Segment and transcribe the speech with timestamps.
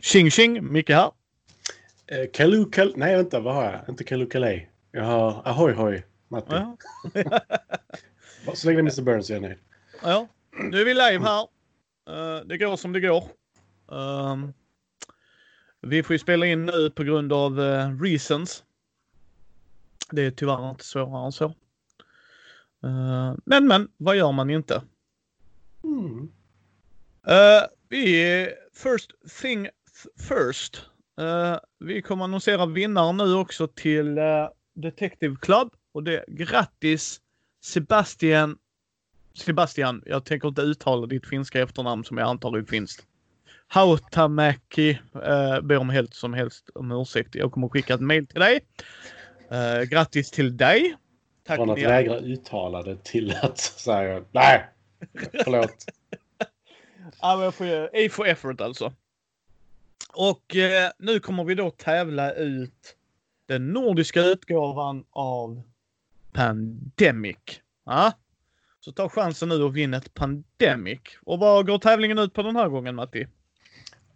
[0.00, 1.10] Tjing tjing, Micke här.
[2.06, 2.92] Eh, Kalu Kal...
[2.96, 3.80] Nej, vänta, vad har jag?
[3.88, 4.70] Inte Kalu Kalej.
[4.92, 6.46] Jag har Ahoy Hoy, Matti.
[6.54, 6.76] Ja.
[8.54, 9.58] Så länge det är Mr Burns är jag nöjd.
[10.02, 10.28] ja,
[10.70, 11.40] nu är vi live här.
[12.08, 13.24] Eh, det går som det går.
[13.92, 14.52] Ehm,
[15.80, 18.64] vi får ju spela in nu på grund av eh, reasons.
[20.10, 21.44] Det är tyvärr inte svårare än så.
[22.84, 24.82] Eh, men men, vad gör man inte?
[25.84, 26.28] Mm.
[27.88, 29.10] Vi first
[29.42, 29.70] thing th-
[30.28, 30.82] first.
[31.20, 34.24] Eh, vi kommer annonsera vinnaren nu också till eh,
[34.74, 37.20] Detective Club och det grattis
[37.64, 38.58] Sebastian.
[39.34, 43.06] Sebastian, jag tänker inte uttala ditt finska efternamn som jag antar är finskt.
[43.68, 47.34] Hautamäki uh, ber om helt som helst om ursäkt.
[47.34, 48.60] Jag kommer skicka ett mail till dig.
[49.52, 50.96] Uh, grattis till dig.
[51.46, 54.68] Tack Från att vägra uttala det till att säga nej,
[55.44, 55.84] förlåt.
[57.20, 58.92] Ja, men jag får ju A for effort alltså.
[60.12, 62.96] Och eh, nu kommer vi då tävla ut
[63.46, 65.62] den nordiska utgåvan av
[66.32, 67.36] Pandemic.
[67.84, 68.12] Ja.
[68.80, 71.00] Så ta chansen nu och vinn ett Pandemic.
[71.24, 73.26] Och vad går tävlingen ut på den här gången Matti?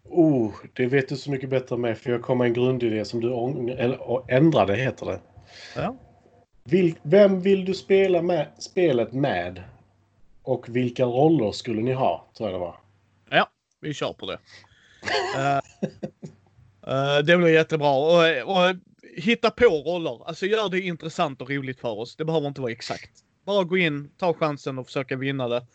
[0.04, 3.20] Oh, det vet du så mycket bättre med för jag kom med en grundidé som
[3.20, 3.28] du
[3.72, 5.20] eller, ändrade, heter det.
[5.76, 5.96] Ja.
[6.64, 9.62] Vil, vem vill du spela med, spelet med?
[10.42, 12.76] Och vilka roller skulle ni ha, tror jag det var.
[13.30, 13.50] Ja,
[13.80, 14.38] vi kör på det.
[15.36, 15.56] Eh,
[16.86, 17.90] eh, det blir jättebra.
[17.90, 18.22] Och,
[18.56, 18.76] och
[19.16, 20.28] hitta på roller.
[20.28, 22.16] Alltså gör det intressant och roligt för oss.
[22.16, 23.10] Det behöver inte vara exakt.
[23.44, 25.66] Bara gå in, ta chansen och försöka vinna det.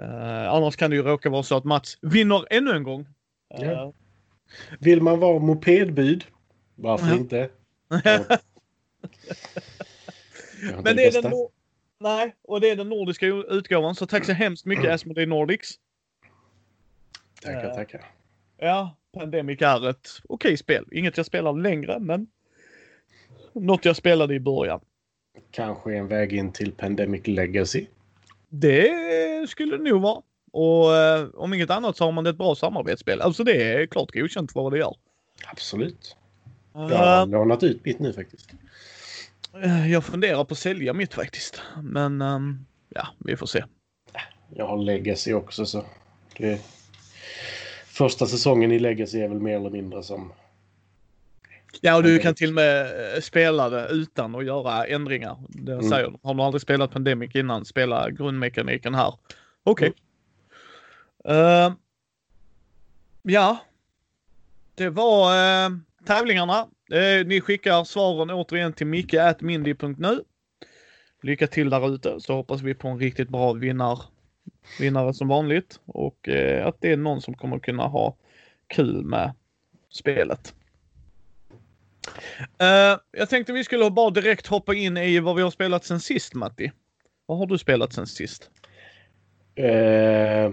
[0.00, 3.06] Eh, annars kan det ju råka vara så att Mats vinner ännu en gång.
[3.54, 3.92] Eh, Ja.
[4.78, 6.24] Vill man vara mopedbud?
[6.74, 7.14] Varför Ja.
[7.14, 7.48] inte?
[10.62, 10.80] Ja.
[10.84, 11.32] Men det är den
[12.00, 13.94] Nej, och det är den nordiska utgåvan.
[13.94, 15.74] Så tack så hemskt mycket Asmodee Nordics.
[17.42, 17.74] Tackar, Eh.
[17.74, 18.04] tackar.
[18.58, 20.84] Ja, Pandemic är ett okej spel.
[20.92, 22.26] Inget jag spelar längre, men
[23.52, 24.80] något jag spelade i början.
[25.50, 27.86] Kanske en väg in till Pandemic Legacy.
[28.48, 28.90] Det
[29.48, 30.22] skulle det nog vara.
[30.52, 33.20] Och eh, om inget annat så har man ett bra samarbetsspel.
[33.20, 34.96] Alltså det är klart godkänt för vad det gör.
[35.46, 36.16] Absolut.
[36.72, 38.50] Jag har Uh, lånat ut mitt nu faktiskt.
[39.90, 41.62] jag funderar på att sälja mitt faktiskt.
[41.82, 43.64] Men ehm, ja, vi får se.
[44.54, 45.84] Jag har Legacy också så.
[46.36, 46.60] Det...
[47.96, 50.32] Första säsongen i Legacy är väl mer eller mindre som...
[51.80, 52.82] Ja, och du kan till och med
[53.14, 55.36] eh, spela det utan att göra ändringar.
[55.48, 55.88] Det Mm.
[55.90, 56.12] säger.
[56.22, 59.14] Har du aldrig spelat Pandemic innan, spela grundmekaniken här.
[59.64, 59.92] Okej.
[61.24, 61.72] Eh,
[63.22, 63.58] ja.
[64.74, 65.32] Det var
[65.64, 65.70] eh,
[66.06, 66.66] tävlingarna.
[66.92, 70.20] Eh, ni skickar svaren återigen till micke.mindy.nu.
[71.22, 74.02] Lycka till där ute så hoppas vi på en riktigt bra vinnar,
[74.78, 78.16] vinnare som vanligt och eh, att det är någon som kommer kunna ha
[78.66, 79.32] kul med
[79.90, 80.54] spelet.
[82.58, 86.00] Eh, jag tänkte vi skulle bara direkt hoppa in i vad vi har spelat sen
[86.00, 86.72] sist Matti.
[87.26, 88.50] Vad har du spelat sen sist?
[89.54, 90.52] Eh...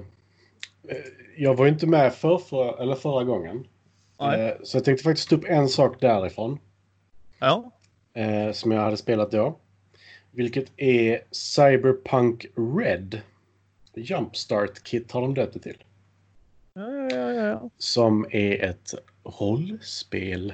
[1.38, 3.68] Jag var inte med för, för, eller förra gången.
[4.22, 6.60] Eh, Så jag tänkte faktiskt ta upp en sak därifrån.
[7.40, 7.72] Ja.
[8.54, 9.60] som jag hade spelat då.
[10.32, 13.22] Vilket är Cyberpunk Red.
[13.96, 15.84] Jumpstart Kit har de döpt det till.
[16.74, 17.70] Ja, ja, ja.
[17.78, 18.94] Som är ett
[19.40, 20.54] rollspel.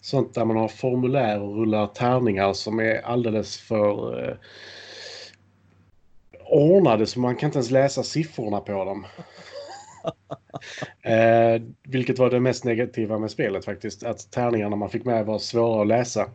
[0.00, 4.36] Sånt där man har formulär och rullar tärningar som är alldeles för eh,
[6.44, 9.06] ordnade så man kan inte ens läsa siffrorna på dem.
[11.02, 14.02] eh, vilket var det mest negativa med spelet faktiskt.
[14.02, 16.30] Att tärningarna man fick med var svåra att läsa.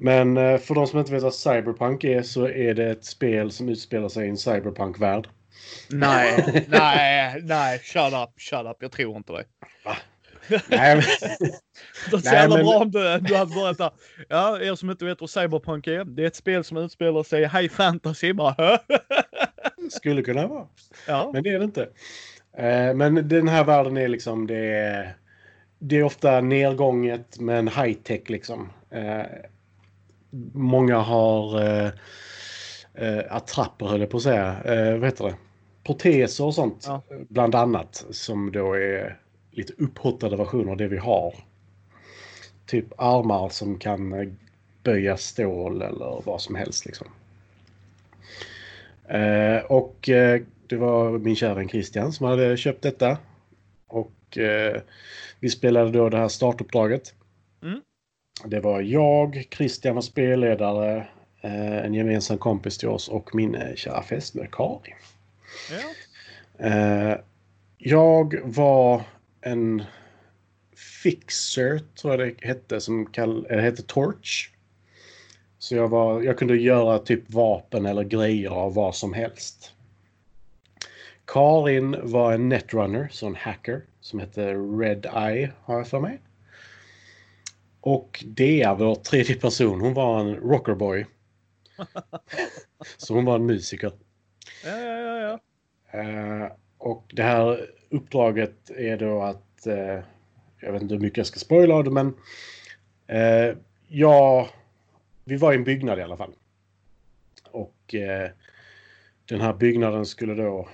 [0.00, 3.50] Men eh, för de som inte vet vad Cyberpunk är så är det ett spel
[3.50, 5.28] som utspelar sig i en cyberpunk-värld.
[5.88, 8.76] Nej, nej, nej, shut up, shut up.
[8.80, 9.44] Jag tror inte det.
[10.68, 11.04] Nej, men,
[12.10, 13.90] Det är så jävla men- bra om du, du hade börjat där.
[14.28, 16.04] Ja, er som inte vet vad Cyberpunk är.
[16.04, 18.32] Det är ett spel som utspelar sig i high fantasy.
[18.32, 18.78] Bara,
[19.90, 20.66] skulle kunna vara.
[21.06, 21.30] ja.
[21.34, 21.88] Men det är det inte.
[22.56, 25.16] Eh, men den här världen är liksom det är,
[25.78, 28.68] det är ofta nedgånget men high tech liksom.
[30.52, 31.90] Många har eh,
[32.94, 34.62] eh, attrapper höll jag på att säga.
[34.64, 35.34] Eh, vad heter det?
[35.84, 36.84] Proteser och sånt.
[36.86, 37.02] Ja.
[37.28, 38.06] Bland annat.
[38.10, 39.18] Som då är
[39.50, 41.34] lite upphottade versioner av det vi har.
[42.66, 44.28] Typ armar som kan eh,
[44.82, 47.06] böja stål eller vad som helst liksom.
[49.08, 53.18] Eh, och eh, det var min kära vän Christian som hade köpt detta.
[53.86, 54.82] Och eh,
[55.40, 57.14] vi spelade då det här startuppdraget.
[57.62, 57.80] Mm.
[58.44, 61.06] Det var jag, Christian var spelledare,
[61.40, 64.94] eh, en gemensam kompis till oss och min eh, kära fästmö Karin.
[65.70, 66.66] ja.
[66.66, 67.18] Eh,
[67.78, 69.02] jag var
[69.40, 69.82] en
[71.02, 74.50] fixer, tror jag det hette, som kall, eller hette Torch.
[75.58, 79.74] Så jag, var, jag kunde göra typ vapen eller grejer av vad som helst.
[81.24, 86.18] Karin var en netrunner, så en hacker, som hette Red Eye, har jag för mig.
[87.80, 91.06] Och Dea, vår tredje person, hon var en rockerboy.
[92.96, 93.92] så hon var en musiker.
[94.64, 95.40] Ja, ja, ja.
[95.98, 100.00] Eh, och det här uppdraget är då att, eh,
[100.60, 102.14] jag vet inte hur mycket jag ska spoila det, men
[103.06, 103.56] eh,
[103.88, 104.48] ja,
[105.24, 106.34] vi var i en byggnad i alla fall.
[107.50, 107.94] Och
[109.24, 110.68] den här byggnaden skulle då,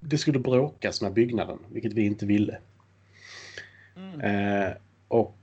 [0.00, 2.58] det skulle bråkas med byggnaden, vilket vi inte ville.
[3.96, 4.72] Mm.
[5.08, 5.39] Och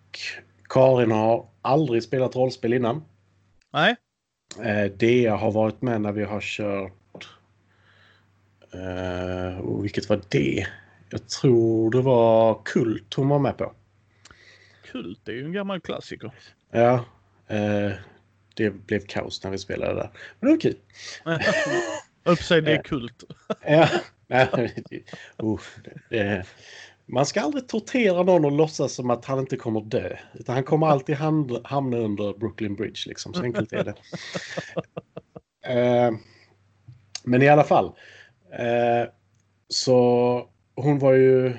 [0.69, 3.04] Karin har aldrig spelat rollspel innan.
[3.74, 3.96] Nej.
[4.64, 7.30] Eh, Dea har varit med när vi har kört...
[8.74, 10.68] Eh, och vilket var det?
[11.10, 13.74] Jag tror det var Kult hon var med på.
[14.92, 16.31] Kult, det är ju en gammal klassiker.
[16.72, 17.06] Ja.
[17.48, 17.92] Eh,
[18.54, 20.10] det blev kaos när vi spelade där.
[20.40, 20.78] Men det var kul.
[22.24, 23.24] Upp sig, det är kult.
[23.66, 23.90] Ja.
[24.28, 24.69] Nej, uh,
[26.10, 26.46] det,
[27.07, 30.18] man ska aldrig tortera någon och låtsas som att han inte kommer dö.
[30.33, 33.01] Utan han kommer alltid hamna, hamna under Brooklyn Bridge.
[33.06, 33.33] Liksom.
[33.33, 33.95] Så enkelt är det.
[35.68, 36.12] Eh,
[37.24, 37.86] men i alla fall.
[38.51, 39.09] Eh,
[39.68, 41.57] så hon var ju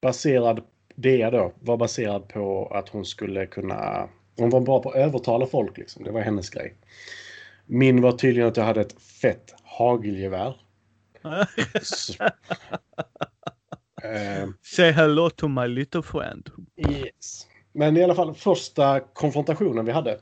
[0.00, 0.62] baserad,
[0.94, 4.08] det då, var baserad på att hon skulle kunna...
[4.36, 6.04] Hon var bra på att övertala folk liksom.
[6.04, 6.74] Det var hennes grej.
[7.66, 10.60] Min var tydligen att jag hade ett fett hagelgevär.
[14.04, 16.50] Eh, Say hello to my little friend.
[16.76, 17.46] Yes.
[17.72, 20.18] Men i alla fall första konfrontationen vi hade.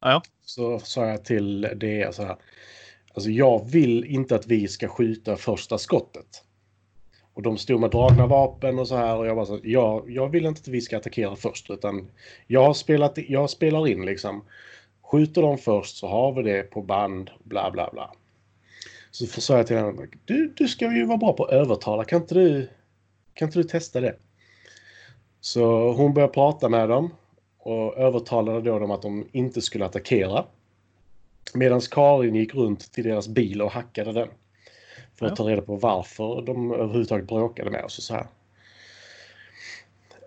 [0.00, 0.22] Ja.
[0.44, 2.36] Så sa jag till det så här.
[3.14, 6.44] Alltså jag vill inte att vi ska skjuta första skottet.
[7.34, 10.28] Och de stod med dragna vapen och så här och jag bara så jag, jag
[10.28, 12.10] vill inte att vi ska attackera först utan
[12.46, 14.44] jag har spelat, jag spelar in liksom.
[15.02, 18.12] Skjuter de först så har vi det på band, bla bla bla.
[19.10, 22.20] Så sa jag till henne, du, du ska ju vara bra på att övertala, kan
[22.20, 22.68] inte du,
[23.34, 24.16] kan inte du testa det?
[25.40, 27.10] Så hon började prata med dem
[27.58, 30.44] och övertalade då dem att de inte skulle attackera.
[31.54, 34.28] Medan Karin gick runt till deras bil och hackade den.
[35.14, 35.36] För att Ja.
[35.36, 38.26] ta reda på varför de överhuvudtaget bråkade med oss och så här.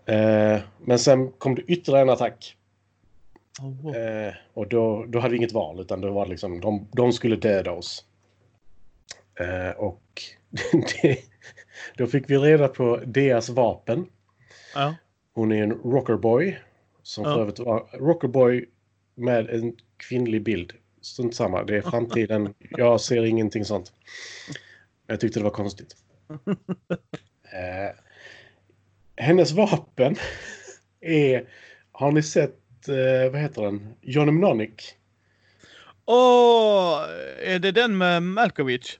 [0.05, 2.57] Eh, men sen kom det ytterligare en attack.
[3.61, 3.95] Oh, wow.
[3.95, 7.35] Eh, och då, då hade vi inget val utan det var liksom, de, de skulle
[7.35, 8.05] döda oss.
[9.39, 10.01] Eh, och
[11.01, 11.17] det,
[11.97, 14.05] då fick vi reda på deras vapen.
[14.75, 14.95] Ja.
[15.33, 16.59] Hon är en rockerboy.
[17.03, 17.33] Som Ja.
[17.33, 18.65] för övrigt var rockerboy
[19.15, 20.73] med en kvinnlig bild.
[21.01, 22.53] Strunt samma, det är framtiden.
[22.69, 23.93] Jag ser ingenting sånt.
[25.07, 25.95] Jag tyckte det var konstigt.
[27.53, 27.95] Eh,
[29.15, 30.15] hennes vapen
[31.01, 31.49] är...
[31.91, 33.93] Har ni sett, eh, vad heter den?
[34.01, 34.95] Johnny Mnemonic?
[36.05, 37.01] Åh,
[37.43, 38.99] är det den med Malkovich?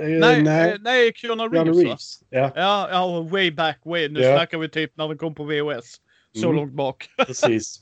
[0.00, 0.72] Eh, nej, nej.
[0.72, 1.82] eh, nej, Keanu Reeves, va?
[1.82, 2.20] Reeves.
[2.30, 4.08] Ja, Ja, ja, way back, way.
[4.08, 4.36] Nu Ja.
[4.36, 5.96] snackar vi typ när den kom på VHS.
[6.36, 6.56] Så Mm.
[6.56, 7.08] långt bak.
[7.26, 7.80] precis.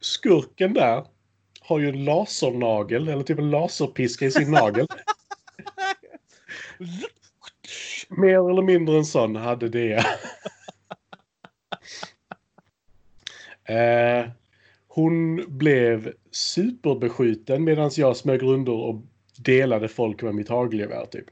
[0.00, 1.04] Skurken där
[1.60, 4.86] har ju en lasernagel, eller typ en laserpiska i sin nagel.
[8.08, 9.94] Mer eller mindre en sån hade det.
[13.64, 14.30] eh,
[14.88, 19.02] hon blev superbeskjuten medan jag smög runder och
[19.38, 21.24] delade folk med mitt hagelgevär typ.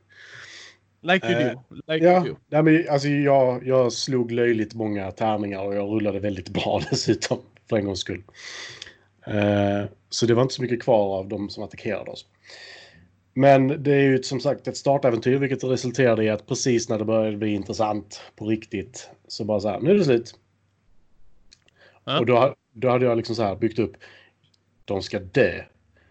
[1.06, 1.62] Like you Eh, do.
[1.92, 2.40] Like Ja, you do.
[2.48, 7.38] nej, men, alltså, jag, jag slog löjligt många tärningar och jag rullade väldigt bra dessutom.
[7.68, 8.22] För en gångs skull.
[9.26, 12.26] Eh, så det var inte så mycket kvar av de som attackerade oss.
[13.34, 17.04] Men det är ju som sagt ett startäventyr vilket resulterade i att precis när det
[17.04, 20.34] började bli intressant på riktigt så bara så här, nu är det slut.
[22.04, 22.18] Ja.
[22.18, 23.96] Och då, då hade jag liksom så här byggt upp,
[24.84, 25.62] de ska dö.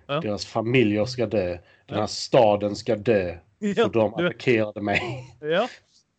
[0.08, 0.20] Ja.
[0.20, 1.58] Deras familjer ska dö.
[1.86, 3.38] Den här staden ska dö.
[3.60, 5.02] För Ja, de attackerade mig.
[5.42, 5.70] ja.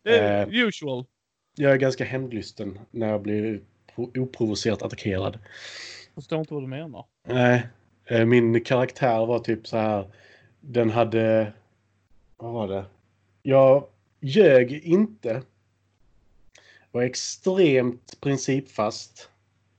[0.03, 0.53] Det är Eh.
[0.53, 1.05] usual.
[1.55, 3.61] Jag är ganska hämndlysten när jag blir
[3.95, 5.39] pro- oprovocerat attackerad.
[6.15, 7.05] Förstår inte vad du menar.
[7.27, 7.67] Nej,
[8.05, 10.11] eh, min karaktär var typ så här.
[10.61, 11.53] Den hade...
[12.37, 12.85] Vad var det?
[13.41, 13.87] Jag
[14.19, 15.41] ljög inte.
[16.91, 19.29] Var extremt principfast.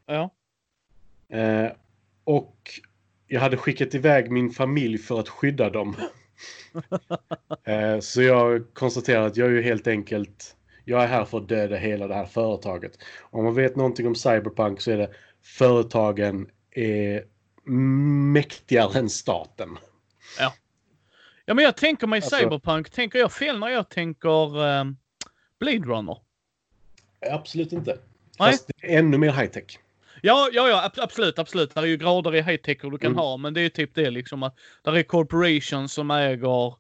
[0.07, 0.31] Ja.
[1.29, 1.73] Eh,
[2.25, 2.71] och
[3.27, 5.97] jag hade skickat iväg min familj för att skydda dem.
[7.65, 10.55] eh, så jag konstaterar att jag är ju helt enkelt...
[10.85, 12.99] Jag är här för att döda hela det här företaget.
[13.21, 15.11] Om man vet någonting om Cyberpunk så är det
[15.43, 17.25] företagen är
[18.33, 19.79] mäktigare än staten.
[21.45, 22.91] Ja, men jag tänker mig Alltså- Cyberpunk.
[22.91, 24.97] Tänker jag fel när jag tänker ehm,
[25.61, 26.19] Blade Runner?
[27.31, 27.99] Absolut inte.
[28.39, 28.53] Nej.
[28.53, 29.79] Fast det är ännu mer high tech.
[30.23, 31.75] Ja, ja, ja, ab- absolut, absolut.
[31.75, 33.19] Det är ju grader i high tech du kan Mm.
[33.19, 36.75] ha, men det är ju typ det liksom att där är corporations som äger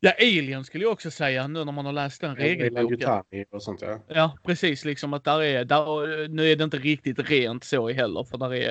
[0.00, 3.22] Ja, Alien skulle jag också säga nu när man har läst den regelboken.
[3.52, 4.00] Och sånt ja.
[4.08, 4.84] Ja, precis.
[4.84, 8.54] Liksom att där är, där, nu är det inte riktigt rent så heller, för där
[8.54, 8.70] är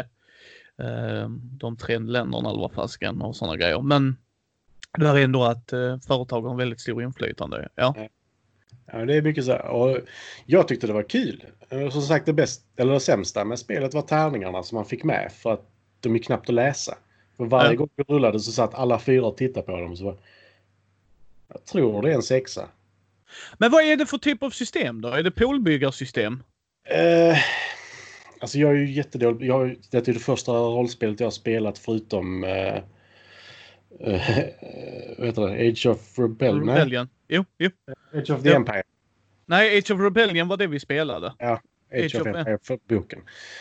[0.77, 3.81] eh, de tre länderna eller vad fasken och sådana grejer.
[3.81, 4.17] Men
[4.97, 7.69] där är ändå att eh, företag har väldigt stor inflytande.
[7.75, 7.95] Ja,
[8.91, 9.65] Ja, det är mycket så här.
[9.65, 9.97] Och
[10.45, 11.45] jag tyckte det var kul.
[11.69, 15.03] Eh, Som sagt, det, bäst, eller det sämsta med spelet var tärningarna som man fick
[15.03, 16.97] med för att de är knappt att läsa.
[17.37, 19.97] För varje gång vi rullade så satt alla fyra och tittade på dem.
[19.97, 20.17] Så var,
[21.47, 22.69] jag tror det är en sexa.
[23.57, 25.09] Men vad är det för typ av system då?
[25.09, 26.43] Är det poolbyggarsystem?
[26.89, 27.37] Eh,
[28.39, 29.47] alltså jag är ju jättedålig.
[29.47, 32.81] Jag, det är det första rollspelet jag har spelat förutom eh, eh,
[35.17, 35.69] vad heter det?
[35.69, 36.69] Age of Rebellion?
[36.69, 37.07] Rebellion?
[37.27, 37.69] Jo, jo.
[38.13, 38.55] Age of the Ja.
[38.55, 38.83] Empire.
[39.45, 41.27] Nej, Age of Rebellion var det vi spelade.
[41.39, 41.59] Age,
[41.93, 43.19] Age of of- Empire, för boken.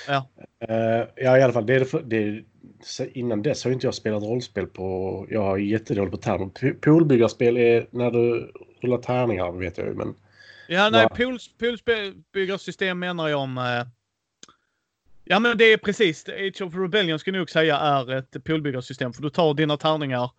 [0.08, 0.28] Ja.
[0.68, 1.66] Eh, ja, i alla fall.
[1.66, 2.44] Det är det är,
[2.82, 5.26] så innan dess har inte jag spelat rollspel på...
[5.30, 6.48] Jag är jättedålig på.
[6.60, 9.94] P- Poolbyggarspel är när du rullar tärningar, vet jag ju.
[9.94, 10.14] Men
[10.68, 11.08] Ja, nej, Va?
[11.16, 13.58] pools, poolsbyggarsystem menar jag om...
[13.58, 13.86] Eh,
[15.24, 16.28] ja, men det är precis.
[16.28, 19.12] Age of Rebellion skulle jag nog säga är ett poolbyggarsystem.
[19.12, 20.30] För du tar dina tärningar,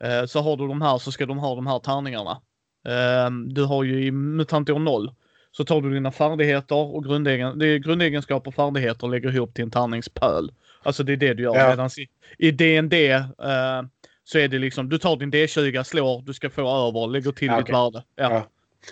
[0.00, 2.42] eh, så har du de här så ska de ha de här tärningarna.
[2.86, 5.10] Eh, du har ju i Mutantor 0
[5.52, 9.54] så tar du dina färdigheter och grundegen, det är grundegenskaper och färdigheter och lägger ihop
[9.54, 10.52] till en tärningspöl.
[10.82, 11.56] Alltså det är det du gör.
[11.56, 11.68] Ja.
[11.68, 12.08] Medan i,
[12.48, 13.82] i D&D eh,
[14.24, 17.46] så är det liksom, du tar din D20, slår, du ska få över, lägger till
[17.48, 17.72] Ja, ditt okej.
[17.74, 18.02] värde.
[18.16, 18.30] Ja.
[18.32, 18.46] Ja.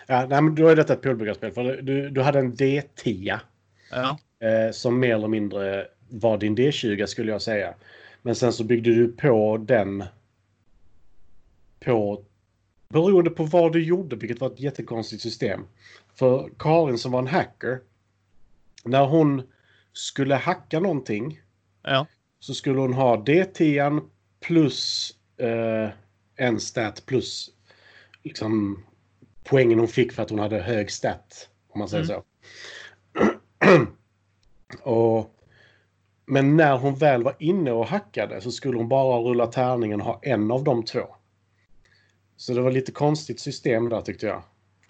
[0.06, 1.52] ja, nej, men då är detta ett poolbyggarspel.
[1.52, 3.38] För du, du hade en D10
[3.90, 4.18] Ja.
[4.48, 7.74] eh, som mer eller mindre var din D20 skulle jag säga.
[8.22, 10.04] Men sen så byggde du på den
[11.84, 12.22] på
[12.88, 15.60] beroende på vad du gjorde, vilket var ett jättekonstigt system.
[16.14, 17.80] För Karin som var en hacker,
[18.84, 19.42] när hon
[19.92, 21.40] skulle hacka någonting
[21.82, 22.06] ja.
[22.40, 24.00] så skulle hon ha D10
[24.40, 25.90] plus eh,
[26.36, 27.50] en stat plus
[28.22, 28.84] liksom
[29.44, 31.48] poängen hon fick för att hon hade hög stat.
[31.68, 32.16] Om man säger Mm.
[32.16, 32.24] så.
[34.90, 35.30] och,
[36.26, 40.06] men när hon väl var inne och hackade så skulle hon bara rulla tärningen och
[40.06, 41.16] ha en av de två.
[42.36, 44.42] Så det var lite konstigt system där tyckte jag.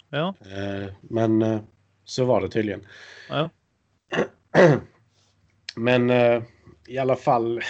[0.09, 0.33] Ja.
[0.41, 1.59] Eh, men eh,
[2.03, 2.85] så var det tydligen.
[3.29, 3.49] Ja.
[5.75, 6.43] Men eh,
[6.87, 7.61] i alla fall.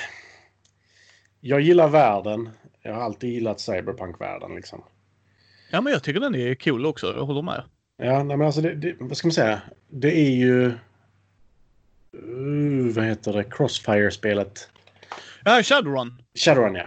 [1.40, 2.50] Jag gillar världen.
[2.82, 4.84] Jag har alltid gillat cyberpunk-världen liksom.
[5.72, 7.14] Ja, men jag tycker den är cool också.
[7.16, 7.64] Jag håller med.
[7.98, 9.62] Ja, nej, men alltså det, det, vad ska man säga?
[9.88, 10.74] Det är ju...
[12.16, 13.44] Uh, vad heter det?
[13.44, 14.70] Crossfire-spelet.
[15.44, 16.22] Ja, Shadowrun.
[16.36, 16.86] Shadowrun, ja.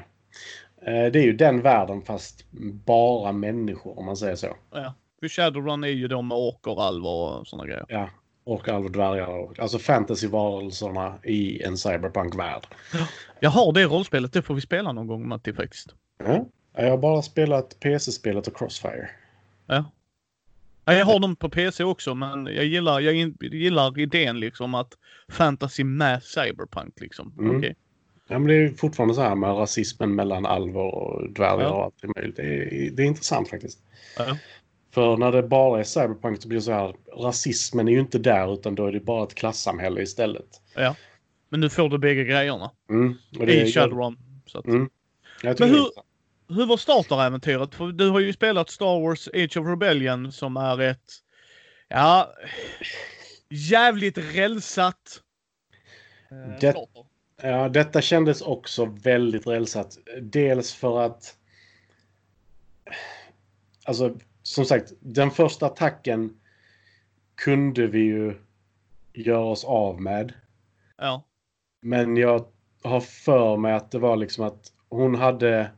[0.88, 2.44] Eh, det är ju den världen fast
[2.86, 4.56] bara människor om man säger så.
[4.72, 4.94] Ja.
[5.20, 7.84] För Shadowrun är ju då med orker, och sådana grejer.
[7.88, 8.10] Ja.
[8.44, 9.28] Och alv och dvärgar.
[9.28, 12.66] och- Alltså fantasyvarelserna i en cyberpunk-värld.
[13.40, 14.32] Jag har det rollspelet.
[14.32, 15.94] Det får vi spela någon gång, Matti, faktiskt.
[16.24, 16.46] Ja.
[16.76, 19.08] Jag har bara spelat PC-spelet och Crossfire.
[19.66, 19.84] Ja.
[20.84, 24.92] Ja, jag har dem på PC också, men jag gillar, jag gillar idén liksom att
[25.28, 27.34] fantasy med cyberpunk liksom.
[27.38, 27.56] Mm.
[27.56, 27.76] Okej.
[28.28, 31.68] Ja, men det är fortfarande så här med rasismen mellan alver och dvärgar Ja.
[31.70, 32.36] och allt möjligt.
[32.36, 33.78] Det är, det är intressant faktiskt.
[34.16, 34.36] Ja.
[34.90, 38.18] För när det bara är cyberpunk så blir det så här, rasismen är ju inte
[38.18, 40.46] där utan då är det bara ett klassamhälle istället.
[40.74, 40.94] ja.
[41.50, 43.14] Men nu får du bägge grejerna Mm.
[43.30, 44.16] Det, i Shadowrun.
[44.46, 44.88] Så att, Mm.
[45.42, 45.90] Men hur-.
[46.54, 47.74] Hur var starteräventyret?
[47.74, 51.04] För du har ju spelat Star Wars Age of Rebellion som är ett,
[51.88, 52.32] ja,
[53.50, 55.20] jävligt rälsat.
[56.30, 57.04] eh, Det- starter.
[57.42, 59.98] Ja, detta kändes också väldigt rälsat.
[60.22, 61.36] Dels för att...
[63.84, 66.40] Alltså, som sagt, den första attacken
[67.34, 68.34] kunde vi ju
[69.12, 70.32] göra oss av med.
[70.96, 71.24] Ja.
[71.80, 72.46] Men jag
[72.82, 75.70] har för mig att det var liksom att hon hade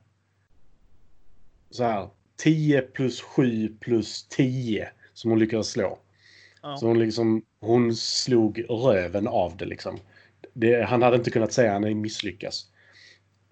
[1.71, 5.99] så här 10 plus 7 plus 10 som hon lyckades slå.
[6.63, 6.77] Ja.
[6.77, 9.99] Så hon liksom, hon slog röven av det liksom.
[10.61, 12.67] Det, han hade inte kunnat säga att han misslyckas.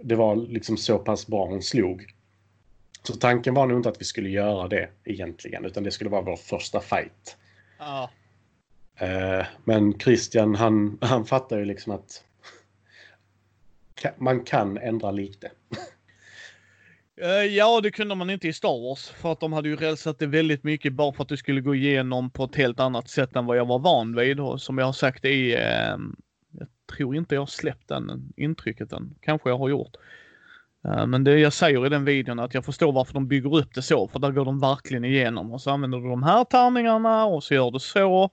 [0.02, 2.06] Det var liksom så pass bra hon slog.
[3.02, 6.22] Så tanken var nog inte att vi skulle göra det egentligen, utan det skulle vara
[6.22, 7.36] vår första fight.
[7.78, 8.10] ja.
[9.00, 12.24] Eh, men Christian, han, han fattar ju liksom att
[14.18, 15.50] man kan ändra lite.
[17.20, 19.08] Eh, Ja, det kunde man inte i Star Wars.
[19.08, 21.74] För att de hade ju rälsat det väldigt mycket bara för att du skulle gå
[21.74, 24.40] igenom på ett helt annat sätt än vad jag var van vid.
[24.40, 25.56] Och som jag har sagt i...
[26.50, 29.14] Jag tror inte jag har släppt den intrycket än.
[29.20, 29.96] Kanske jag har gjort.
[30.84, 33.56] Eh, Men det jag säger i den videon är att jag förstår varför de bygger
[33.56, 36.44] upp det så, för där går de verkligen igenom och så använder du de här
[36.44, 38.30] tärningarna och så gör du så.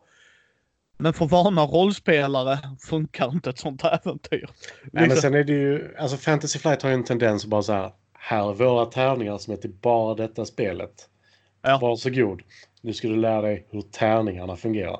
[0.97, 4.49] Men för vana rollspelare funkar inte ett sånt äventyr.
[4.49, 7.49] Nej, men Liksom- sen är det ju, alltså Fantasy Flight har ju en tendens att
[7.49, 11.09] bara så här, här är våra tärningar som är till bara detta spelet.
[11.61, 11.79] Ja.
[11.81, 12.41] Varsågod.
[12.81, 14.99] Nu ska du lära dig hur tärningarna fungerar.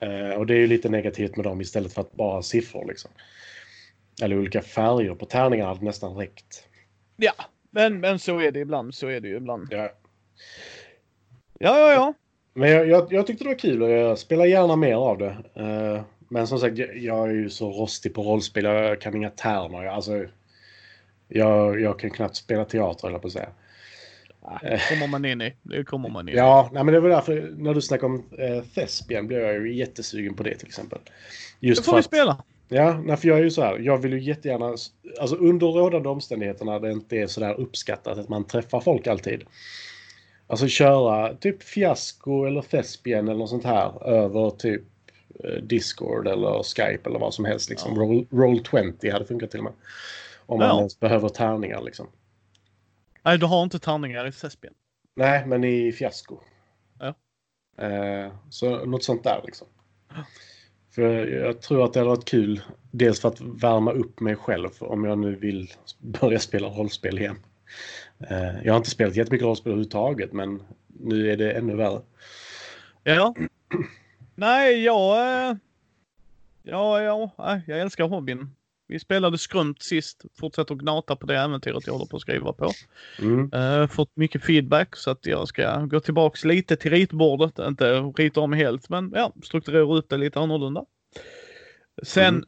[0.00, 3.10] Eh, och det är ju lite negativt med dem istället för att bara siffror liksom.
[4.22, 6.68] Eller olika färger på tärningarna hade nästan räckt.
[7.16, 7.32] Ja,
[7.70, 8.94] men, men så är det ibland.
[8.94, 9.68] Så är det ju ibland.
[9.70, 9.90] Ja.
[11.58, 12.14] Ja, ja, ja.
[12.54, 15.36] Men jag, jag, jag tyckte det var kul och jag spelar gärna mer av det.
[15.54, 18.64] Eh, men som sagt, jag, jag är ju så rostig på rollspel.
[18.64, 19.82] Jag kan inga termer.
[19.82, 20.24] Jag, alltså,
[21.28, 23.48] jag, jag kan knappt spela teater, eller på att säga.
[24.62, 25.54] Det kommer man in i.
[25.62, 26.38] Det kommer man in i.
[26.38, 29.74] Ja, nej, men det var därför när du snackade om eh, Thespian blev jag ju
[29.74, 30.98] jättesugen på det till exempel.
[31.60, 32.42] Det Just får för vi att, spela.
[32.68, 34.74] ja, nej, för jag är ju så här, jag vill ju jättegärna,
[35.20, 39.42] alltså under rådande omständigheterna det inte är så där uppskattat att man träffar folk alltid.
[40.46, 44.82] Alltså köra typ fiasko eller Thespian eller något sånt här över typ
[45.44, 47.70] eh, Discord eller Skype eller vad som helst.
[47.70, 47.92] Liksom.
[47.94, 48.00] Ja.
[48.02, 48.60] Roll, Roll
[49.00, 49.72] 20 hade funkat till och med.
[50.46, 50.78] Om man Ja.
[50.78, 52.06] ens behöver tärningar liksom.
[53.22, 54.74] Nej, du har inte tärningar i Thespian.
[55.16, 56.38] Nej, men i fiasko.
[56.98, 57.14] Ja.
[57.86, 59.68] Eh, så något sånt där liksom.
[60.94, 62.62] För jag tror att det hade varit kul.
[62.90, 67.36] Dels för att värma upp mig själv om jag nu vill börja spela rollspel igen.
[68.30, 72.02] Eh, jag har inte spelat jättemycket rollspel överhuvudtaget men nu är det ännu värre.
[73.04, 73.34] Ja.
[74.34, 75.18] Nej, jag...
[75.50, 75.56] eh,
[76.62, 77.30] Ja, ja,
[77.66, 78.50] jag älskar hobbyn.
[78.90, 80.24] Vi spelade skrumt sist.
[80.40, 82.72] Fortsätter att gnata på det äventyret jag håller på att skriva på.
[83.18, 83.52] Mm.
[83.54, 87.58] Uh, fått mycket feedback så att jag ska gå tillbaks lite till ritbordet.
[87.58, 90.84] Inte rita om helt, men ja, strukturera upp det lite annorlunda.
[92.02, 92.44] Sen Mm.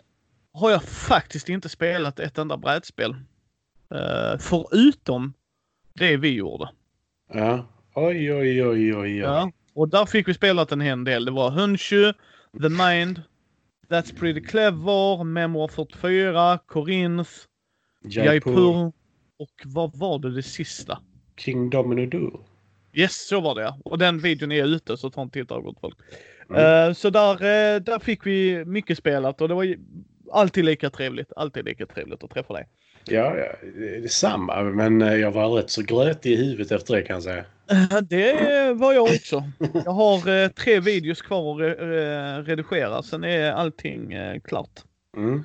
[0.52, 3.10] har jag faktiskt inte spelat ett enda brädspel.
[3.10, 5.32] Uh, förutom
[5.94, 6.68] det vi gjorde.
[7.32, 7.66] Ja.
[7.94, 9.16] Oj, oj, oj, oj, oj.
[9.16, 9.52] Ja.
[9.74, 11.24] Och där fick vi spelat en hel del.
[11.24, 12.12] Det var Hunshu,
[12.62, 13.22] The Mind,
[13.92, 17.30] That's Pretty Clever, Memoir 44, Corinth,
[18.04, 18.92] Jaipur
[19.38, 20.98] och vad var det det sista?
[21.36, 22.38] King Domino Duel.
[22.92, 23.74] Yes, så var det.
[23.84, 25.98] Och den videon är ute så ta en titt gott folk.
[26.50, 26.88] Mm.
[26.88, 29.76] Eh, så där, eh, där fick vi mycket spelat och det var
[30.32, 31.32] alltid lika trevligt.
[31.36, 32.68] Alltid lika trevligt att träffa dig.
[33.04, 34.62] Ja, ja, det är detsamma.
[34.62, 37.44] Men eh, jag var rätt så grötig i huvudet efter det kan jag säga.
[37.70, 39.50] Eh, Det var jag också.
[39.84, 43.02] Jag har eh, tre videos kvar att re- redigera.
[43.02, 44.80] Sen är allting klart.
[45.16, 45.42] Mm.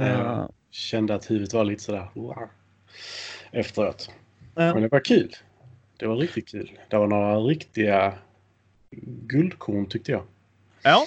[0.00, 0.50] Eh, Ja.
[0.70, 2.48] Kände att huvudet var lite sådär wow,
[3.50, 4.10] efteråt.
[4.54, 5.32] Men det var kul.
[5.96, 6.70] Det var riktigt kul.
[6.90, 8.14] Det var några riktiga
[9.26, 10.22] guldkorn tyckte jag.
[10.82, 11.06] Ja,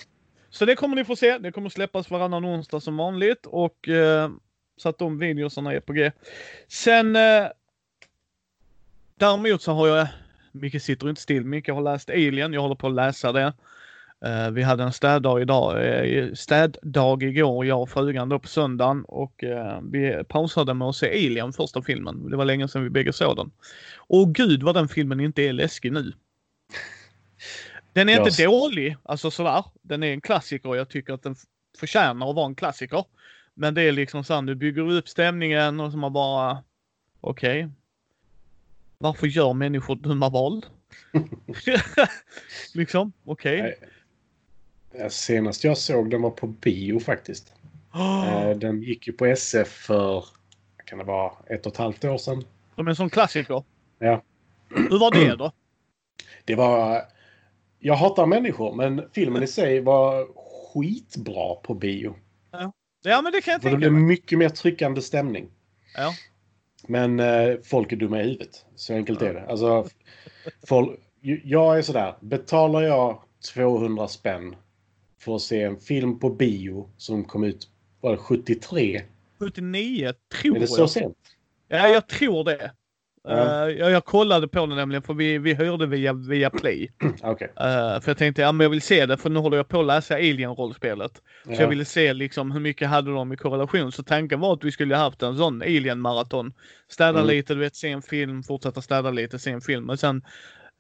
[0.50, 1.38] så det kommer ni få se.
[1.38, 3.90] Det kommer släppas varannan onsdag som vanligt och
[4.82, 6.12] så att de videosarna är på G.
[6.68, 7.48] Sen eh,
[9.16, 10.08] däremot så har jag,
[10.52, 12.54] mycket sitter inte still, mycket har läst Alien.
[12.54, 13.54] Jag håller på att läsa det.
[14.26, 19.06] Eh, vi hade en städdag idag, eh, städdag igår, jag och frugan då på söndagen
[19.06, 22.30] och eh, vi pausade med att se Alien, första filmen.
[22.30, 23.52] Det var länge sedan vi bägge såg den.
[23.98, 26.14] Och gud vad den filmen inte är läskig nu.
[27.94, 29.64] Den är Jag inte dålig, alltså sådär.
[29.82, 31.36] Den är en klassiker och jag tycker att den
[31.78, 33.06] förtjänar att vara en klassiker.
[33.62, 36.64] Men det är liksom så här, du bygger upp stämningen och så man bara,
[37.22, 37.70] okej.
[38.98, 40.66] Varför gör människor dumma val?
[42.74, 43.76] liksom, okej.
[44.94, 47.54] Eh, Senast jag såg den var på bio faktiskt.
[48.28, 50.26] Eh, Den gick ju på SF för,
[50.86, 52.44] kan det vara, ett och ett halvt år sedan.
[52.76, 53.64] Som en sån klassiker.
[54.00, 54.24] Ja.
[54.70, 55.52] Hur var det då?
[56.46, 57.02] Det var...
[57.80, 60.28] Jag hatar människor, men filmen i sig var
[60.74, 62.16] skitbra på bio.
[63.04, 64.04] Ja men det kan jag det tänka mig.
[64.04, 65.50] mycket mer tryckande stämning.
[65.96, 66.14] Ja.
[66.88, 68.66] Men eh, folk är dumma i huvudet.
[68.76, 69.46] Så enkelt är det.
[69.48, 69.88] Alltså,
[70.68, 71.00] folk,
[71.44, 72.16] jag är sådär.
[72.20, 73.22] Betalar jag
[73.54, 74.56] 200 spänn
[75.20, 77.68] för att se en film på bio som kom ut
[78.02, 79.02] var det 73?
[79.40, 80.90] 79 tror Är det så jag.
[80.90, 81.18] sent?
[81.68, 82.72] Ja, jag tror det.
[83.24, 83.68] Ja.
[83.68, 86.92] Eh, jag, jag kollade på det nämligen för vi, vi hörde via, via Play.
[87.24, 87.48] Okej.
[87.60, 87.64] Eh,
[88.02, 89.86] för jag tänkte, ja men jag vill se det för nu håller jag på att
[89.86, 91.12] läsa Alien-rollspelet.
[91.46, 91.56] Ja.
[91.56, 93.92] Så jag ville se liksom hur mycket hade de i korrelation.
[93.92, 96.54] Så tanken var att vi skulle haft en sån Alien-maraton.
[96.90, 97.28] Städa Mm.
[97.28, 99.86] lite, du vet, se en film, fortsätta städa lite, se en film.
[99.86, 100.22] Men sen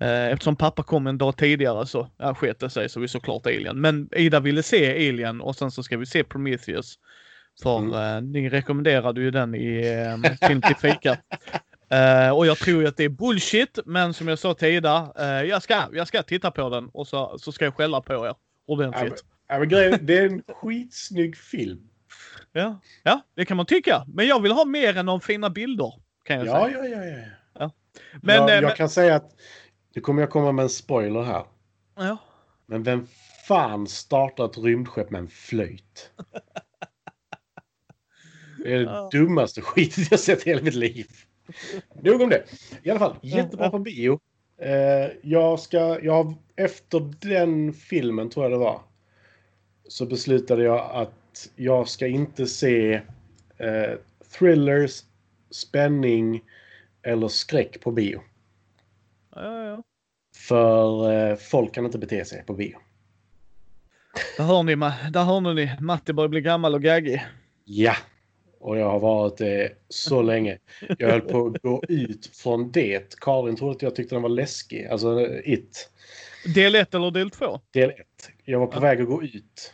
[0.01, 3.45] eh, eftersom pappa kom en dag tidigare så ja, sket det sig så vi såklart
[3.47, 3.81] Alien.
[3.81, 6.95] Men Ida ville se Alien och sen så ska vi se Prometheus.
[7.63, 8.31] För Mm.
[8.31, 9.87] ni rekommenderade ju den i
[10.27, 11.17] eh, Film till fika.
[11.91, 15.07] Eh, och jag tror ju att det är bullshit, men som jag sa tidigare,
[15.41, 18.13] eh, jag, ska, jag ska titta på den och så, så ska jag skälla på
[18.13, 18.35] er Ja,
[18.77, 19.23] men, ordentligt.
[19.47, 19.69] ja, men
[20.05, 21.89] det är en skitsnygg film.
[22.51, 22.79] Ja.
[23.03, 24.05] ja, det kan man tycka.
[24.07, 25.93] Men jag vill ha mer än de fina bilder.
[26.25, 26.85] Kan jag Ja, säga.
[26.85, 27.05] ja, ja.
[27.05, 27.27] ja.
[27.59, 27.71] Ja.
[28.21, 29.31] Men, jag, eh, jag men- kan säga att
[29.95, 31.45] nu kommer jag komma med en spoiler här.
[31.95, 32.17] Ja.
[32.65, 33.07] Men vem
[33.47, 36.11] fan startar ett rymdskepp med en flöjt?
[38.63, 41.07] Det är det dummaste skitet jag sett i hela mitt liv.
[42.01, 42.43] Nog om det.
[42.83, 43.71] I alla fall, Ja, jättebra ja.
[43.71, 44.19] på bio.
[44.57, 48.81] Eh, jag ska, jag, efter den filmen tror jag det var,
[49.87, 52.93] så beslutade jag att jag ska inte se
[53.57, 53.97] eh,
[54.39, 55.03] thrillers,
[55.51, 56.43] spänning
[57.03, 58.21] eller skräck på bio.
[59.35, 59.83] Ja, ja.
[60.35, 62.77] För eh, folk kan inte bete sig på bio.
[64.37, 64.75] Där hör ni,
[65.11, 65.71] där hör ni.
[65.79, 67.25] Matti börjar bli gammal och gaggig.
[67.65, 67.95] Ja,
[68.61, 70.57] och jag har varit det så länge.
[70.97, 73.15] Jag höll på att gå ut från det.
[73.19, 74.85] Karin trodde att jag tyckte den var läskig.
[74.87, 75.89] Alltså It,
[76.55, 77.59] Del 1 eller del 2?
[77.71, 77.97] del 1.
[78.45, 78.79] Jag var på Ja.
[78.81, 79.73] väg att gå ut.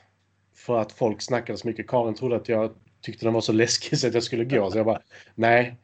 [0.55, 1.87] För att folk snackade så mycket.
[1.87, 2.71] Karin trodde att jag
[3.01, 4.71] tyckte den var så läskig så att jag skulle gå.
[4.71, 5.01] Så jag bara,
[5.35, 5.75] nej.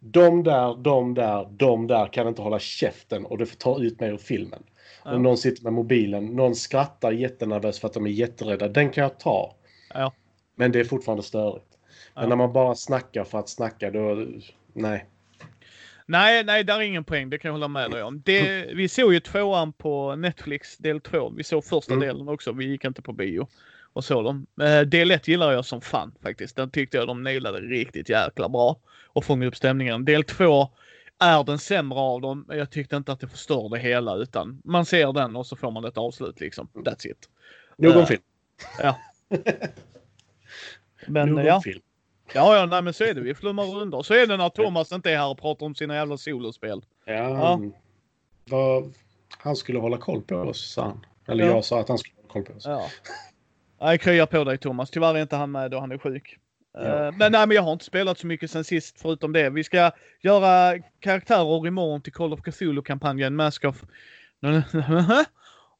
[0.00, 4.00] De där, de där, de där kan inte hålla käften och det får ta ut
[4.00, 4.62] mig ur filmen.
[5.04, 5.14] Ja.
[5.14, 8.68] Om någon sitter med mobilen, någon skrattar jättenervös för att de är jätterädda.
[8.68, 9.54] Den kan jag ta.
[9.94, 10.12] Ja.
[10.56, 11.65] Men det är fortfarande störigt.
[12.16, 12.28] Men Ja.
[12.28, 14.26] när man bara snackar för att snacka, då...
[14.72, 15.06] Nej.
[16.06, 17.30] Nej, nej, där är ingen poäng.
[17.30, 18.22] Det kan jag hålla med dig om.
[18.24, 21.30] Det, vi såg ju tvåan på Netflix, del två.
[21.36, 22.06] Vi såg första Mm.
[22.08, 22.52] delen också.
[22.52, 23.48] Vi gick inte på bio
[23.92, 24.46] och så dem.
[24.60, 26.56] Eh, Del ett gillar jag som fan faktiskt.
[26.56, 30.04] Den tyckte jag de nailade riktigt jäkla bra och fångade upp stämningen.
[30.04, 30.68] Del två
[31.18, 32.44] är den sämre av dem.
[32.48, 35.56] men Jag tyckte inte att det förstör det hela utan man ser den och så
[35.56, 36.68] får man ett avslut liksom.
[36.74, 37.28] That's it.
[37.76, 38.22] Nog om Eh, film.
[41.06, 41.80] Men Nog om ja, film.
[42.34, 43.20] Ja, ja, nej men så är det.
[43.20, 44.02] Vi flummar runder.
[44.02, 46.82] Så är det när Thomas inte är här och pratar om sina jävla solospel.
[47.04, 47.46] Ja, Ja.
[47.46, 47.72] han-
[48.50, 48.94] Vad,
[49.38, 51.06] han skulle hålla koll på oss, sa han.
[51.28, 51.50] Eller Ja.
[51.50, 52.64] jag sa att han skulle hålla koll på oss.
[52.66, 52.86] Ja.
[53.80, 54.90] Nej, krya på dig Thomas.
[54.90, 56.38] Tyvärr är inte han med då han är sjuk.
[56.72, 56.80] Ja.
[57.06, 59.50] Eh, Men nej, men jag har inte spelat så mycket sen sist förutom det.
[59.50, 63.82] Vi ska göra karaktärer imorgon till Call of Cthulhu-kampanjen Mask of...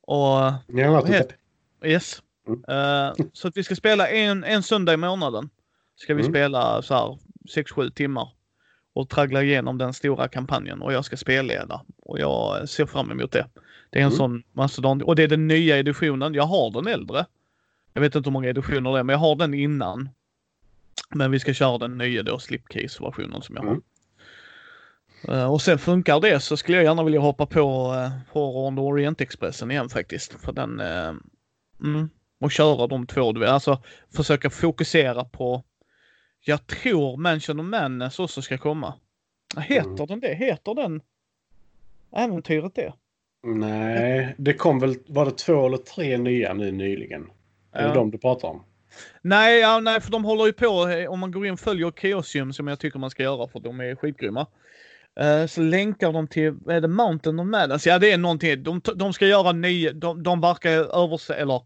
[0.00, 1.36] Och har Vad heter-
[1.84, 2.22] yes.
[2.48, 2.64] Mm.
[2.68, 5.50] Eh, så att vi ska spela en, en söndag i månaden.
[5.96, 6.32] Ska vi Mm.
[6.32, 7.18] spela så här
[7.56, 8.28] 6-7 timmar.
[8.92, 11.80] Och traggla igenom den stora kampanjen och jag ska spelleda.
[12.02, 13.46] Och jag ser fram emot det.
[13.90, 14.16] Det är en Mm.
[14.16, 15.02] sån mastodont.
[15.02, 16.34] Och det är den nya editionen.
[16.34, 17.26] Jag har den äldre.
[17.92, 20.08] Jag vet inte hur många editioner det är, men jag har den innan.
[21.10, 23.70] Men vi ska köra den nya då, slipcase-versionen som jag har.
[23.70, 23.82] Mm.
[25.28, 27.62] Eh, och sen funkar det så skulle jag gärna vilja hoppa på
[28.32, 30.32] Horror on the Orientexpressen igen faktiskt.
[30.40, 30.80] För den...
[30.80, 31.12] eh,
[31.84, 32.08] mm,
[32.40, 33.50] och köra de två, du vet.
[33.50, 33.82] Alltså
[34.16, 35.64] försöka fokusera på...
[36.48, 38.94] Jag tror Mansion of Madness också ska komma.
[39.60, 40.06] Heter Mm.
[40.06, 40.34] den det?
[40.34, 41.00] Heter den
[42.16, 42.92] äventyret det?
[43.46, 47.22] Nej, det kom väl, var det två eller tre nya nu nyligen?
[47.72, 47.94] Är det Ja.
[47.94, 48.62] de du pratar om?
[49.22, 51.90] Nej, ja, nej, för de håller ju på, eh, om man går in och följer
[51.90, 54.46] Chaosium som jag tycker man ska göra för de är skitgrymma.
[55.20, 57.86] Eh, så länkar de till, är det, Mountain of Madness?
[57.86, 58.62] Ja, det är någonting.
[58.62, 60.70] De, de ska göra nya, de, de verkar
[61.04, 61.62] överse, eller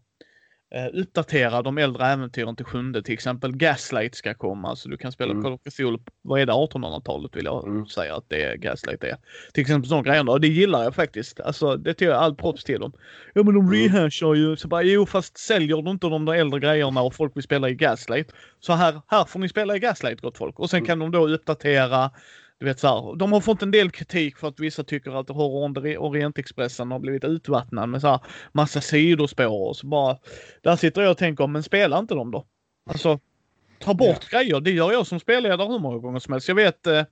[0.75, 3.03] eh, uppdatera de äldre äventyren till sjunde.
[3.03, 5.43] Till exempel Gaslight ska komma, så du kan spela Mm.
[5.43, 7.85] Call of Cthulhu, vad är det, 1800-talet vill jag Mm.
[7.85, 9.17] säga att det är Gaslight är.
[9.53, 10.29] Till exempel sådana grejer.
[10.29, 11.39] Och det gillar jag faktiskt.
[11.39, 12.91] Alltså det tycker jag all props till dem.
[13.33, 13.71] Ja men de Mm.
[13.73, 14.55] rehashar ju.
[14.55, 17.69] Så bara, jo fast säljer du inte de där äldre grejerna och folk vill spela
[17.69, 18.31] i Gaslight.
[18.59, 20.59] Så här, här får ni spela i Gaslight gott folk.
[20.59, 20.87] Och sen Mm.
[20.87, 22.11] kan de då uppdatera.
[22.61, 25.29] Du vet så här, de har fått en del kritik för att vissa tycker att
[25.29, 28.19] Horror Orientexpressen har blivit utvattnad med så här
[28.51, 30.17] massa sidospår och så bara.
[30.63, 32.45] Där sitter jag och tänker, men spela inte dem då.
[32.89, 33.19] Alltså,
[33.79, 34.59] ta bort grejer.
[34.59, 36.47] Det gör jag som spelledare hur många gånger som helst.
[36.47, 37.03] Jag vet, eh,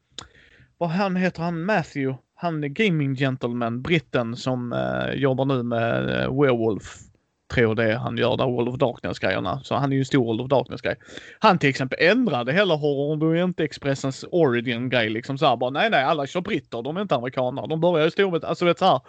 [0.78, 6.10] vad han heter han, Matthew, han är gaming gentleman, britten som eh, jobbar nu med
[6.10, 7.09] eh, Werewolf.
[7.54, 9.62] Tror det han gör där, World of Darkness-grejerna.
[9.64, 10.96] Så han är ju en stor World of Darkness-grej.
[11.40, 16.04] Han till exempel ändrade hela Horror Orient Expressens origin-grej liksom så här bara nej nej
[16.04, 17.68] alla kör britter, de är inte amerikanare.
[17.68, 19.00] De börjar i Storbritannien, alltså vet så här.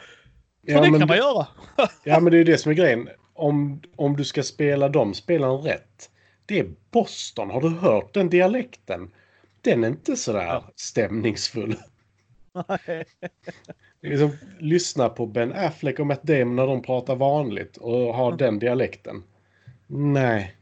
[0.66, 1.46] För Ja det men, kan man göra.
[2.04, 3.08] ja, men det är ju det som är grejen.
[3.34, 6.10] Om, om du ska spela de spelen rätt.
[6.46, 7.50] Det är Boston.
[7.50, 9.10] Har du hört den dialekten?
[9.60, 10.64] Den är inte sådär Ja.
[10.76, 11.76] stämningsfull.
[14.02, 18.36] liksom, lyssna på Ben Affleck och Matt Damon när de pratar vanligt och har Mm.
[18.38, 19.22] den dialekten.
[19.86, 20.56] Nej.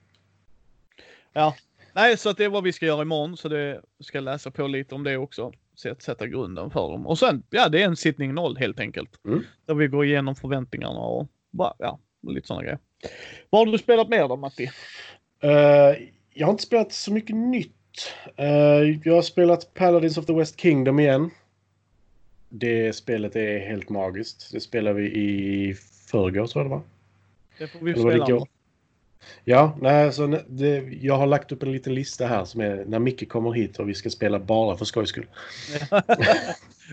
[1.33, 1.55] Ja,
[1.93, 4.67] nej så att det är vad vi ska göra imorgon så det ska läsa på
[4.67, 5.53] lite om det också.
[5.75, 7.07] Så att sätta grunden för dem.
[7.07, 9.11] Och sen, ja det är en sittning noll helt enkelt.
[9.25, 9.45] Mm.
[9.67, 12.79] Där vi går igenom förväntningarna och bara, ja, lite sådana grejer.
[13.51, 14.71] Vad har du spelat mer då Matti?
[15.43, 15.51] Eh,
[16.35, 17.75] jag har inte spelat så mycket nytt.
[18.37, 18.47] Eh,
[19.05, 21.31] jag har spelat Paladins of the West Kingdom igen.
[22.49, 24.53] Det spelet är helt magiskt.
[24.53, 25.75] Det spelade vi i
[26.11, 26.83] förrgår tror jag det var.
[27.59, 28.47] Det får vi Eller spela.
[29.45, 32.99] Ja, nej, så det, jag har lagt upp en liten lista här som är när
[32.99, 35.27] Micke kommer hit och vi ska spela bara för skojs skull.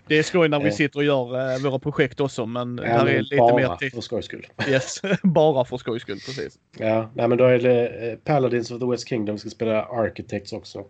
[0.07, 0.71] Det är skoj när vi Eh.
[0.73, 3.75] sitter och gör eh, våra projekt också, men det Ja, här är lite bara mer
[3.75, 3.91] till...
[3.91, 4.47] för skojs skull.
[4.69, 6.59] Yes, bara för skojs skull, precis.
[6.77, 9.35] Ja, nej men då är det eh, Paladins of the West Kingdom.
[9.35, 10.85] Vi ska spela Architects också.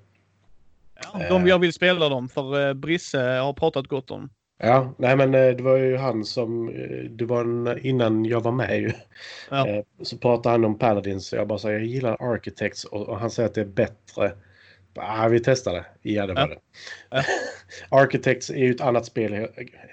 [1.13, 4.29] Ja, de jag vill spela dem, för eh, Brisse har pratat gott om.
[4.57, 8.41] Ja, nej men eh, det var ju han som, eh, det var en, innan jag
[8.41, 8.91] var med ju.
[9.49, 9.67] Ja.
[9.67, 13.19] Eh, Så pratade han om Paladins och jag bara sa jag gillar Architects och, och
[13.19, 14.31] han säger att det är bättre.
[14.95, 15.85] Ah, vi testar det.
[16.01, 16.47] Ja, det var Ja.
[16.47, 16.57] det.
[17.89, 18.01] Ja.
[18.01, 19.47] Architects är ju ett annat spel,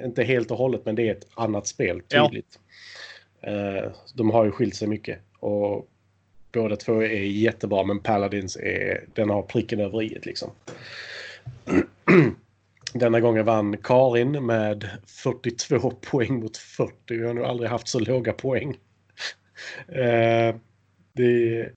[0.05, 2.27] inte helt och hållet men det är ett annat spel, Ja.
[2.29, 2.59] tydligt.
[4.15, 5.89] De har ju skilt sig mycket och
[6.53, 10.51] båda två är jättebra men Paladins är, den har pricken över i liksom.
[12.95, 16.93] Denna gången vann Karin med 42 poäng mot 40.
[17.09, 18.77] Vi har nog aldrig haft så låga poäng.
[19.89, 20.55] Eh,
[21.13, 21.69] det,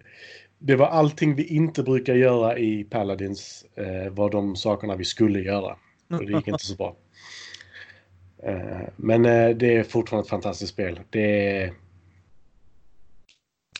[0.60, 5.40] det var allting vi inte brukar göra i Paladins eh, var de sakerna vi skulle
[5.40, 5.78] göra.
[6.10, 6.96] Och det gick inte så bra.
[8.44, 11.00] Eh, men eh, det är fortfarande ett fantastiskt spel.
[11.10, 11.74] Det är...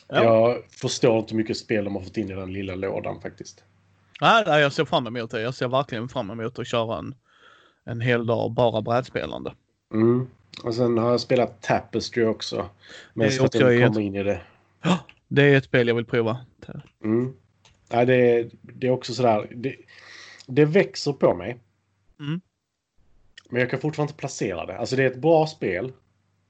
[0.08, 0.24] Ja.
[0.24, 3.64] Jag förstår inte hur mycket spel de har fått in i den lilla lådan faktiskt.
[4.22, 5.42] Nej, jag ser fram emot det.
[5.42, 7.16] Jag ser verkligen fram emot att köra en,
[7.86, 9.54] en hel dag bara brädspelande.
[9.94, 10.28] Mm.
[10.64, 12.70] Och sen har jag spelat Tapestry också.
[13.14, 14.42] Men jag ett- kommer in i det.
[15.28, 16.46] Det är ett spel jag vill prova.
[17.04, 17.34] Mm.
[17.90, 19.48] Ja, det, är, det är också sådär.
[19.56, 19.76] Det,
[20.48, 21.58] det växer på mig.
[22.20, 22.42] Mm.
[23.50, 24.78] Men jag kan fortfarande inte placera det.
[24.78, 25.94] Alltså det är ett bra spel.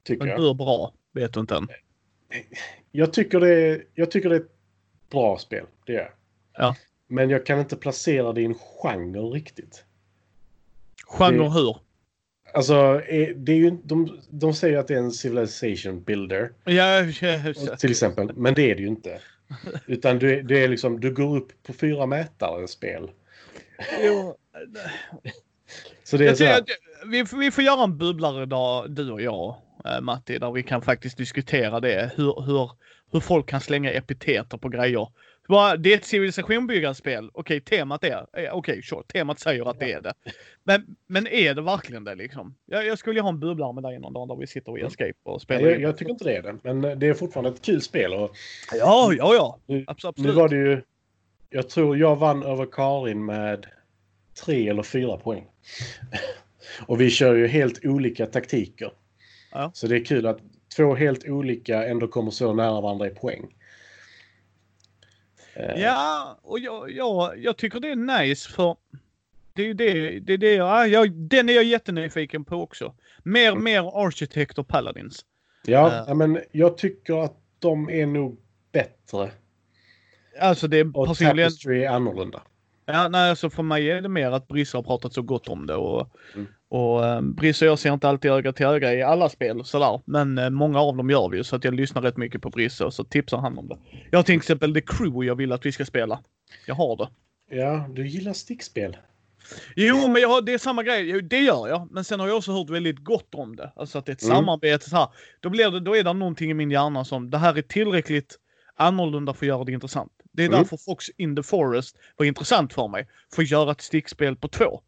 [0.02, 0.38] Tycker Men jag.
[0.40, 1.68] hur bra vet du inte än.
[2.92, 4.56] Jag tycker, det är, jag tycker det är ett
[5.10, 5.66] bra spel.
[5.86, 6.10] Det är.
[6.52, 6.76] Ja.
[7.06, 9.84] Men jag kan inte placera det i en genre riktigt.
[11.06, 11.76] Genre Det- hur?
[12.54, 12.74] Alltså,
[13.08, 16.52] är- det är ju, de, de säger att det är en civilization builder.
[16.64, 17.76] Ja, ja, ja.
[17.76, 18.30] Till exempel.
[18.36, 19.20] Men det är det ju inte.
[19.86, 23.10] Utan du, det är liksom, du går upp på fyra mätare spel.
[24.04, 24.36] Jo,
[26.04, 26.62] Så det är så här,
[27.06, 30.82] vi, vi får göra en bubblare idag, du och jag, eh, Matti, där vi kan
[30.82, 32.10] faktiskt diskutera det.
[32.16, 32.70] Hur, hur,
[33.12, 35.08] hur folk kan slänga epiteter på grejer.
[35.48, 37.30] Bara, Det är ett civilisationbyggarspel.
[37.34, 38.26] Okej, temat är...
[38.36, 40.12] eh, Okej, sure, temat säger att det är det.
[40.64, 42.54] Men, men är det verkligen det liksom?
[42.66, 44.82] Jag, jag skulle ju ha en bubblare med dig någon dag där vi sitter i
[44.82, 45.70] Escape och spelar.
[45.70, 46.58] jag, jag tycker inte det är det.
[46.62, 48.12] Men det är fortfarande ett kul spel.
[48.12, 48.30] Och
[48.72, 49.58] Ja, ja, ja.
[49.66, 50.18] nu, Absolut.
[50.18, 50.82] nu var det ju...
[51.50, 53.66] Jag tror jag vann över Karin med
[54.44, 55.46] tre eller fyra poäng.
[56.86, 58.92] och vi kör ju helt olika taktiker.
[59.52, 59.70] Ja.
[59.74, 60.38] Så det är kul att
[60.76, 63.54] två helt olika ändå kommer så nära varandra i poäng.
[65.56, 68.76] Eh, Ja, och jag, jag, jag tycker det är nice för
[69.52, 72.94] det är ju det, det, är det jag, jag, den är jag jättenyfiken på också.
[73.22, 73.64] Mer, Mm.
[73.64, 75.24] mer Architect och Paladins.
[75.66, 78.40] Ja, ja, men jag tycker att de är nog
[78.72, 79.30] bättre.
[80.40, 82.42] Alltså det är Och personligen, Tapestry är annorlunda.
[82.86, 85.66] ja, nej, alltså för mig är det mer att Brisse har pratat så gott om
[85.66, 86.46] det och, Mm.
[86.68, 90.00] Och eh, Brisse och jag ser inte alltid öga till öga i alla spel sådär.
[90.04, 92.50] Men eh, många av dem gör vi ju så att jag lyssnar rätt mycket på
[92.50, 93.76] Brisse och så tipsar han om det.
[94.10, 96.20] Jag har till exempel The Crew jag vill att vi ska spela.
[96.66, 97.08] Jag har det.
[97.56, 98.96] Ja, du gillar stickspel.
[99.76, 101.22] Jo, men jag har, det är samma grej.
[101.22, 101.88] Det gör jag.
[101.90, 103.72] Men sen har jag också hört väldigt gott om det.
[103.76, 104.36] Alltså att det är ett Mm.
[104.36, 105.08] samarbete så här.
[105.40, 108.36] Då, blir det, då är det någonting i min hjärna som det här är tillräckligt
[108.76, 110.12] annorlunda för att göra det intressant.
[110.32, 110.58] Det är Mm.
[110.58, 113.08] därför Fox in the Forest var intressant för mig.
[113.34, 114.80] För att göra ett stickspel på två.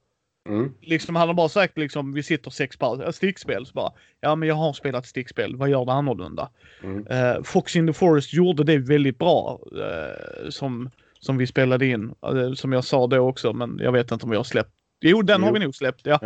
[0.48, 0.72] Mm.
[0.80, 3.92] Liksom han har bara sagt liksom vi sitter sex par, ja, stickspel så bara.
[4.20, 6.50] Ja men jag har spelat stickspel, vad gör det annorlunda?
[6.82, 7.06] Mm.
[7.06, 9.60] Eh, Fox in the Forest gjorde det väldigt bra.
[9.72, 12.14] eh, som, som vi spelade in.
[12.26, 14.72] Eh, som jag sa då också, men jag vet inte om vi har släppt.
[15.00, 15.54] Jo, den har Jo.
[15.54, 16.20] vi nog släppt, ja.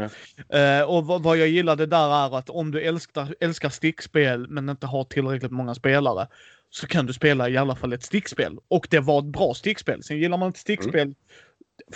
[0.58, 4.68] Eh, och vad, vad jag gillade där är att om du älskar, älskar stickspel men
[4.68, 6.26] inte har tillräckligt många spelare
[6.70, 8.58] så kan du spela i alla fall ett stickspel.
[8.68, 10.02] Och det var ett bra stickspel.
[10.02, 11.14] Sen gillar man ett stickspel,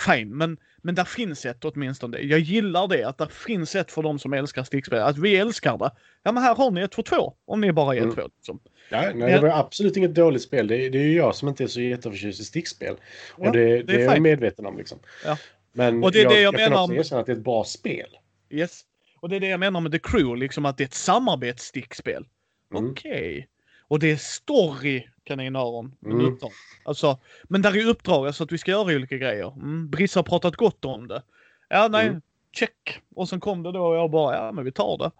[0.05, 0.37] fine.
[0.37, 2.19] Men, men där finns ett åtminstone.
[2.19, 4.99] Jag gillar det, att det finns ett för de som älskar stickspel.
[4.99, 5.91] Att vi älskar det.
[6.23, 7.33] Ja men här har ni ett för två.
[7.45, 8.15] Om ni bara är Mm.
[8.15, 8.21] två.
[8.37, 8.59] Liksom.
[8.89, 10.67] Ja, nej, det var absolut inget dåligt spel.
[10.67, 12.95] Det, det är ju jag som inte är så jätteförtjust i stickspel.
[13.37, 14.23] Ja, och det, det, är jag fine.
[14.23, 14.77] medveten om.
[14.77, 14.99] Liksom.
[15.25, 15.37] Ja.
[15.73, 17.31] Men Och det är jag, det jag jag, kan menar också om- erkänna att det
[17.31, 18.09] är ett bra spel.
[18.49, 18.81] Yes.
[19.19, 22.25] Och det är det jag menar med The Crew, liksom att det är ett samarbetsstickspel.
[22.73, 22.91] Mm.
[22.91, 23.47] Okej.
[23.87, 25.95] Och det är story, kaninöron.
[26.05, 26.19] Mm.
[26.19, 26.33] Mm.
[26.33, 26.51] Uppdrag.
[26.85, 29.53] Alltså, men där är uppdrag, alltså att vi ska göra olika grejer.
[29.55, 29.89] Mm.
[29.89, 31.23] Brisse har pratat gott om det.
[31.69, 32.21] Ja, nej, Mm.
[32.51, 33.01] check.
[33.15, 35.11] Och sen kom det då och jag bara, ja men vi tar det.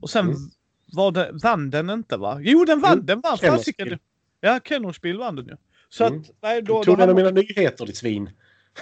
[0.00, 0.36] Och sen Mm.
[0.92, 2.38] var det, vann den inte va?
[2.40, 2.96] Jo, den vann!
[2.98, 3.38] Jo, den vann!
[3.38, 3.98] Fasiken.
[4.40, 5.56] Ja, Kennerspiel vann den ju.
[5.88, 6.20] Så Mm.
[6.20, 8.30] att, nej, Du då, tog då en av mina nyheter, ditt svin.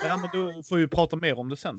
[0.03, 1.79] Ja, men du får ju prata mer om det sen.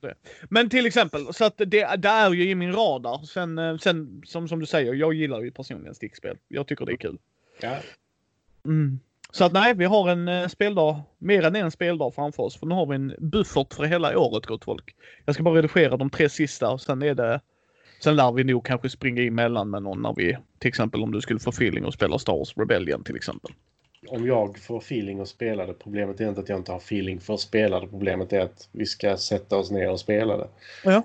[0.00, 0.14] det.
[0.50, 3.24] Men till exempel, så att det, det är ju i min radar.
[3.24, 6.38] Sen, eh, sen som, som du säger, jag gillar ju personligen stickspel.
[6.48, 7.18] Jag tycker det är kul.
[7.60, 7.76] Ja.
[8.64, 9.00] Mm.
[9.30, 12.56] Så att nej, vi har en eh, speldag, mer än en speldag framför oss.
[12.56, 14.96] För nu har vi en buffert för hela året gott folk.
[15.24, 17.40] Jag ska bara redigera de tre sista och sen är det
[18.02, 21.20] Sen lär vi nog kanske springa emellan med någon när vi, till exempel om du
[21.20, 23.50] skulle få feeling och spela Star Wars Rebellion till exempel.
[24.08, 27.20] Om jag får feeling att spela det, problemet är inte att jag inte har feeling
[27.20, 27.86] för att spela det.
[27.86, 30.48] Problemet är att vi ska sätta oss ner och spela det.
[30.84, 31.02] Ja.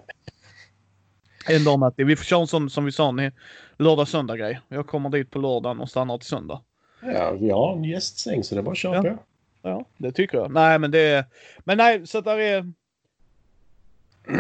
[1.65, 3.31] Dag Matti, vi får köra en sån som vi sa, en
[3.77, 4.60] lördag-söndag grej.
[4.67, 6.62] Jag kommer dit på lördagen och stannar till söndag.
[7.01, 9.01] Ja, vi har en gästsäng så det är bara att köra Ja.
[9.03, 9.17] på.
[9.62, 10.51] Ja, det tycker jag.
[10.51, 11.25] Nej, men det är...
[11.60, 12.73] Men nej, så att där är...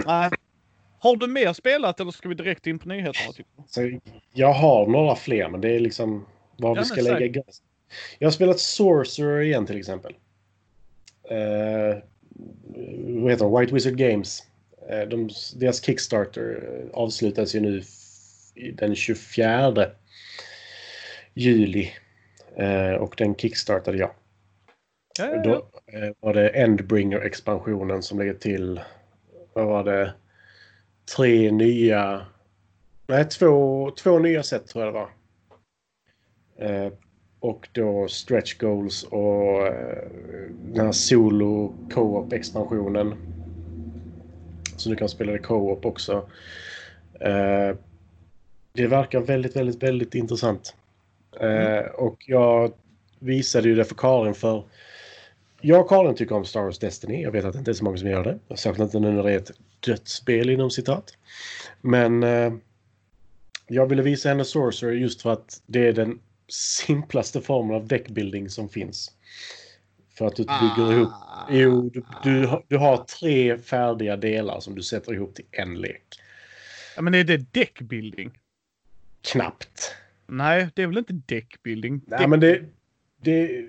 [0.05, 0.29] Nej.
[0.99, 3.31] Har du mer spelat eller ska vi direkt in på nyheterna?
[3.31, 3.63] Tycker du?
[3.67, 3.99] Så
[4.33, 6.25] jag har några fler, men det är liksom
[6.57, 7.53] var Ja, vi ska lägga säg.
[8.19, 10.13] Jag har spelat Sorcerer igen till exempel.
[11.31, 11.97] Uh,
[13.21, 13.59] vad heter de?
[13.59, 14.43] White Wizard Games.
[14.89, 17.83] Eh, de, deras Kickstarter eh, avslutas ju nu
[18.73, 19.91] den 24
[21.33, 21.91] juli.
[22.55, 24.11] Eh, och den kickstartade jag.
[25.19, 25.41] Ja, ja, ja.
[25.43, 25.53] Då
[25.97, 28.81] eh, var det Endbringer-expansionen som lägger till,
[29.53, 30.13] vad var det,
[31.15, 32.25] tre nya,
[33.07, 35.09] nej två, två nya set tror jag det var.
[36.69, 36.93] Eh,
[37.39, 40.09] och då stretch goals och eh,
[40.73, 43.15] den här solo co-op-expansionen.
[44.77, 46.29] Så du kan spela det co-op också.
[47.19, 47.75] Eh,
[48.73, 50.75] det verkar väldigt, väldigt, väldigt intressant.
[51.39, 52.73] Eh, och jag
[53.19, 54.63] visade ju det för Karin för
[55.61, 57.21] jag och Karin tycker om Star Wars Destiny.
[57.21, 58.55] Jag vet att det inte är så många som gör det.
[58.55, 61.17] Särskilt inte nu när det är ett dödsspel inom citat.
[61.81, 62.53] Men eh,
[63.67, 66.19] jag ville visa henne Sorcerer just för att det är den
[66.49, 69.11] simplaste formen av deckbuilding som finns.
[70.17, 71.09] För att du bygger ihop...
[71.49, 75.81] Jo, du, du, har- du har tre färdiga delar som du sätter ihop till en
[75.81, 76.03] lek.
[76.95, 78.31] Ja, men är det deckbuilding?
[79.21, 79.95] Knappt.
[80.27, 82.01] Nej, det är väl inte deckbuilding?
[82.05, 82.63] Nej, men det,
[83.21, 83.65] det,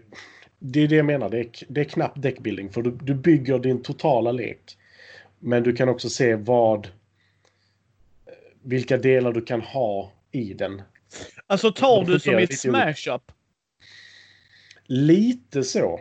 [0.59, 1.29] det är det jag menar.
[1.31, 2.71] Det är, det är knappt deckbuilding.
[2.73, 4.79] För du, du bygger din totala lek.
[5.39, 6.89] Men du kan också se vad...
[8.63, 10.83] Vilka delar du kan ha i den.
[11.51, 13.33] Alltså tar du som ett smash-up?
[14.87, 16.01] Lite så.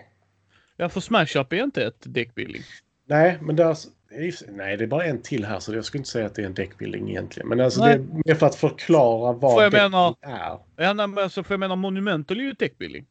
[0.78, 2.62] Ja, för smash-up är inte ett deckbuilding.
[3.06, 6.10] Nej, men det är, nej, det är bara en till här så jag skulle inte
[6.10, 7.50] säga att det är en deckbuilding egentligen.
[7.50, 7.98] Men alltså Nej.
[7.98, 10.60] det är mer för att förklara vad jag deckbuilding mena- är.
[10.76, 13.06] Ja, nej, men alltså, för jag menar Monumental är ju ett deckbuilding.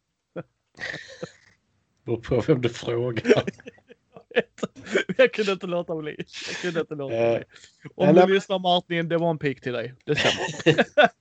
[2.04, 3.24] Beror på vem du frågar.
[5.16, 6.16] jag kunde inte låta bli.
[6.48, 7.44] Jag kunde inte låta Eh, bli.
[7.94, 9.94] Om du lyssnar Martin, det var en pik till dig.
[10.04, 10.76] Det stämmer.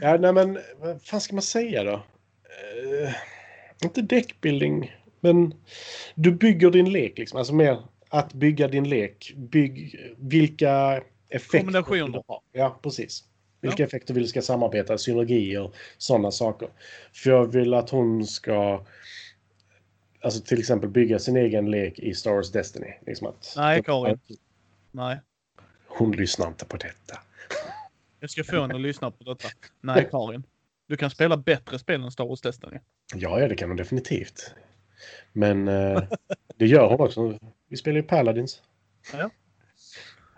[0.00, 1.92] Ja, nej men vad fan ska man säga då?
[1.92, 3.14] Eh,
[3.82, 5.54] inte deckbuilding, men
[6.14, 7.38] du bygger din lek liksom.
[7.38, 7.78] Alltså mer
[8.08, 9.32] att bygga din lek.
[9.36, 11.58] Bygg vilka effekter...
[11.58, 12.22] Kombinationer.
[12.52, 13.24] Ja, precis.
[13.60, 16.68] Vilka effekter vill du ska samarbeta, synergier, sådana saker.
[17.12, 18.84] För jag vill att hon ska
[20.20, 22.92] alltså till exempel bygga sin egen lek i Star Wars Destiny.
[23.06, 24.18] Liksom att, Nej, Karin.
[24.90, 25.20] Nej.
[25.86, 27.20] Hon lyssnar inte på detta.
[28.20, 29.48] Jag ska få henne att lyssna på detta.
[29.80, 30.42] Nej, Karin.
[30.86, 32.78] Du kan spela bättre spel än Star Wars Destiny.
[33.14, 34.54] Ja, ja, det kan hon definitivt.
[35.32, 36.02] Men eh,
[36.56, 37.38] det gör hon också.
[37.68, 38.62] Vi spelar ju Paladins.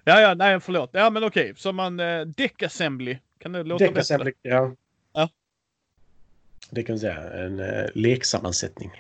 [0.05, 0.91] Ja, ja, nej, förlåt.
[0.93, 1.53] Ja, men okej.
[1.57, 2.01] Så man...
[2.01, 3.19] Eh, Deck Assembly.
[3.39, 4.33] Kan det låta Deck bättre?
[4.43, 4.75] ja.
[5.13, 5.29] Ja.
[6.71, 7.45] Det kan vi säga.
[7.45, 8.91] En eh, leksammansättning.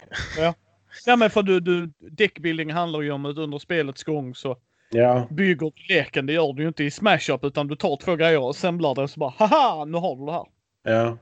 [1.06, 1.90] Ja, men för du, du...
[1.98, 4.56] Deckbuilding handlar ju om att under spelets gång så
[4.90, 6.26] Ja, bygger leken.
[6.26, 8.94] Det gör du ju inte i Smash Up utan du tar två grejer och assemblar
[8.94, 10.46] det och så bara haha, nu har du det här.
[10.82, 11.16] ja.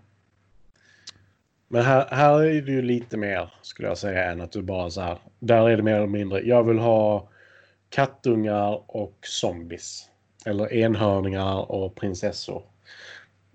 [1.68, 4.90] Men här, här är det ju lite mer, skulle jag säga, än att du bara
[4.90, 5.18] så här.
[5.38, 6.40] Där är det mer eller mindre.
[6.40, 7.29] Jag vill ha
[7.90, 10.11] kattungar och zombies.
[10.44, 12.62] Eller enhörningar och prinsessor.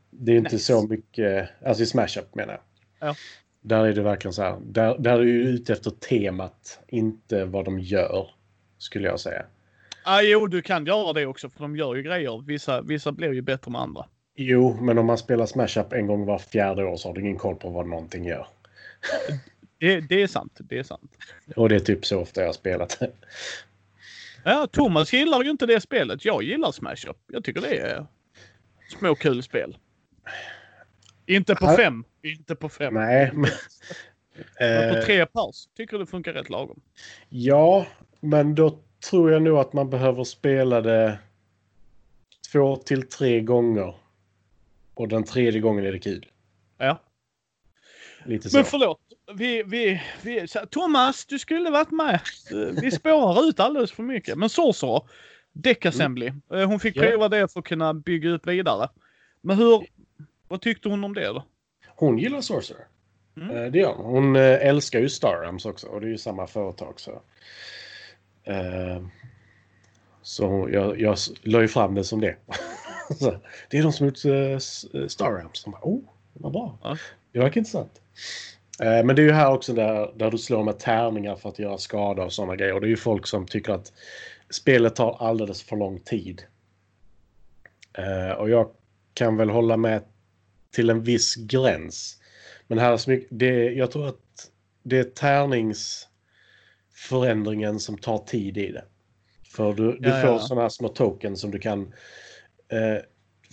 [0.09, 0.65] Det är inte Nice.
[0.73, 3.09] så mycket, alltså i Smash Up menar jag.
[3.09, 3.15] Ja.
[3.61, 4.57] Där är det verkligen så här.
[4.61, 8.29] Där, där är du ute efter temat, inte vad de gör.
[8.77, 9.45] Skulle jag säga.
[10.03, 12.43] Ah, jo, du kan göra det också för de gör ju grejer.
[12.47, 14.05] Vissa, vissa blir ju bättre med andra.
[14.35, 17.21] Jo, men om man spelar Smash Up en gång var fjärde år så har du
[17.21, 18.47] ingen koll på vad någonting gör.
[19.77, 20.57] Det, det är sant.
[20.59, 21.11] Det är sant.
[21.55, 22.99] Och det är typ så ofta jag har spelat.
[24.43, 26.25] Ja, Thomas gillar ju inte det spelet.
[26.25, 27.17] Jag gillar Smash Up.
[27.27, 28.05] Jag tycker det är
[28.99, 29.77] små kul spel.
[31.25, 32.03] Inte på fem.
[32.23, 32.93] Inte på fem.
[32.93, 33.49] Nej, men...
[34.59, 36.81] Men på Eh, tre pers tycker det funkar rätt lagom.
[37.29, 37.85] ja,
[38.19, 38.79] men då
[39.09, 41.19] tror jag nog att man behöver spela det
[42.51, 43.95] två till tre gånger.
[44.93, 46.25] Och den tredje gången är det kul.
[46.77, 47.01] Ja.
[48.25, 48.57] Lite så.
[48.57, 48.99] Men förlåt.
[49.33, 52.19] Vi, vi, vi, så- Thomas, du skulle varit med.
[52.81, 54.37] Vi spårar ut alldeles för mycket.
[54.37, 55.01] Men Sorcerer,
[55.53, 56.31] Deck Assembly.
[56.53, 57.09] Eh, Hon fick Mm.
[57.09, 58.89] Prova det för att kunna bygga ut vidare.
[59.41, 59.85] Men hur,
[60.47, 61.43] vad tyckte hon om det då?
[61.95, 62.85] Hon gillar Sorcerer.
[63.37, 63.49] Mm.
[63.57, 64.05] Eh, Det gör hon.
[64.05, 66.99] Hon eh, älskar ju Starams också och det är ju samma företag.
[66.99, 67.21] Så,
[70.21, 72.35] så hon- jag, jag la ju fram det som det.
[73.19, 73.35] så,
[73.69, 74.57] det är de som gjort uh,
[75.07, 75.63] Starams.
[75.63, 76.01] De bara, oh,
[76.33, 76.77] vad bra.
[76.83, 76.97] Ja.
[77.31, 78.01] Det verkar intressant.
[78.81, 81.59] Eh, men det är ju här också där, där du slår med tärningar för att
[81.59, 82.73] göra skada och sådana grejer.
[82.73, 83.93] Och det är ju folk som tycker att
[84.49, 86.43] spelet tar alldeles för lång tid.
[87.93, 88.69] Eh, och jag
[89.13, 90.03] kan väl hålla med
[90.71, 92.17] till en viss gräns.
[92.67, 94.51] Men här är så mycket, det, jag tror att
[94.83, 95.03] det är
[97.09, 98.83] tärningsförändringen som tar tid i det.
[99.43, 100.39] För du, du Ja, får ja.
[100.39, 101.93] sådana små tokens som du kan...
[102.69, 103.03] Eh,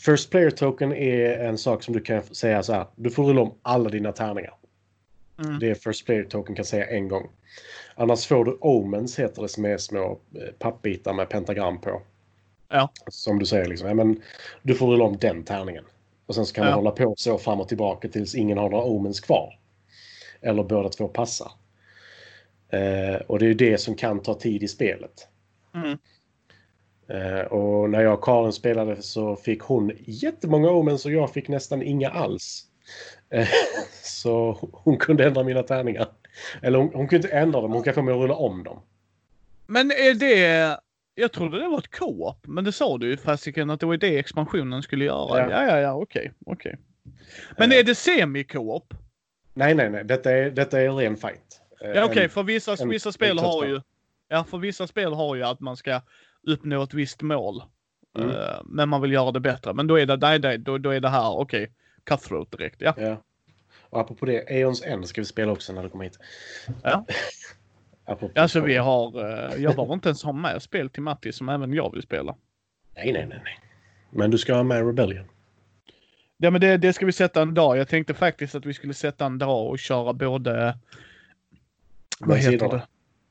[0.04, 2.86] First player token är en sak som du kan säga så här.
[2.96, 4.54] Du får rulla om alla dina tärningar.
[5.44, 5.58] Mm.
[5.58, 7.30] Det är First player token kan säga en gång.
[7.94, 12.02] Annars får du omens heter det som är små eh, pappbitar med pentagram på.
[12.68, 12.90] Ja.
[13.10, 13.88] Som du säger liksom.
[13.88, 14.22] Ja, men
[14.62, 15.84] du får rulla om den tärningen.
[16.26, 16.70] Och sen så kan Ja.
[16.70, 19.58] man hålla på så fram och tillbaka tills ingen har några omens kvar.
[20.40, 21.52] Eller båda två passar.
[22.72, 25.28] Eh, och det är det som kan ta tid i spelet.
[25.74, 25.98] Mm.
[27.08, 31.48] Eh, och när jag och Karin spelade så fick hon jättemånga omens och jag fick
[31.48, 32.64] nästan inga alls.
[33.30, 33.48] Eh,
[34.02, 36.06] så hon kunde ändra mina tärningar.
[36.62, 38.82] Eller hon, hon kunde inte ändra dem, hon kan få mig att rulla om dem.
[39.66, 40.78] Men är det...
[41.14, 43.96] Jag trodde det var ett co-op, men det sa du ju fasiken att det var
[43.96, 45.38] det expansionen skulle göra.
[45.38, 45.50] Ja.
[45.50, 46.78] Ja, ja, ja, okej, okej.
[47.56, 47.78] Men Eh.
[47.78, 48.94] är det semi-co-op?
[49.54, 50.04] Nej, nej, nej.
[50.04, 51.60] Detta är, detta är ren fight.
[51.80, 53.80] Eh, Ja, okej, en- för vissa, en- vissa spel har ju...
[54.28, 56.00] Ja, för vissa spel har ju att man ska
[56.42, 57.62] uppnå ett visst mål.
[58.18, 58.30] Mm.
[58.30, 59.74] Eh, men man vill göra det bättre.
[59.74, 61.72] Men då är det, nej, nej, då, då är det här, okej,
[62.04, 62.80] cutthroat direkt.
[62.80, 62.94] Ja.
[62.96, 63.22] Ja.
[63.90, 66.18] Och apropå det, Aeons End ska vi spela också när du kommer hit.
[66.82, 67.04] Ja.
[68.04, 71.48] apropå Alltså vi har, eh, jag behöver inte ens ha med spel till Matti som
[71.48, 72.36] även jag vill spela.
[72.94, 73.60] Nej, nej, nej, nej.
[74.10, 75.24] Men du ska ha med Rebellion.
[76.36, 77.78] Ja men det, det ska vi sätta en dag.
[77.78, 80.78] Jag tänkte faktiskt att vi skulle sätta en dag och köra både...
[82.20, 82.82] Vad heter sidorna?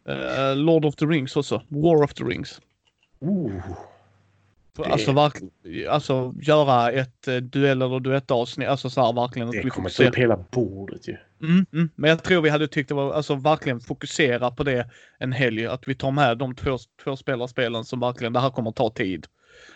[0.06, 0.50] det?
[0.50, 1.62] Eh, Lord of the Rings också.
[1.68, 2.62] War of the Rings.
[4.78, 5.34] Det- Alltså, verk,
[5.90, 8.68] alltså göra ett eh, duell eller duettavsnitt.
[8.68, 11.18] Alltså så här verkligen att Det vi kommer ta upp hela bordet ju.
[11.42, 11.90] Mm, mm.
[11.96, 15.66] Men jag tror vi hade tyckt det var alltså verkligen fokusera på det en helg.
[15.68, 19.26] Att vi tar med de två, två spelarspelen som verkligen, det här kommer ta tid.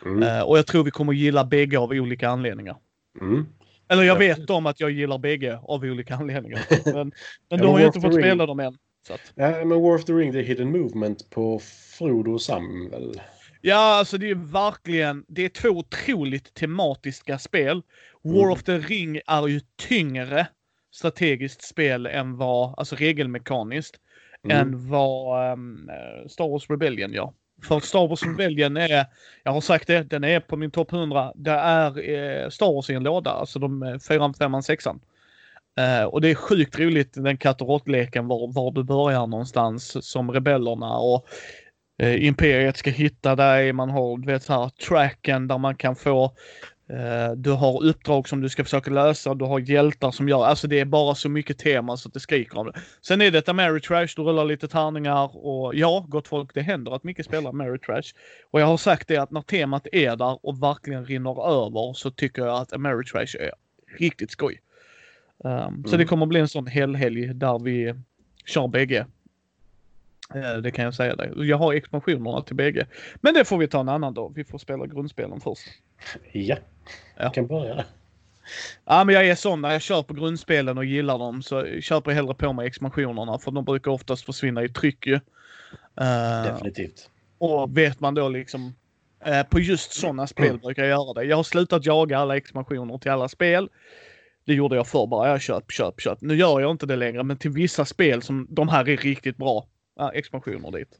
[0.06, 0.24] Mm.
[0.24, 2.76] Eh, och jag tror vi kommer gilla bägge av olika anledningar.
[3.22, 3.46] Mm.
[3.90, 4.20] Eller jag Ja.
[4.20, 6.60] vet om att jag gillar bägge av olika anledningar.
[6.94, 7.12] Men,
[7.50, 8.78] men då har of inte fått spela dem än.
[9.08, 9.32] Så att...
[9.36, 11.60] Nej, men War of the Ring, The Hidden Movement på
[11.98, 13.22] Frodo och Sam väl?
[13.62, 17.82] Ja, alltså det är verkligen, det är två otroligt tematiska spel.
[18.22, 18.52] War mm.
[18.52, 20.48] of the Ring är ju tyngre
[20.92, 23.96] strategiskt spel än vad, alltså regelmekaniskt,
[24.44, 24.58] mm.
[24.58, 25.92] än vad um,
[26.30, 27.34] Star Wars Rebellion gör.
[27.64, 29.06] För Star Wars Rebellion är,
[29.44, 31.32] jag har sagt det, den är på min topp 100.
[31.36, 34.86] Det är eh, Star Wars i en låda, alltså de 4, 5, 6.
[35.80, 40.12] Eh, och det är sjukt roligt den katt och råttleken var, var du börjar någonstans
[40.12, 41.28] som rebellerna och
[42.04, 43.74] uh, Imperiet ska hitta dig.
[43.74, 46.24] Man har du vet så här tracken där man kan få
[46.90, 50.68] eh, du har uppdrag som du ska försöka lösa, du har hjältar som gör, alltså
[50.68, 52.74] det är bara så mycket tema så att det skriker om det.
[53.02, 56.96] Sen är detta Mary Trash, du rullar lite tärningar och ja, gott folk, det händer
[56.96, 58.14] att mycket spelar Mary Trash.
[58.52, 62.12] Och jag har sagt det att när temat är där och verkligen rinner över så
[62.12, 63.52] tycker jag att Mary Trash är
[64.00, 64.62] riktigt skoj.
[65.44, 65.98] Um, Så Mm.
[66.00, 67.96] det kommer bli en sån helhelg där vi
[68.46, 69.06] kör bägge.
[70.36, 71.32] Eh, Det kan jag säga dig.
[71.36, 72.88] Jag har expansionerna till bägge.
[73.16, 74.32] Men det får vi ta en annan dag.
[74.36, 75.62] Vi får spela grundspelen först.
[76.32, 76.56] Ja,
[77.18, 77.30] Ja.
[77.30, 77.86] kan börja där.
[78.86, 82.12] Ja, men jag är sån när jag kör på grundspelen och gillar dem så köper
[82.12, 85.14] jag hellre på mig expansionerna för de brukar oftast försvinna i tryck ju.
[85.96, 87.10] Eh, Definitivt.
[87.38, 88.76] och vet man då liksom
[89.26, 91.24] eh, på just sådana spel brukar jag göra det.
[91.24, 93.70] Jag har slutat jaga alla expansioner till alla spel.
[94.46, 95.30] Det gjorde jag förr bara.
[95.30, 96.22] Jag köp, köp, köp.
[96.22, 99.38] Nu gör jag inte det längre, men till vissa spel som de här är riktigt
[99.38, 99.68] bra.
[99.96, 101.00] Ja, expansioner dit.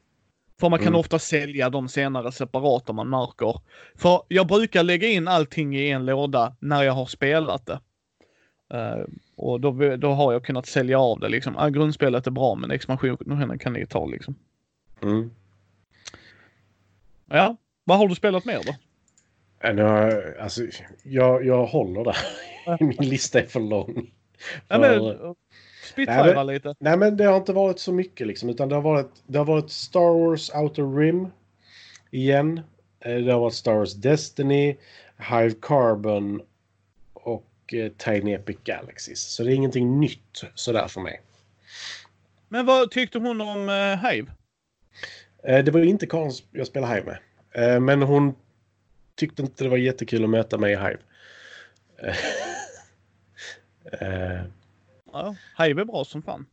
[0.60, 1.00] För man kan Mm.
[1.00, 3.60] ofta sälja dem senare separat om man märker.
[3.94, 7.80] För jag brukar lägga in allting i en låda när jag har spelat det.
[8.74, 9.04] Eh,
[9.36, 11.56] och då, då har jag kunnat sälja av det liksom.
[11.56, 14.34] Ah, grundspelet är bra men expansionen kan ni ta liksom.
[15.02, 15.30] Mm.
[17.30, 18.74] Ja, vad har du spelat mer då?
[19.62, 20.62] Nu har- Alltså,
[21.02, 22.16] jag, jag håller där.
[22.84, 24.10] Min lista är för lång.
[24.68, 24.78] Ja,
[25.94, 26.74] För- Nej, men- lite.
[26.78, 29.44] Nej, men det har inte varit så mycket liksom, utan det har varit, det har
[29.44, 31.26] varit Star Wars Outer Rim
[32.10, 32.60] igen.
[33.00, 34.76] Eh, Det har varit Star Wars Destiny,
[35.30, 36.42] Hive Carbon
[37.12, 39.20] och eh, Tiny Epic Galaxies.
[39.20, 41.20] Så det är ingenting nytt sådär för mig.
[42.48, 44.30] Men vad tyckte hon om uh, Hive?
[45.44, 47.18] Eh, Det var inte Karin jag spelade Hive med.
[47.74, 48.34] Eh, Men hon
[49.22, 50.98] tyckte inte det var jättekul att möta mig i Hive.
[54.00, 54.42] Eh,
[55.12, 56.46] Ja, Hive är bra som fan.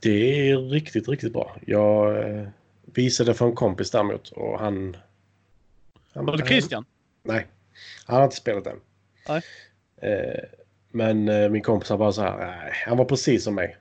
[0.00, 1.56] Det är riktigt, riktigt bra.
[1.66, 2.48] Jag eh,
[2.84, 4.96] visade för en kompis däremot och han...
[6.14, 6.84] han Var det Christian?
[7.22, 7.46] Nej,
[8.06, 8.80] han har inte spelat än.
[9.28, 9.42] Nej.
[9.96, 10.44] Eh,
[10.90, 13.76] men min kompis var bara så här, nej, han var precis som mig.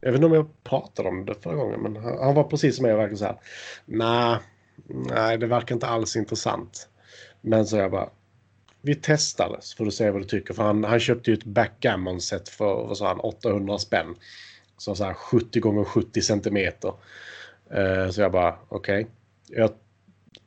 [0.00, 2.76] Jag vet inte om jag pratade om det förra gången, men han, han var precis
[2.76, 3.36] som mig och verkade så här,
[3.84, 4.38] nej,
[4.86, 6.88] nej, det verkar inte alls intressant.
[7.46, 8.08] Men så jag bara,
[8.80, 10.54] vi testar får du se vad du tycker.
[10.54, 14.14] För han, han köpte ju ett backgammon-set för vad sa han, 800 spänn.
[14.76, 16.92] Så, så här 70 gånger 70 centimeter.
[17.70, 19.06] Eh, så jag bara, okej.
[19.52, 19.68] Okay.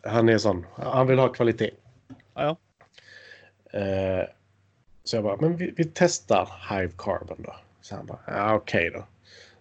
[0.04, 1.72] Han är sån, han vill ha kvalitet.
[2.34, 2.58] Ja,
[3.72, 3.80] ja.
[3.80, 4.26] Eh,
[5.04, 7.56] så jag bara, men vi, vi testar Hive Carbon då.
[7.82, 9.08] Så han bara, ja okej okay då.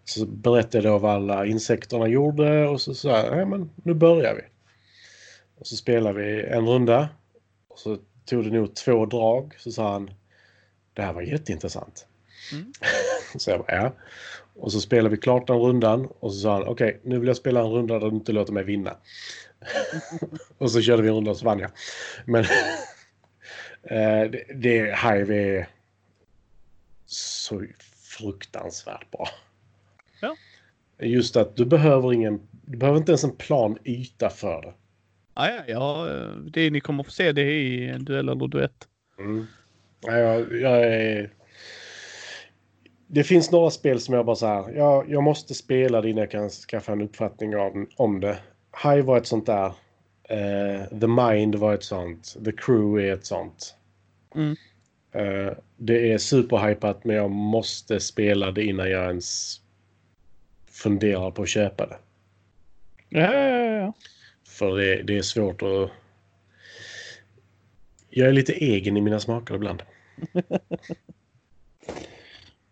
[0.04, 4.34] Så berättade jag vad alla insekterna gjorde och så sa jag, ja men nu börjar
[4.34, 4.42] vi.
[5.58, 7.08] Och så spelade vi en runda.
[7.76, 9.54] Och så tog det nog två drag.
[9.58, 10.10] Så sa han,
[10.92, 12.06] det här var jätteintressant.
[12.52, 12.72] Mm.
[13.38, 13.92] så jag bara, ja.
[14.54, 17.26] Och så spelade vi klart den rundan och så sa han, okej okay, nu vill
[17.26, 18.96] jag spela en runda där du inte låter mig vinna.
[20.58, 21.70] och så körde vi en runda och så vann jag.
[22.24, 22.44] Men
[23.82, 25.68] eh, det, det Hive är
[27.06, 27.62] så
[28.18, 29.28] fruktansvärt bra.
[30.20, 30.36] Ja.
[30.98, 34.74] Just att du behöver ingen, du behöver inte ens en plan yta för det.
[35.36, 36.08] Ja, ja,
[36.50, 38.88] det ni kommer få se det i en duell eller duett.
[39.18, 39.46] Mm.
[40.00, 41.30] Ja, jag, jag är...
[43.06, 46.20] Det finns några spel som jag bara så här, jag, jag måste spela det innan
[46.20, 48.38] jag kan skaffa en uppfattning om, om det.
[48.82, 49.66] High var ett sånt där.
[50.30, 52.36] Uh, The Mind var ett sånt.
[52.44, 53.74] The Crew är ett sånt.
[54.34, 54.56] Mm.
[55.16, 59.60] Uh, det är superhypat men jag måste spela det innan jag ens
[60.70, 61.96] funderar på att köpa det.
[63.08, 63.92] Ja, ja, ja.
[64.58, 65.90] För det, det är svårt att...
[68.10, 69.82] Jag är lite egen i mina smaker ibland.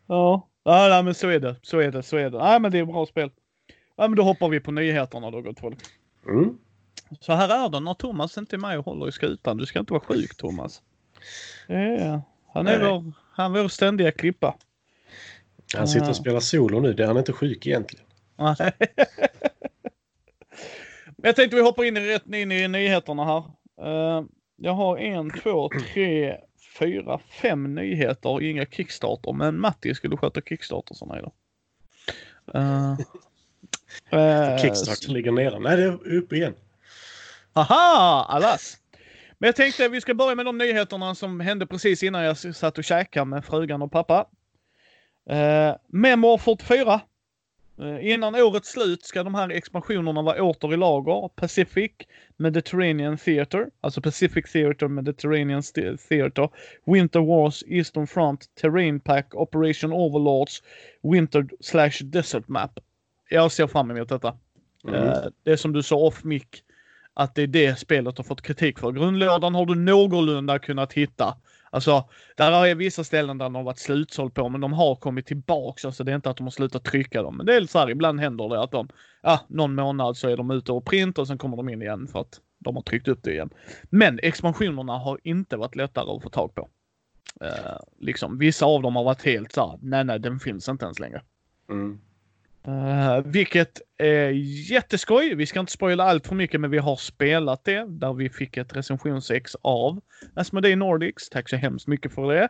[0.06, 1.56] ja, ja nej, men så är det.
[1.62, 2.02] Så är det.
[2.02, 2.38] Så är det.
[2.38, 3.30] Nej, men det är bra spel.
[3.96, 5.78] Ja, men då hoppar vi på nyheterna då, gott folk.
[6.26, 6.58] Mm.
[7.20, 9.56] Så här är det när Thomas inte är med och håller i skutan.
[9.56, 10.82] Du ska inte vara sjuk, Thomas.
[11.66, 12.22] Ja,
[12.52, 14.56] han är vår, han är vår ständiga klippa.
[15.74, 16.92] Han sitter och spelar solo nu.
[16.92, 18.06] Det är han inte sjuk egentligen.
[18.36, 18.72] Nej.
[21.24, 23.44] Jag tänkte vi hoppar in i, rätt in i nyheterna här.
[23.88, 24.24] Uh,
[24.56, 26.36] jag har en, två, tre,
[26.78, 29.32] fyra, fem nyheter och inga Kickstarter.
[29.32, 31.32] Men Matti skulle sköta Kickstartersarna idag.
[32.54, 32.92] Uh,
[34.14, 35.58] uh, Kickstarter ligger nere.
[35.58, 36.54] Nej, det är uppe igen.
[37.52, 38.76] Haha, alas!
[39.38, 42.78] Men jag tänkte vi ska börja med de nyheterna som hände precis innan jag satt
[42.78, 44.26] och käkade med frugan och pappa.
[45.30, 47.00] Uh, Memor 44 Eh,
[48.00, 51.28] innan årets slut ska de här expansionerna vara åter i lager.
[51.28, 51.92] Pacific
[52.36, 55.62] Mediterranean Theater, alltså Pacific Theater Mediterranean
[56.08, 56.48] Theater,
[56.86, 60.62] Winter Wars, Eastern Front, Terrain Pack, Operation Overlords,
[61.02, 62.80] Winter slash Desert Map.
[63.30, 64.36] Jag ser fram emot detta.
[64.88, 65.02] Mm.
[65.02, 66.42] Uh, det är som du sa off mic
[67.14, 68.92] att det är det spelet har fått kritik för.
[68.92, 71.36] Grundlådan har du någorlunda kunnat hitta.
[71.74, 75.26] Alltså, där är vissa ställen där de har varit slutsåld på, men de har kommit
[75.26, 75.84] tillbaks.
[75.84, 77.36] Alltså det är inte att de har slutat trycka dem.
[77.36, 78.88] Men det är så här, ibland händer det att de,
[79.22, 82.06] ja, någon månad så är de ute och print och sen kommer de in igen
[82.06, 83.50] för att de har tryckt upp det igen.
[83.90, 86.68] Men expansionerna har inte varit lättare att få tag på.
[87.40, 90.84] Eh, liksom, vissa av dem har varit helt så här, nej, nej, den finns inte
[90.84, 91.22] ens längre.
[91.70, 92.00] Mm.
[92.68, 94.30] Uh, vilket är
[94.70, 95.34] jätteskoj.
[95.34, 98.56] Vi ska inte spoila allt för mycket, men vi har spelat det där vi fick
[98.56, 100.00] ett recensionsex av
[100.34, 101.28] Asmodee Nordics.
[101.28, 102.48] Tack så hemskt mycket för det.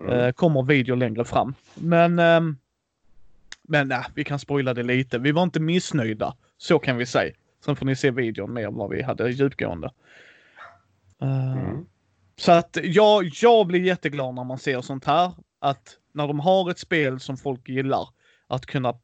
[0.00, 1.54] Uh, kommer video längre fram.
[1.74, 2.54] Men, uh,
[3.62, 5.18] men uh, vi kan spoila det lite.
[5.18, 6.36] Vi var inte missnöjda.
[6.56, 7.34] Så kan vi säga.
[7.64, 9.90] Sen får ni se videon mer vad vi hade djupgående.
[11.20, 11.86] Mm.
[12.36, 15.32] Så att jag, jag blir jätteglad när man ser sånt här.
[15.58, 18.08] Att när de har ett spel som folk gillar,
[18.46, 18.98] att kunna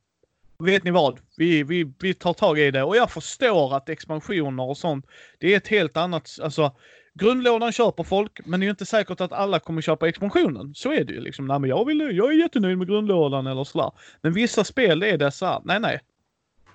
[0.58, 1.20] vet ni vad?
[1.36, 5.06] Vi, vi, vi tar tag i det och jag förstår att expansioner och sånt,
[5.38, 6.76] det är ett helt annat, alltså
[7.14, 10.74] grundlådan köper folk, men det är ju inte säkert att alla kommer köpa expansionen.
[10.74, 11.46] Så är det ju liksom.
[11.46, 13.92] Nej, men jag vill, jag är jättenöjd med grundlådan eller sådär.
[14.20, 16.00] Men vissa spel är det så nej, nej.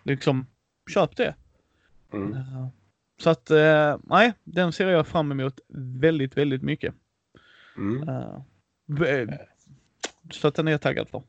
[0.03, 0.47] Liksom,
[0.93, 1.35] köp det.
[2.13, 2.33] Mm.
[2.33, 2.67] Uh,
[3.21, 5.59] så att, uh, nej, den ser jag fram emot
[5.99, 6.93] väldigt, väldigt mycket.
[7.77, 8.09] Mm.
[8.09, 9.29] Uh,
[10.31, 11.23] så att den är jag taggad för.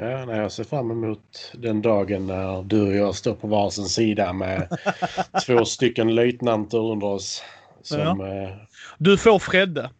[0.00, 3.84] Ja, nej, jag ser fram emot den dagen när du och jag står på varsin
[3.84, 4.78] sida med
[5.46, 7.42] två stycken löjtnanter under oss.
[7.82, 8.42] Som, ja.
[8.42, 8.56] eh...
[8.98, 9.90] Du får Fredde.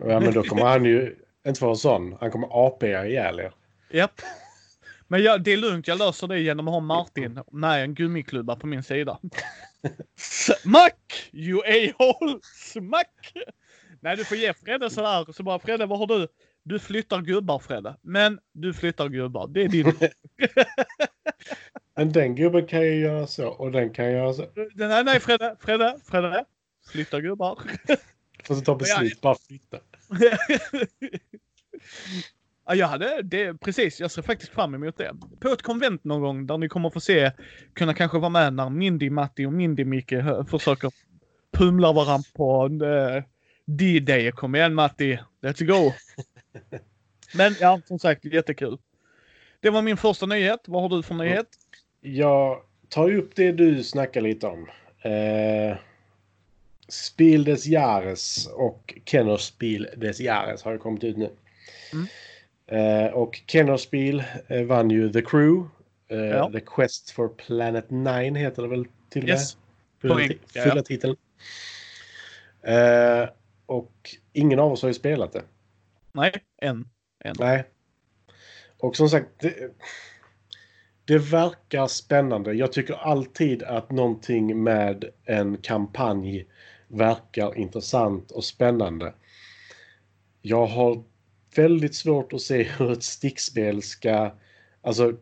[0.00, 1.16] Ja, men då kommer han ju
[1.46, 2.16] inte vara sån.
[2.20, 3.52] Han kommer AP ihjäl er.
[3.90, 4.20] Japp.
[5.08, 8.56] Men jag, det är lugnt, jag löser det genom att ha Martin med en gummiklubba
[8.56, 9.18] på min sida.
[10.16, 11.30] Smack!
[11.32, 12.38] You a-hole!
[12.42, 13.32] Smack!
[14.00, 15.32] Nej, du får ge Fredde sådär.
[15.32, 16.28] Så bara Fredde, vad har du?
[16.64, 17.96] Du flyttar gubbar Fredde.
[18.02, 19.48] Men du flyttar gubbar.
[19.48, 19.92] Det är din...
[21.96, 24.46] Men den gubben kan ju göra så och den kan göra så.
[24.74, 26.44] nej, nej Fredde, Fredde, Fredde.
[26.92, 27.58] Flytta gubbar.
[28.44, 29.78] Får ta beslut, bara flytta.
[32.66, 34.00] ja, jag hade det precis.
[34.00, 35.14] Jag ser faktiskt fram emot det.
[35.40, 37.32] På ett konvent någon gång där ni kommer få se,
[37.74, 40.14] kunna kanske vara med när Mindy Matti och Mindy Micke
[40.50, 40.90] försöker
[41.52, 43.22] pumla varandra på uh,
[43.66, 44.32] D-Day.
[44.32, 45.92] Kom igen Matti, let's go!
[47.34, 48.78] Men ja, som sagt jättekul.
[49.60, 50.60] Det var min första nyhet.
[50.66, 51.48] Vad har du för nyhet?
[52.00, 54.68] Jag tar upp det du snackar lite om.
[55.02, 55.76] Eh,
[56.88, 61.30] Spiel des Jahres och Kenner Spiel des Jahres har kommit ut nu.
[61.92, 62.06] Mm.
[62.66, 65.68] Eh, och Kenner Spiel eh, vann ju The Crew.
[66.08, 66.50] Eh, ja.
[66.52, 69.34] The Quest for Planet 9 heter det väl till och med?
[69.34, 69.56] Yes.
[70.00, 70.82] Fulla, ja.
[70.82, 71.16] titeln.
[72.62, 73.28] Eh,
[73.66, 75.42] och ingen av oss har ju spelat det.
[76.14, 76.32] Nej,
[76.62, 76.88] än.
[77.24, 77.34] än.
[77.38, 77.64] Nej.
[78.78, 79.54] Och som sagt, det,
[81.04, 82.52] det verkar spännande.
[82.52, 86.46] Jag tycker alltid att någonting med en kampanj
[86.88, 89.14] verkar intressant och spännande.
[90.42, 91.02] Jag har
[91.56, 94.34] väldigt svårt att se hur ett stickspel ska
[94.80, 95.12] alltså,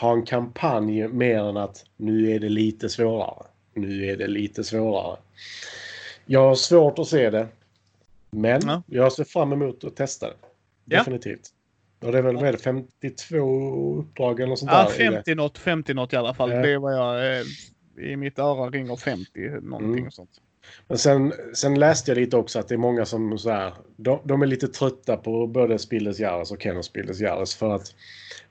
[0.00, 3.46] ha en kampanj mer än att nu är det lite svårare.
[3.74, 5.18] Nu är det lite svårare.
[6.26, 7.48] Jag har svårt att se det.
[8.30, 8.82] Men ja.
[8.86, 10.36] jag ser fram emot att testa det.
[10.96, 11.40] Definitivt.
[12.00, 12.06] Ja.
[12.06, 15.12] Och det är väl det, 52 uppdrag eller något sånt ja, där?
[15.12, 16.50] 50 något, 50 något i alla fall.
[16.50, 16.62] Ja.
[16.62, 17.38] Det är vad jag...
[17.38, 17.44] Eh,
[18.10, 19.26] I mitt öra ringer 50
[19.62, 20.06] någonting mm.
[20.06, 20.30] och sånt.
[20.88, 24.20] Men sen, sen läste jag lite också att det är många som så här, de,
[24.24, 27.94] de är lite trötta på både Spilles Jares och Kenner Spilles Jares för att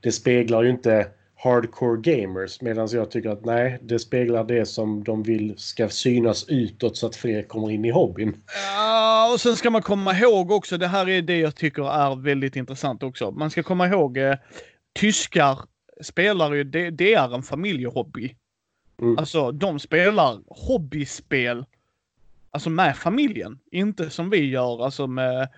[0.01, 1.07] det speglar ju inte
[1.39, 6.45] hardcore gamers medan jag tycker att nej, det speglar det som de vill ska synas
[6.47, 8.35] utåt så att fler kommer in i hobbyn.
[8.75, 12.15] Ja, och sen ska man komma ihåg också, det här är det jag tycker är
[12.15, 13.31] väldigt intressant också.
[13.31, 14.35] Man ska komma ihåg, eh,
[14.99, 15.59] tyskar
[16.01, 18.35] spelar ju, det, det är en familjehobby.
[19.01, 19.17] Mm.
[19.17, 21.65] Alltså de spelar hobbyspel
[22.51, 23.59] alltså med familjen.
[23.71, 25.49] Inte som vi gör, alltså med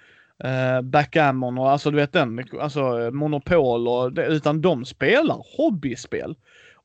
[0.43, 6.35] eh, backgammon och alltså du vet den, alltså monopol och det, utan de spelar hobbyspel.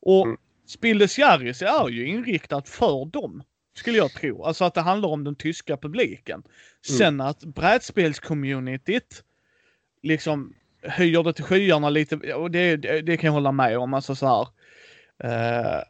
[0.00, 0.36] Och mm.
[0.66, 3.42] Spildes Jarris är ju inriktat för dem.
[3.76, 4.44] Skulle jag tro.
[4.44, 6.42] Alltså att det handlar om den tyska publiken.
[6.88, 6.98] Mm.
[6.98, 9.24] Sen att brädspelscommunityt
[10.02, 12.34] liksom höjer det till skyarna lite.
[12.34, 13.94] Och det, det, det kan jag hålla med om.
[13.94, 14.48] Alltså så här.
[15.24, 15.82] Eh,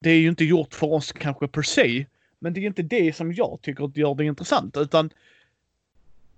[0.00, 2.06] det är ju inte gjort för oss kanske per se.
[2.38, 5.10] Men det är inte det som jag tycker gör det intressant utan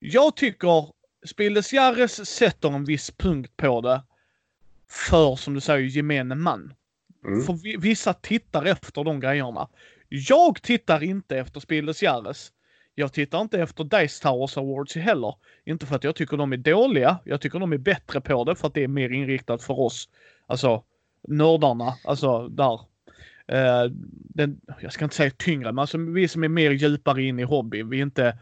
[0.04, 0.86] jag tycker
[1.26, 4.02] Spilles Jarres sätter en viss punkt på det
[4.88, 6.74] för, som du säger, gemene man.
[7.24, 7.42] Mm.
[7.42, 9.68] För vissa tittar efter de grejerna.
[10.08, 12.52] Jag tittar inte efter Spilles Jarres.
[12.94, 15.34] Jag tittar inte efter Dice Towers Awards heller.
[15.64, 17.18] Inte för att jag tycker de är dåliga.
[17.24, 20.08] Jag tycker de är bättre på det för att det är mer inriktat för oss.
[20.46, 20.84] Alltså
[21.28, 22.80] nördarna, alltså där
[23.52, 23.92] Uh,
[24.34, 27.42] den, jag ska inte säga tyngre, men alltså vi som är mer djupare in i
[27.42, 28.38] hobby, vi är inte,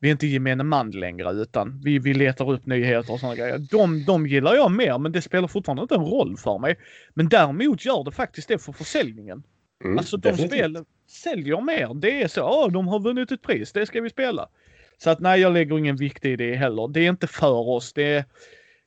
[0.00, 3.58] vi är inte gemene man längre utan vi, vi letar upp nyheter och sådana grejer.
[3.58, 6.76] De, de gillar jag mer, men det spelar fortfarande inte en roll för mig.
[7.14, 9.42] Men däremot gör det faktiskt det för försäljningen.
[9.84, 11.94] Mm, alltså de spel säljer mer.
[11.94, 14.48] Det är så, oh, de har vunnit ett pris, det ska vi spela.
[14.98, 16.88] Så att nej, jag lägger ingen vikt i det heller.
[16.88, 17.92] Det är inte för oss.
[17.92, 18.24] Det är,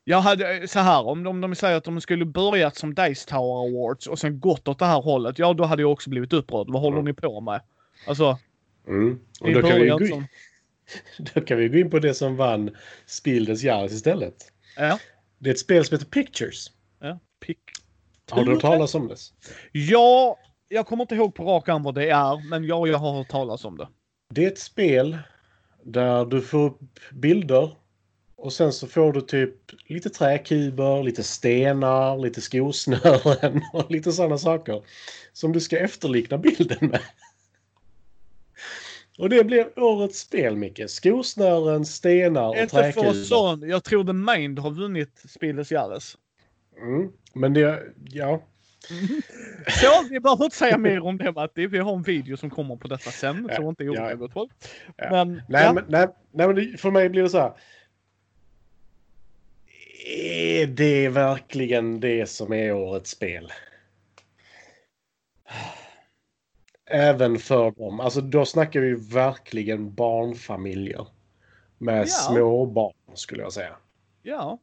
[0.04, 3.68] jag hade så här, om de, de säger att de skulle börjat som Dice Tower
[3.68, 6.66] Awards och sen gått åt det här hållet, ja då hade jag också blivit upprörd.
[6.70, 7.04] Vad håller mm.
[7.04, 7.60] ni på med?
[8.06, 8.38] Alltså.
[8.88, 9.18] Mm.
[9.40, 10.26] Och då, kan vi gå in,
[11.34, 12.76] då kan vi gå in på det som vann
[13.06, 14.52] Spildes Jahres istället.
[14.76, 14.98] Ja.
[15.38, 16.70] Det är ett spel som heter Pictures.
[17.00, 17.56] Ja, Pic
[18.30, 19.16] Har du hört talas om det?
[19.72, 20.38] Ja,
[20.68, 23.28] jag kommer inte ihåg på rak arm vad det är, men ja, jag har hört
[23.28, 23.88] talas om det.
[24.34, 25.18] Det är ett spel
[25.84, 27.76] där du får upp bilder
[28.42, 29.54] och sen så får du typ
[29.86, 34.82] lite träkuber, lite stenar, lite skosnören och lite sådana saker.
[35.32, 37.00] Som du ska efterlikna bilden med.
[39.22, 40.90] Och det blir årets spel, Micke.
[40.90, 43.06] Skosnören, stenar och Inte träkuber.
[43.06, 43.68] Inte för sån.
[43.68, 46.16] Jag tror The Mind har vunnit Spilles Jahres.
[46.82, 48.42] Mm, men det, ja.
[49.80, 51.66] Så, vi behöver inte säga mer om det Matti.
[51.66, 53.46] Vi har en video som kommer på detta sen.
[53.50, 54.16] Ja, så inte oroa ja.
[54.16, 54.52] gott folk.
[54.96, 55.10] Ja.
[55.10, 55.72] Men, nej, ja.
[55.72, 57.52] men, nej, nej, men för mig blir det så här
[60.06, 63.52] är det verkligen det som är årets spel?
[66.92, 68.00] Även för dem.
[68.00, 71.06] Alltså då snackar vi verkligen barnfamiljer.
[71.78, 72.06] Med ja.
[72.06, 73.76] små barn skulle jag säga.
[74.22, 74.58] Ja.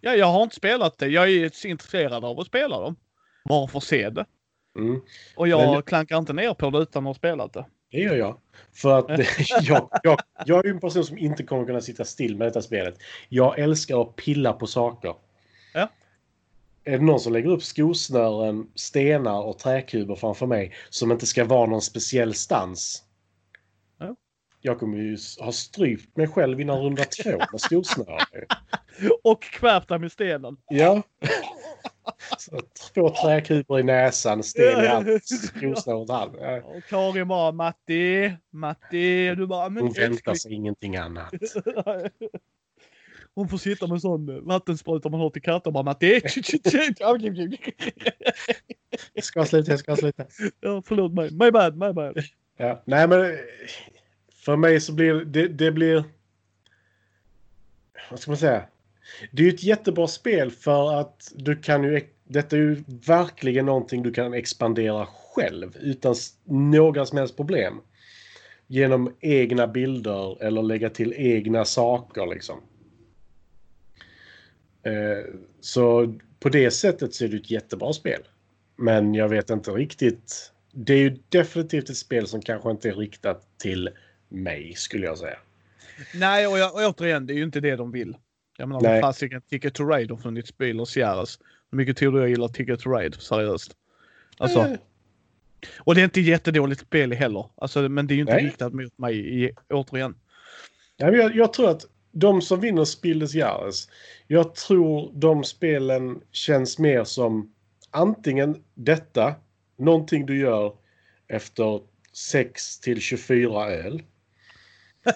[0.00, 1.08] Ja, jag har inte spelat det.
[1.08, 2.96] Jag är intresserad av att spela dem.
[3.44, 4.26] Bara för att se det.
[4.78, 5.00] Mm.
[5.36, 5.82] Och jag Men...
[5.82, 7.64] klankar inte ner på det utan att ha spelat det.
[7.90, 8.38] Det gör jag.
[8.72, 9.06] För att
[9.62, 12.94] jag, jag, jag är en person som inte kommer kunna sitta still med detta spelet.
[13.28, 15.14] Jag älskar att pilla på saker.
[15.74, 15.88] Ja.
[16.84, 21.44] Är det någon som lägger upp skosnören, stenar och träkuber framför mig som inte ska
[21.44, 23.02] vara någon speciell stans?
[23.98, 24.16] Ja.
[24.60, 28.26] Jag kommer ju ha strypt mig själv innan runda två med skosnören.
[29.22, 30.56] Och kvävt med stenen.
[30.68, 31.02] Ja.
[32.38, 32.60] Så,
[32.94, 36.40] två träkuber i näsan, sten i allt, skosnör runt halsen.
[36.42, 36.62] Ja.
[36.62, 39.34] Och Karin bara Matti, Matti.
[39.34, 41.34] Du bara, men Hon väntar sig ingenting annat.
[43.34, 46.20] Hon får sitta med sån vattenspruta man har till katter bara Matti.
[49.12, 50.26] Jag ska sluta, jag ska sluta.
[50.60, 51.30] ja, förlåt mig.
[51.30, 52.18] My bad, my bad.
[52.56, 52.82] Ja.
[52.84, 53.38] Nej, men
[54.32, 56.04] för mig så blir det, det blir...
[58.10, 58.64] Vad ska man säga?
[59.32, 62.00] Det är ju ett jättebra spel för att du kan ju...
[62.24, 66.14] Detta är ju verkligen någonting du kan expandera själv utan
[66.44, 67.80] några som helst problem.
[68.66, 72.60] Genom egna bilder eller lägga till egna saker liksom.
[74.82, 78.22] Eh, Så på det sättet så är det ett jättebra spel.
[78.76, 80.52] Men jag vet inte riktigt.
[80.72, 83.90] Det är ju definitivt ett spel som kanske inte är riktat till
[84.28, 85.38] mig skulle jag säga.
[86.14, 88.16] Nej, och, jag, och återigen, det är ju inte det de vill.
[88.58, 91.38] Jag menar, vad fasiken Ticket to Ride har funnits bil och Sierras.
[91.70, 93.16] Hur mycket tror du jag gillar Ticket to Ride?
[93.20, 93.72] Seriöst.
[94.38, 94.76] Alltså, Eh,
[95.78, 97.46] och det är inte jättedåligt spel heller.
[97.54, 98.44] Alltså, men det är ju inte Nej.
[98.44, 100.14] riktat mot mig i, återigen.
[100.96, 103.88] ja, jag, jag tror att de som vinner Spiel des Jahres,
[104.26, 107.54] jag tror de spelen känns mer som
[107.90, 109.34] antingen detta,
[109.76, 110.76] någonting du gör
[111.28, 111.80] efter
[112.12, 114.02] 6 till 24 öl.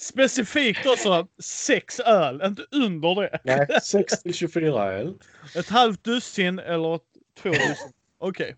[0.00, 3.40] Specifikt också sex öl, inte under det.
[3.44, 5.14] Nej, 6 till 24 öl.
[5.56, 7.00] Ett halvt dussin eller
[7.38, 7.92] två dussin.
[8.18, 8.56] Okej.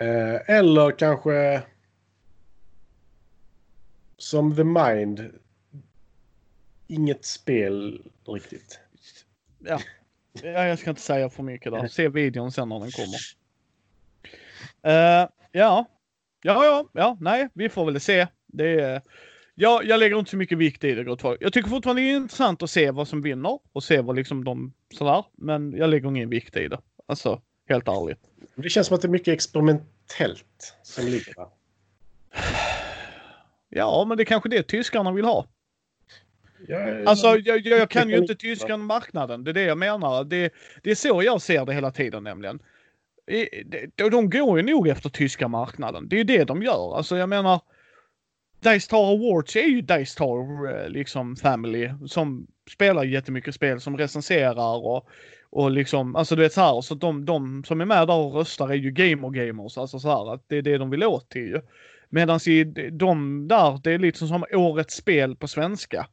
[0.00, 1.62] Eh, eller kanske
[4.18, 5.38] som The Mind.
[6.86, 8.80] Inget spel riktigt.
[9.58, 9.80] Ja.
[10.42, 10.66] ja.
[10.66, 11.88] Jag ska inte säga för mycket där.
[11.88, 13.18] Se videon sen när den kommer.
[14.82, 15.86] Eh, ja.
[16.42, 18.26] Ja, ja, ja, nej, vi får väl se.
[18.46, 19.02] Det är,
[19.54, 21.42] ja, jag lägger inte så mycket vikt i det, gott folk.
[21.42, 24.44] Jag tycker fortfarande det är intressant att se vad som vinner och se vad liksom
[24.44, 25.24] de sådär.
[25.32, 26.80] Men jag lägger ingen vikt i det.
[27.06, 28.20] Alltså, helt ärligt.
[28.54, 31.48] Det känns som att det är mycket experimentellt som ligger där.
[33.68, 35.46] Ja, men det är kanske det tyskarna vill ha.
[36.68, 39.44] Jag, Alltså, jag, jag, kan ju inte tyskan marknaden.
[39.44, 40.24] Det är det jag menar.
[40.24, 40.52] Det,
[40.82, 42.58] det är så jag ser det hela tiden nämligen.
[43.94, 46.08] De, de går ju nog efter tyska marknaden.
[46.08, 46.96] Det är ju det de gör.
[46.96, 47.60] Alltså jag menar.
[48.60, 53.98] Dice Tower Awards är ju Dice Tower eh, liksom family som spelar jättemycket spel som
[53.98, 55.08] recenserar och
[55.50, 58.34] och liksom, alltså du vet så här, så de, de som är med där och
[58.34, 61.28] röstar är ju gamer gamers, alltså så här att det är det de vill åt
[61.28, 61.60] till ju.
[62.08, 66.06] Medan i de där, det är lite som årets spel på svenska.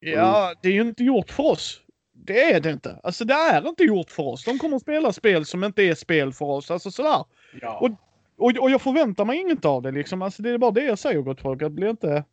[0.00, 1.80] Ja, det är ju inte gjort för oss.
[2.12, 3.00] Det är det inte.
[3.02, 4.44] Alltså det är inte gjort för oss.
[4.44, 6.70] De kommer att spela spel som inte är spel för oss.
[6.70, 7.24] Alltså sådär.
[7.60, 7.78] ja.
[7.78, 7.90] Och,
[8.36, 10.22] och, och jag förväntar mig inget av det liksom.
[10.22, 11.62] Alltså det är bara det jag säger gott folk.
[11.62, 12.24] Att det blir inte...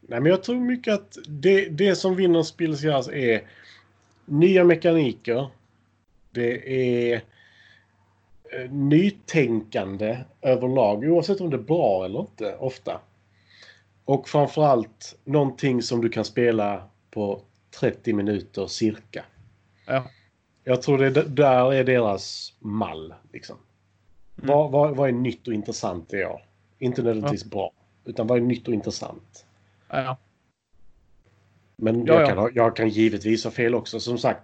[0.00, 3.42] Nej, men jag tror mycket att det, det som vinner Jazz är
[4.24, 5.48] nya mekaniker.
[6.30, 6.74] Det
[7.12, 7.22] är
[8.52, 13.00] eh, nytänkande överlag, oavsett om det är bra eller inte, ofta.
[14.06, 17.42] Och framförallt någonting som du kan spela på
[17.80, 19.24] 30 minuter cirka.
[19.86, 20.10] Ja.
[20.64, 23.14] Jag tror det där är deras mall.
[23.32, 23.56] Liksom.
[24.38, 24.48] Mm.
[24.48, 26.42] Vad, vad, vad är nytt och intressant i år?
[26.78, 27.72] Inte nödvändigtvis bra,
[28.04, 29.46] utan vad är nytt och intressant?
[29.88, 30.16] Ja.
[31.76, 32.26] Men Ja, jag, ja.
[32.26, 34.00] Kan, ha- jag kan givetvis ha fel också.
[34.00, 34.42] Som sagt,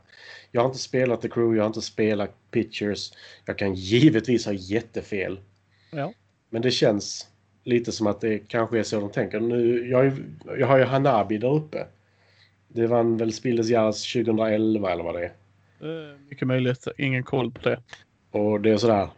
[0.50, 3.12] jag har inte spelat The Crew, jag har inte spelat Pictures.
[3.44, 5.40] Jag kan givetvis ha jättefel.
[5.90, 6.12] Ja.
[6.50, 7.28] Men det känns
[7.64, 9.40] lite som att det kanske är så de tänker.
[9.40, 10.12] Nu, jag,
[10.58, 11.86] jag har ju Hanabi där uppe.
[12.68, 15.32] Det vann väl Spilles Jazz 2011 eller vad det är.
[16.28, 16.86] Mycket möjligt.
[16.98, 17.80] Ingen koll på det.
[18.30, 19.08] Och det är sådär.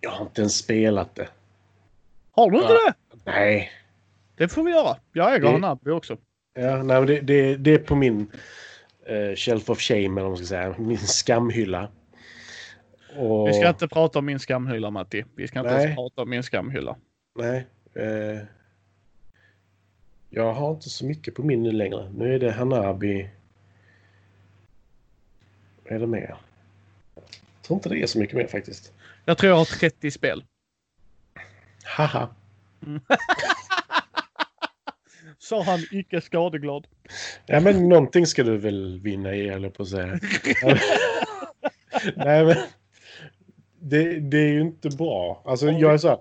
[0.00, 1.28] Jag har inte ens spelat det.
[2.32, 2.92] Har du inte Ja.
[3.14, 3.18] det?
[3.30, 3.70] Nej.
[4.36, 4.96] Det får vi göra.
[5.12, 6.16] Jag äger Det- Hanabi också.
[6.54, 8.26] Ja, nej det, det, det är på min
[9.06, 10.74] eh, shelf of shame eller vad man ska säga.
[10.78, 11.88] Min skamhylla.
[13.16, 15.24] Och, Vi ska inte prata om min skamhylla Matti.
[15.36, 16.96] Vi ska inte ens prata om min skamhylla.
[17.34, 17.66] Nej.
[17.94, 18.38] Eh,
[20.30, 22.10] jag har inte så mycket på min nu längre.
[22.10, 23.30] Nu är det Hanabi.
[25.84, 26.36] Vad är det mer?
[27.14, 28.92] Jag tror inte det är så mycket mer faktiskt.
[29.24, 30.44] Jag tror jag har 30 spel.
[31.84, 32.34] Haha.
[35.38, 36.86] Sa han icke skadeglad.
[37.46, 40.06] Ja men någonting ska du väl vinna i, eller på att säga.
[42.16, 42.56] Nej men.
[43.80, 45.42] det, det är ju inte bra.
[45.46, 46.18] Alltså jag är så här.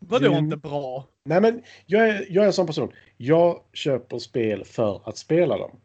[0.00, 0.44] Vadå Mm.
[0.44, 1.06] inte bra?
[1.24, 2.92] Nej men jag är, jag är en sån person.
[3.16, 5.80] Jag köper spel för att spela dem.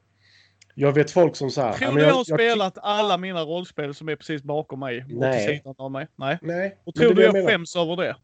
[0.73, 1.73] Jag vet folk som här.
[1.73, 5.03] Tror du jag, jag, har spelat alla mina rollspel som är precis bakom mig?
[5.03, 5.47] och Nej.
[5.47, 6.07] till sidan av mig?
[6.15, 6.37] Nej.
[6.41, 6.77] Nej.
[6.83, 7.47] Och tror du jag menar.
[7.49, 8.15] skäms över det?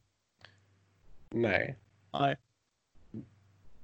[1.30, 1.76] Nej.
[2.14, 2.36] Nej.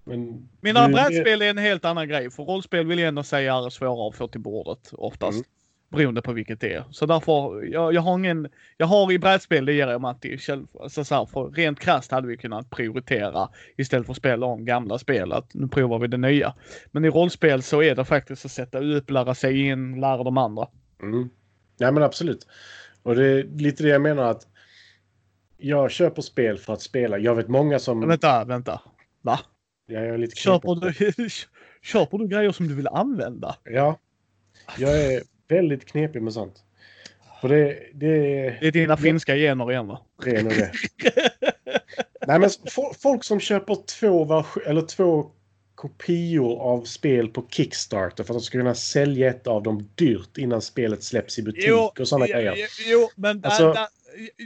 [0.03, 2.31] Men Mina du- brädspel är en helt annan grej.
[2.31, 5.35] För rollspel vill jag ändå säga är svårare att få till bordet oftast.
[5.37, 5.45] Mm.
[5.89, 6.83] Beroende på vilket det är.
[6.91, 10.37] Så därför, jag, jag har ingen, jag har i brädspel, det ger jag Matti.
[10.37, 14.45] själv- Alltså så här, för rent krasst hade vi kunnat prioritera istället för att spela
[14.45, 15.31] om gamla spel.
[15.31, 16.53] Att nu provar vi det nya.
[16.91, 20.37] Men i rollspel så är det faktiskt att sätta upp, lära sig in, lära de
[20.37, 20.67] andra.
[21.01, 21.29] Mm.
[21.79, 22.47] Nej men absolut.
[23.03, 24.47] Och det är lite det jag menar att
[25.57, 27.17] jag köper spel för att spela.
[27.17, 27.99] Jag vet många som...
[27.99, 28.81] Men vänta, vänta.
[29.21, 29.39] Va?
[29.85, 31.29] Ja, jag är lite Köper du,
[31.81, 33.55] köper du grejer som du vill använda?
[33.63, 33.99] Ja.
[34.77, 36.63] Jag är väldigt knepig med sånt.
[37.41, 38.17] För det, det,
[38.61, 40.01] Det är dina finska gener igen va?
[40.23, 40.71] det är nog det.
[42.27, 45.31] Nej men fo- folk som köper två, eller två
[45.75, 50.37] kopior av spel på Kickstarter för att de ska kunna sälja ett av dem dyrt
[50.37, 52.53] innan spelet släpps i butik och sådana jo, grejer.
[52.57, 53.87] jo, jo, men där, Alltså- där,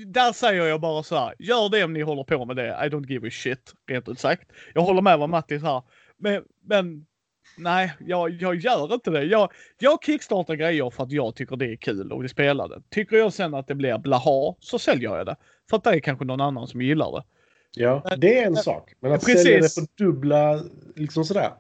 [0.06, 1.34] där säger jag bara så här.
[1.40, 2.68] Gör det om ni håller på med det.
[2.86, 4.52] I don't give a shit, rent ut sagt.
[4.74, 5.84] Jag håller med vad Matti sa.
[6.18, 7.06] Men, men
[7.58, 9.24] nej, jag, jag gör inte det.
[9.24, 12.82] Jag, jag kickstartar grejer för att jag tycker det är kul och vill spela det.
[12.90, 15.36] Tycker jag sen att det blir blaha så säljer jag det.
[15.70, 17.24] För att det är kanske någon annan som gillar det.
[17.74, 18.94] Ja, det är en sak.
[19.00, 19.44] Men att Precis.
[19.44, 20.64] sälja det för dubbla,
[20.96, 21.52] liksom sådär.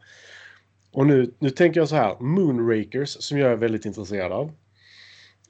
[0.91, 2.19] Och nu, nu tänker jag så här.
[2.19, 4.51] Moonrakers, som jag är väldigt intresserad av.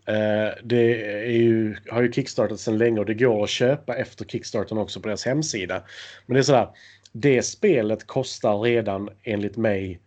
[0.06, 4.26] Eh, det är ju, har ju kickstartat sedan länge och det går att köpa efter
[4.26, 5.84] kickstarten också på deras hemsida.
[6.26, 6.70] Men det är sådär.
[7.12, 10.00] Det spelet kostar redan enligt mig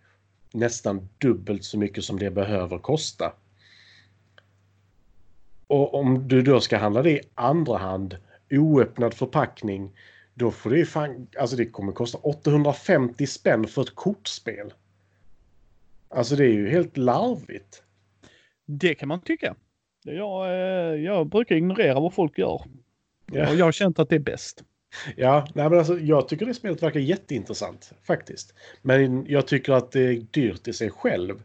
[0.54, 3.32] nästan dubbelt så mycket som det behöver kosta.
[5.66, 8.16] Och om du då ska handla det i andra hand,
[8.50, 9.90] oöppnad förpackning,
[10.34, 14.72] då får det ju fan, alltså det kommer kosta 850 spänn för ett kortspel.
[16.08, 17.82] Alltså det är ju helt larvigt.
[18.66, 19.54] Det kan man tycka.
[20.04, 22.62] Jag, eh, jag brukar ignorera vad folk gör.
[23.32, 23.54] Ja.
[23.54, 24.64] Jag har känt att det är bäst.
[25.16, 28.54] Ja, nej men alltså jag tycker det spelet verkar jätteintressant faktiskt.
[28.82, 31.42] Men jag tycker att det är dyrt i sig själv.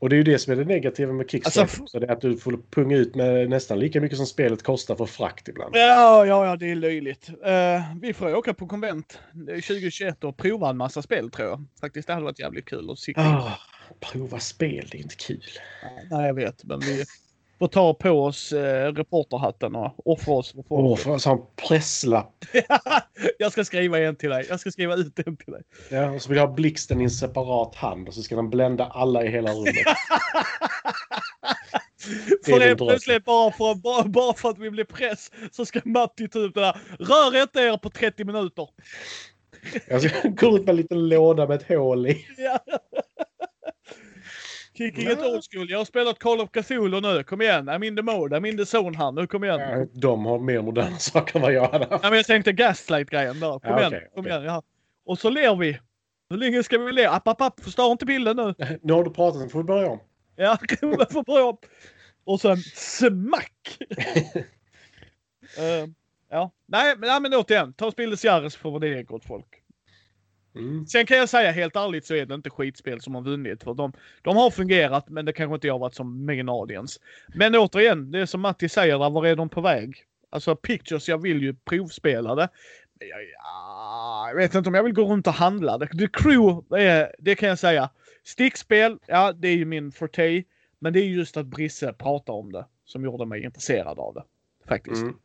[0.00, 1.60] Och det är ju det som är det negativa med Kickstarter.
[1.60, 4.62] Alltså, så det är att du får punga ut med nästan lika mycket som spelet
[4.62, 5.76] kostar för frakt ibland.
[5.76, 7.28] Ja, ja, ja, det är löjligt.
[7.28, 11.48] Eh, vi får åka på konvent det är 2021 och prova en massa spel tror
[11.48, 11.64] jag.
[11.80, 13.22] Faktiskt, det hade varit jävligt kul att sikta.
[13.22, 13.58] Ah,
[14.00, 15.44] prova spel, det är inte kul.
[16.10, 17.04] Nej, jag vet, men vi
[17.60, 21.00] får ta på oss eh, reporterhatten och offra oss för folk.
[21.00, 22.44] för en sån presslapp.
[23.38, 24.46] jag ska skriva en till dig.
[24.48, 25.62] Jag ska skriva ut en till dig.
[25.90, 28.50] Ja, och så vill jag ha blixten i en separat hand och så ska den
[28.50, 29.74] blända alla i hela rummet.
[32.44, 32.76] För dröm.
[32.76, 36.54] plötsligt bara för, bara, bara för att vi blir press så ska Matti ta ut
[36.54, 36.80] det där.
[36.98, 38.68] Rör inte er på 30 minuter.
[39.88, 42.26] Jag ska gå ut med en liten låda med ett hål i.
[42.38, 42.58] Ja.
[44.80, 45.12] Kicking Ja.
[45.12, 45.70] it old school.
[45.70, 47.22] Jag har spelat Call of Cthulhu nu.
[47.24, 47.68] Kom igen.
[47.70, 48.36] I'm in the mode.
[48.38, 49.12] I'm in the zone här.
[49.12, 49.88] Nu kom igen.
[49.92, 51.86] De har mer moderna saker än vad jag hade.
[51.90, 53.58] Ja, men jag tänkte Gaslight-grejen där.
[53.58, 53.86] Kom Ja, igen.
[53.88, 54.32] okej, kom okej.
[54.32, 54.44] igen.
[54.44, 54.62] Ja.
[55.06, 55.78] Och så ler vi.
[56.30, 57.06] Hur länge ska vi le?
[57.06, 57.60] App, app, app.
[57.60, 58.54] Förstör inte bilden nu.
[58.82, 60.00] Nu har du pratat, nu får vi börja om.
[60.36, 61.66] Ja, kronan får börja upp.
[62.24, 63.78] Och sen smack!
[65.58, 65.86] Eh,
[66.30, 66.50] ja.
[66.66, 67.72] Nej, men, nej, men återigen.
[67.72, 69.59] Ta Spildes Jares för vad det är gott folk.
[70.54, 70.86] Mm.
[70.86, 73.62] Sen kan jag säga helt ärligt så är det inte skitspel som har vunnit.
[73.62, 73.92] För de,
[74.22, 77.00] de har fungerat men det kanske inte jag har varit som main audience.
[77.34, 80.04] Men återigen, det är som Matti säger, där, var är de på väg?
[80.30, 82.48] Alltså Pictures, jag vill ju provspela det.
[82.98, 85.78] Jag, ja, jag vet inte om jag vill gå runt och handla.
[85.78, 87.90] The, The Crew, det, är, det kan jag säga.
[88.24, 90.42] Stickspel, ja det är ju min forte.
[90.78, 94.24] Men det är just att Brisse pratar om det som gjorde mig intresserad av det.
[94.68, 95.02] Faktiskt.
[95.02, 95.16] Mm.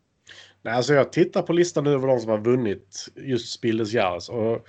[0.62, 4.30] Nej, alltså jag tittar på listan nu över de som har vunnit just Spildes Jares
[4.30, 4.68] och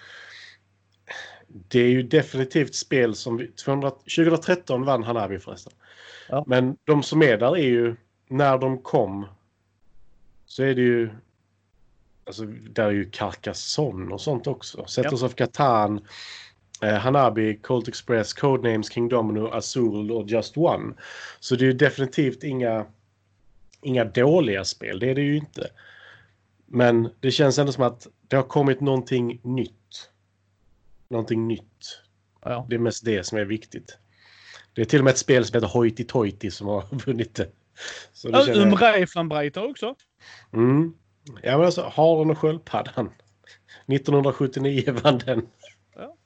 [1.48, 3.36] det är ju definitivt spel som...
[3.36, 5.72] vi- 200, 2013 vann Hanabi förresten.
[6.28, 6.44] Ja.
[6.46, 7.96] Men de som är där är ju,
[8.28, 9.26] när de kom,
[10.46, 11.10] så är det ju...
[12.24, 14.86] Alltså, där är ju Carcassonne och sånt också.
[14.86, 16.00] Settlers of Catan,
[16.82, 20.94] eh, Hanabi, Colt Express, Codenames, King Domino, Azul och Just One.
[21.40, 22.86] Så det är ju definitivt inga,
[23.82, 25.70] inga dåliga spel, det är det ju inte.
[26.66, 29.72] Men det känns ändå som att det har kommit någonting nytt.
[31.08, 32.00] Någonting nytt.
[32.44, 32.66] Ja.
[32.68, 33.98] Det är mest det som är viktigt.
[34.72, 37.48] Det är till och med ett spel som heter Hoity Toity som har vunnit det.
[38.12, 39.94] Så det känner Umreiflanbreiter också.
[40.52, 40.94] Mm.
[41.42, 43.12] Ja, men alltså, Haren och Sköldpaddan.
[43.86, 45.48] 1979 vann den.
[45.96, 46.16] Ja.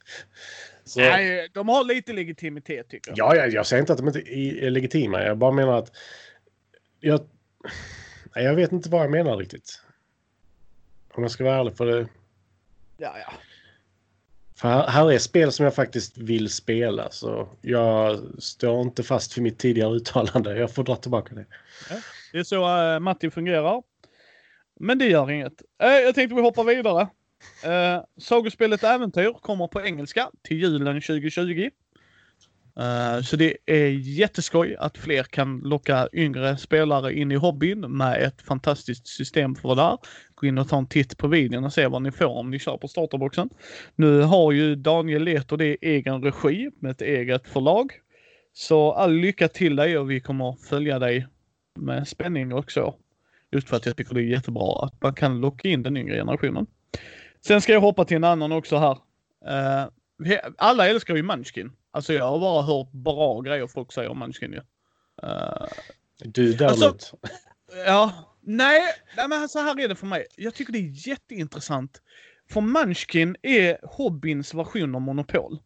[0.83, 3.17] Så, Nej, de har lite legitimitet tycker jag.
[3.17, 4.19] ja, ja, jag säger inte att de inte
[4.65, 5.23] är legitima.
[5.23, 5.91] Jag bara menar att
[6.99, 7.21] jag,
[8.35, 9.81] Nej, jag vet inte vad jag menar riktigt.
[11.13, 12.07] Om jag ska vara ärlig för det.
[12.97, 13.33] Ja, ja.
[14.61, 19.33] För här, här är spel som jag faktiskt vill spela så jag står inte fast
[19.33, 20.59] för mitt tidigare uttalande.
[20.59, 21.45] Jag får dra tillbaka det.
[22.31, 23.83] Det är så eh, uh, Matti fungerar.
[24.79, 25.61] Men det gör inget.
[25.83, 27.01] Uh, jag tänkte vi hoppar vidare.
[27.65, 31.69] Uh, Sagospelet Äventyr kommer på engelska till julen 2020.
[32.79, 38.23] Uh, så det är jätteskoj att fler kan locka yngre spelare in i hobbyn med
[38.23, 39.97] ett fantastiskt system för det där.
[40.35, 42.59] Gå in och ta en titt på videon och se vad ni får om ni
[42.59, 43.49] kör på starterboxen.
[43.95, 47.91] Nu har ju Daniel Leto det i egen regi med ett eget förlag.
[48.53, 51.27] Så all lycka till dig och vi kommer följa dig
[51.79, 52.95] med spänning också.
[53.51, 56.15] Just för att jag tycker det är jättebra att man kan locka in den yngre
[56.15, 56.65] generationen.
[57.45, 58.97] Sen ska jag hoppa till en annan också här.
[59.47, 59.89] Uh,
[60.57, 61.71] alla älskar ju Munchkin.
[61.91, 64.61] Alltså jag har bara hört bra grejer folk säger om Munchkin ju.
[65.23, 65.67] Uh,
[66.17, 66.83] du däremot.
[66.83, 67.17] Alltså,
[67.85, 68.81] ja, nej,
[69.17, 70.25] nej men så här är det för mig.
[70.35, 72.01] Jag tycker det är jätteintressant.
[72.49, 75.59] För Munchkin är hobbyns version av Monopol.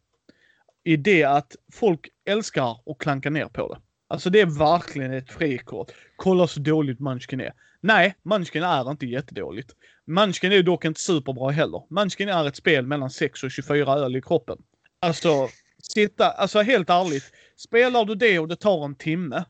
[0.84, 3.82] I det att folk älskar att klanka ner på det.
[4.07, 5.91] Alltså det är verkligen ett frikort.
[6.15, 7.53] Kolla så dåligt Munchkin är.
[7.82, 9.71] Nej, Munchkin är inte jättedåligt.
[10.05, 11.84] Munchkin är dock inte superbra heller.
[11.89, 14.57] Munchkin är ett spel mellan 6 och 24 öl i kroppen.
[14.99, 15.49] Alltså,
[15.91, 17.23] sitta, alltså helt ärligt.
[17.55, 19.45] Spelar du det och det tar en timme.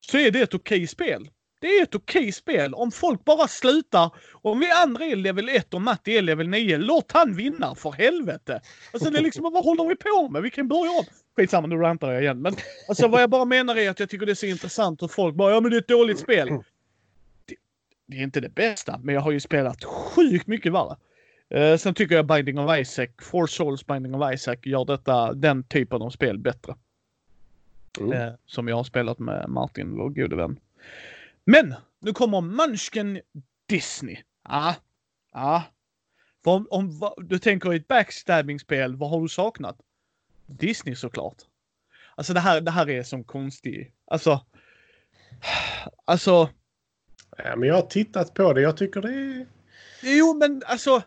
[0.00, 1.28] Så är det ett okej spel.
[1.60, 2.74] Det är ett okej spel.
[2.74, 4.10] Om folk bara slutar.
[4.32, 6.78] Om vi andra är level 1 och Matti är level 9.
[6.78, 8.60] Låt han vinna för helvete.
[8.92, 10.42] Alltså det är liksom, vad håller vi på med?
[10.42, 11.04] Vi kan börja om.
[11.36, 12.42] Skitsamma, nu rantar jag igen.
[12.42, 12.56] Men
[12.88, 15.34] alltså vad jag bara menar är att jag tycker det är så intressant hur folk
[15.34, 16.48] bara, ja men det är ett dåligt spel.
[17.44, 17.56] Det,
[18.06, 20.96] det är inte det bästa, men jag har ju spelat sjukt mycket värre.
[21.54, 25.62] Uh, sen tycker jag Binding of Isaac, Four Souls Binding of Isaac gör detta, den
[25.62, 26.74] typen av spel bättre.
[28.00, 28.12] Mm.
[28.12, 30.60] Uh, som jag har spelat med Martin, vår gode vän.
[31.44, 33.20] Men nu kommer Munchkin
[33.66, 34.16] Disney.
[34.48, 34.74] Ja,
[35.32, 35.62] ja.
[36.44, 39.76] För om, om du tänker i ett backstabbing-spel, vad har du saknat?
[40.46, 41.36] Disney såklart.
[42.14, 44.44] Alltså det här, det här är som konstig, alltså.
[46.04, 46.48] Alltså.
[47.36, 49.46] Ja, men jag har tittat på det, jag tycker det är...
[50.02, 51.02] Jo men alltså.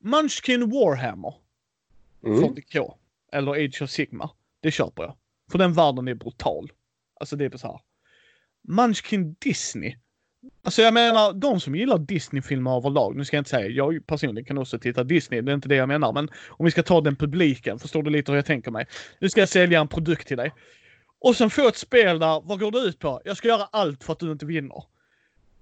[0.00, 1.34] Munchkin Warhammer.
[2.24, 2.40] Mm.
[2.40, 2.94] 40K.
[3.32, 4.30] Eller Age of Sigma.
[4.60, 5.16] Det köper jag.
[5.50, 6.72] För den världen är brutal.
[7.20, 7.80] Alltså det är så här.
[8.68, 9.96] Munchkin Disney.
[10.62, 14.44] Alltså jag menar, de som gillar Disney-filmer överlag, nu ska jag inte säga, jag personligen
[14.44, 17.00] kan också titta Disney, det är inte det jag menar, men om vi ska ta
[17.00, 18.86] den publiken, förstår du lite hur jag tänker mig?
[19.18, 20.52] Nu ska jag sälja en produkt till dig.
[21.18, 23.20] Och sen få ett spel där, vad går det ut på?
[23.24, 24.84] Jag ska göra allt för att du inte vinner.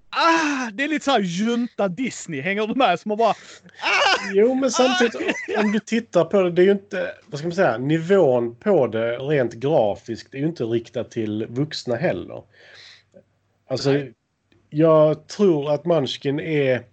[0.09, 2.99] Ah, det är lite såhär junta Disney, hänger du med?
[2.99, 3.29] Som bara...
[3.29, 7.39] Ah, jo, men samtidigt ah, om du tittar på det, det är ju inte, vad
[7.39, 12.43] ska man säga, nivån på det rent grafiskt är ju inte riktat till vuxna heller.
[13.67, 14.13] Alltså, Nej.
[14.69, 16.83] jag tror att Munchkin är...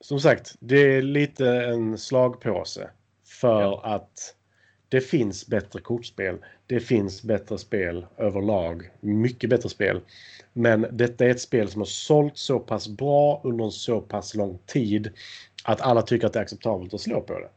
[0.00, 2.90] Som sagt, det är lite en slagpåse.
[3.26, 3.80] För ja.
[3.84, 4.34] att
[4.88, 6.38] det finns bättre kortspel.
[6.66, 8.90] Det finns bättre spel överlag.
[9.00, 10.00] Mycket bättre spel.
[10.52, 14.34] Men detta är ett spel som har sålt så pass bra under en så pass
[14.34, 15.12] lång tid
[15.64, 17.50] att alla tycker att det är acceptabelt att slå på det.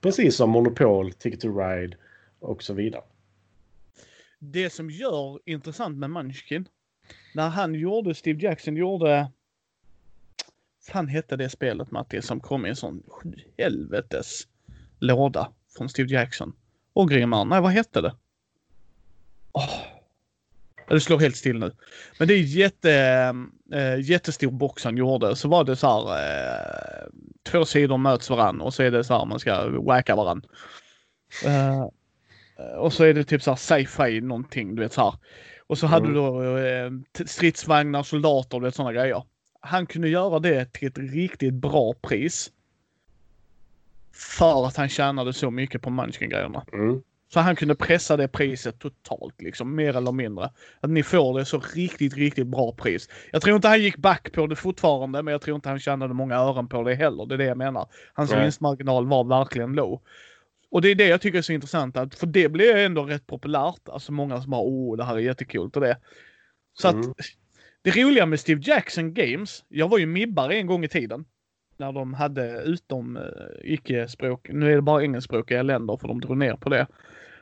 [0.00, 1.96] Precis som Monopol, Ticket to Ride
[2.40, 3.02] och så vidare
[4.42, 6.68] det som gör intressant med Munchkin,
[7.34, 9.30] när han gjorde, Steve Jackson gjorde,
[10.80, 13.02] fan hette det spelet Matti, som kom i en sån
[13.58, 14.48] helvetes
[14.98, 16.52] låda från Steve Jackson.
[16.92, 18.14] Och Grimman, nej vad hette det?
[19.52, 19.92] Oh.
[20.88, 21.72] Det slår helt still nu.
[22.18, 22.92] Men det är jätte,
[23.72, 25.36] äh, jättestor box han gjorde.
[25.36, 26.16] Så var det så här,
[27.02, 27.08] äh,
[27.42, 30.42] två sidor möts varann och så är det så här man ska wacka varann.
[31.44, 31.86] Äh,
[32.76, 35.14] och så är det typ så här sci-fi någonting, du vet så här.
[35.66, 36.14] Och så hade mm.
[36.14, 36.90] du då eh,
[37.26, 39.22] stridsvagnar, soldater och sådana grejer.
[39.60, 42.50] Han kunde göra det till ett riktigt bra pris.
[44.12, 46.64] För att han tjänade så mycket på Munchkin-grejerna.
[46.72, 47.02] Mm.
[47.32, 50.50] Så han kunde pressa det priset totalt, liksom, mer eller mindre.
[50.80, 53.08] Att ni får det så riktigt, riktigt bra pris.
[53.32, 56.14] Jag tror inte han gick back på det fortfarande, men jag tror inte han tjänade
[56.14, 57.26] många ören på det heller.
[57.26, 57.88] Det är det jag menar.
[58.12, 58.42] Hans Nej.
[58.42, 60.02] vinstmarginal var verkligen låg.
[60.70, 63.26] Och det är det jag tycker är så intressant, att, för det blir ändå rätt
[63.26, 63.88] populärt.
[63.88, 65.98] Alltså många som bara åh, det här är jättekult och det.
[66.74, 67.00] Så mm.
[67.00, 67.16] att
[67.82, 71.24] det roliga med Steve Jackson Games, jag var ju mibbare en gång i tiden.
[71.82, 73.22] När de hade utom uh,
[73.62, 76.86] icke-språk, nu är det bara engelskspråkiga länder för de drog ner på det.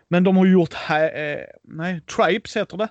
[0.09, 0.97] Men de har gjort, uh,
[1.63, 2.89] nej, Tribes heter det.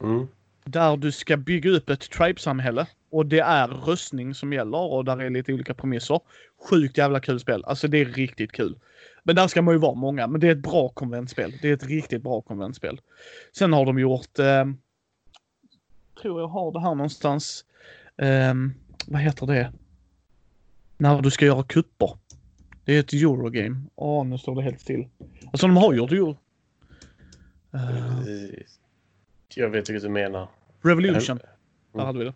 [0.00, 0.28] Mm.
[0.64, 2.86] Där du ska bygga upp ett tribe-samhälle.
[3.10, 6.20] Och det är röstning som gäller och där är lite olika premisser.
[6.70, 7.64] Sjukt jävla kul spel.
[7.64, 8.78] Alltså det är riktigt kul.
[9.22, 10.26] Men där ska man ju vara många.
[10.26, 11.52] Men det är ett bra konventspel.
[11.62, 13.00] Det är ett riktigt bra konventspel.
[13.56, 14.38] Sen har de gjort...
[14.38, 14.64] Eh,
[16.22, 17.64] tror jag har det här någonstans.
[18.16, 18.74] Um,
[19.06, 19.72] vad heter det?
[21.02, 22.18] När du ska göra kupper.
[22.84, 23.76] Det är ett Eurogame.
[23.94, 25.08] Åh, nu står det helt still.
[25.46, 26.36] Alltså de har gjort Euro.
[27.74, 28.28] Uh,
[29.54, 30.48] jag vet inte vad du menar.
[30.82, 31.38] Revolution.
[31.38, 31.46] Mm.
[31.92, 32.34] Där hade vi det.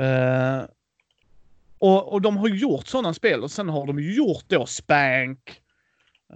[0.00, 0.66] Uh,
[1.78, 5.60] och, och de har gjort sådana spel och sen har de gjort då Spank.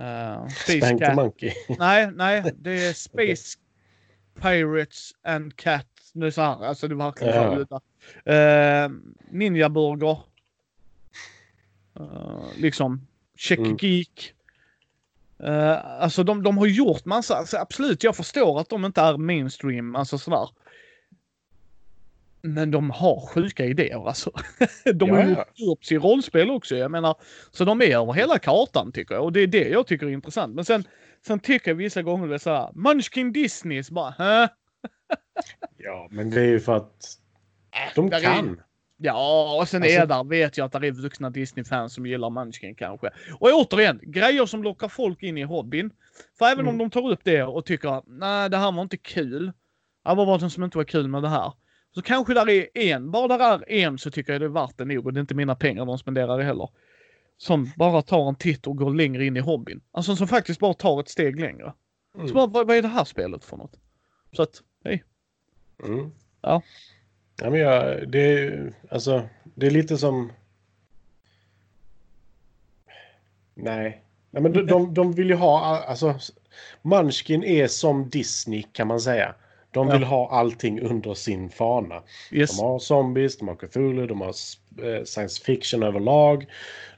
[0.00, 1.52] Uh, Spank the Monkey.
[1.78, 3.58] nej, nej, det är Space
[4.40, 5.86] Pirates and Cat.
[6.14, 7.66] Nu är så här, alltså det var verkligen
[8.24, 8.86] ja.
[8.86, 8.92] uh,
[9.30, 10.27] Ninja Burger.
[12.00, 13.76] Uh, liksom Check mm.
[13.80, 14.34] Geek.
[15.42, 19.16] Uh, alltså de, de har gjort massa, alltså absolut jag förstår att de inte är
[19.16, 20.48] mainstream, alltså sådär.
[22.42, 24.30] Men de har sjuka idéer alltså.
[24.94, 26.76] De har gjort sin rollspel också.
[26.76, 27.14] Jag menar,
[27.50, 29.24] så de är över hela kartan tycker jag.
[29.24, 30.54] Och det är det jag tycker är intressant.
[30.54, 30.84] Men sen,
[31.26, 34.48] sen tycker jag vissa gånger det är såhär, Munchkin Disneys bara, Hä?
[35.76, 37.18] Ja, men det är ju för att
[37.70, 38.48] äh, de där kan.
[38.48, 38.64] Är,
[38.98, 42.30] ja, och sen alltså, är där, vet jag att det är vuxna Disney-fans som gillar
[42.30, 43.10] Munchkin kanske.
[43.40, 45.90] Och återigen, grejer som lockar folk in i hobbyn.
[46.38, 46.68] För även mm.
[46.68, 49.52] om de tar upp det och tycker, nej det här var inte kul.
[50.04, 51.52] Ja, vad var det som inte var kul med det här?
[51.94, 54.78] Så kanske där är en, bara där är en så tycker jag det är värt
[54.78, 56.68] det nog och det är inte mina pengar de spenderar det heller.
[57.36, 59.80] Som bara tar en titt och går längre in i hobbyn.
[59.92, 61.72] Alltså som faktiskt bara tar ett steg längre.
[62.14, 62.28] Mm.
[62.28, 63.76] Så bara, vad, vad, är det här spelet för något?
[64.32, 65.04] Så att, hej.
[65.84, 66.10] Mm.
[66.40, 66.62] Ja.
[67.42, 70.32] Ja men jag, det är, alltså, det är lite som...
[73.54, 74.02] Nej.
[74.30, 76.18] Nej men de, de, de vill ju ha, alltså,
[76.82, 79.34] Munchkin är som Disney kan man säga.
[79.70, 80.06] De vill ja.
[80.06, 82.02] ha allting under sin fana.
[82.30, 82.56] Yes.
[82.56, 84.34] De har zombies, de har Cthulhu, de har
[84.82, 86.46] eh, science fiction överlag.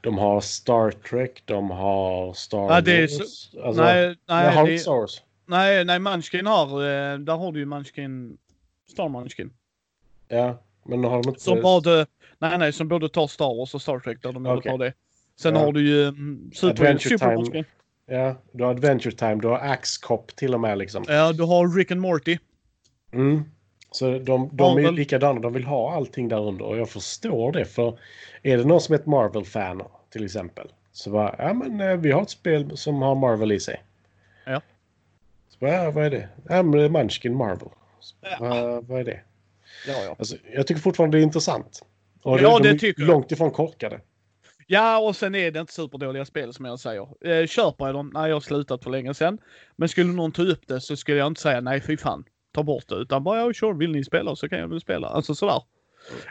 [0.00, 3.22] De har Star Trek, de har Star ja, är så...
[3.62, 4.86] Alltså, nej, nej, det...
[4.86, 5.22] Wars.
[5.46, 8.38] Nej, nej, Munchkin har, eh, där har du ju Munchkin,
[8.92, 9.50] Star Munchkin.
[10.30, 11.40] Ja, men har de inte...
[11.40, 12.06] Som både,
[12.38, 14.70] nej, nej, som både tar Star Wars och Star Trek där de okay.
[14.70, 14.92] tar det.
[15.40, 15.60] Sen ja.
[15.60, 17.64] har du ju mm, Super, Adventure Super Time.
[18.06, 21.04] Ja, du har Adventure Time, du har Axe Cop till och med liksom.
[21.08, 22.38] Ja, du har Rick and Morty.
[23.12, 23.44] Mm.
[23.90, 27.52] Så de, de är ju likadana, de vill ha allting där under och jag förstår
[27.52, 27.98] det för
[28.42, 32.12] är det någon som är ett Marvel-fan till exempel så bara, ja men eh, vi
[32.12, 33.82] har ett spel som har Marvel i sig.
[34.46, 34.60] Ja.
[35.48, 36.28] Så bara, ja, vad är det?
[36.48, 37.68] Ja men det är Munchkin Marvel.
[38.00, 38.36] Så, ja.
[38.40, 39.20] vad, vad är det?
[39.86, 40.16] Ja, ja.
[40.18, 41.82] Alltså, jag tycker fortfarande det är intressant.
[42.22, 44.00] Och ja, det, de tycker långt ifrån korkade.
[44.66, 47.28] Ja, och sen är det inte superdåliga spel som jag säger.
[47.28, 48.10] Eh, köper jag dem?
[48.14, 49.38] Nej, jag har slutat för länge sedan.
[49.76, 52.62] Men skulle någon ta upp det så skulle jag inte säga nej, fy fan ta
[52.62, 52.94] bort det.
[52.94, 55.08] Utan bara, ja, kör, vill ni spela så kan jag väl spela.
[55.08, 55.62] Alltså sådär.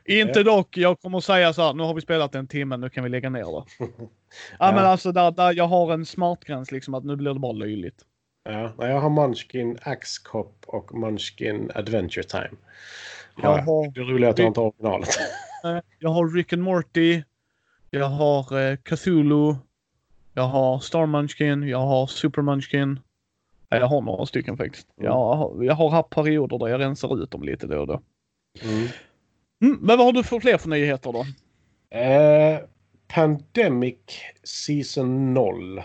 [0.05, 0.27] Mm.
[0.27, 3.03] Inte dock, jag kommer säga så här, nu har vi spelat en timme, nu kan
[3.03, 3.65] vi lägga ner det.
[3.79, 3.87] ja,
[4.59, 7.51] ja, men alltså där, där jag har en smartgräns liksom att nu blir det bara
[7.51, 8.05] löjligt.
[8.43, 12.57] Ja, jag har Munchkin Axe Cop och Munchkin Adventure Time.
[13.41, 15.09] Jag har, det är roligt att jag inte har originalet.
[15.99, 17.23] jag har Rick and Morty.
[17.89, 19.55] Jag har eh, Cthulhu.
[20.33, 21.63] Jag har Star Munchkin.
[21.67, 22.99] Jag har Super Munchkin.
[23.69, 24.87] Jag har några stycken faktiskt.
[24.97, 25.05] Mm.
[25.11, 28.01] Jag, har, jag har haft perioder där jag rensar ut dem lite då och då.
[28.63, 28.87] Mm.
[29.61, 31.25] Mm, men vad har du för fler för nyheter då?
[31.97, 32.59] Eh,
[33.07, 33.95] Pandemic
[34.43, 35.81] Season 0.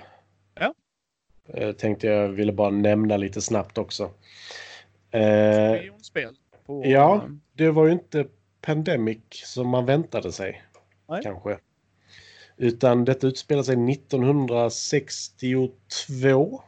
[0.54, 0.74] Ja.
[1.48, 4.10] Eh, tänkte jag ville bara nämna lite snabbt också.
[5.10, 7.24] Eh, spel på, ja,
[7.54, 8.26] det var ju inte
[8.60, 10.62] Pandemic som man väntade sig.
[11.08, 11.20] Nej.
[11.22, 11.58] Kanske.
[12.56, 16.62] Utan detta utspelar sig 1962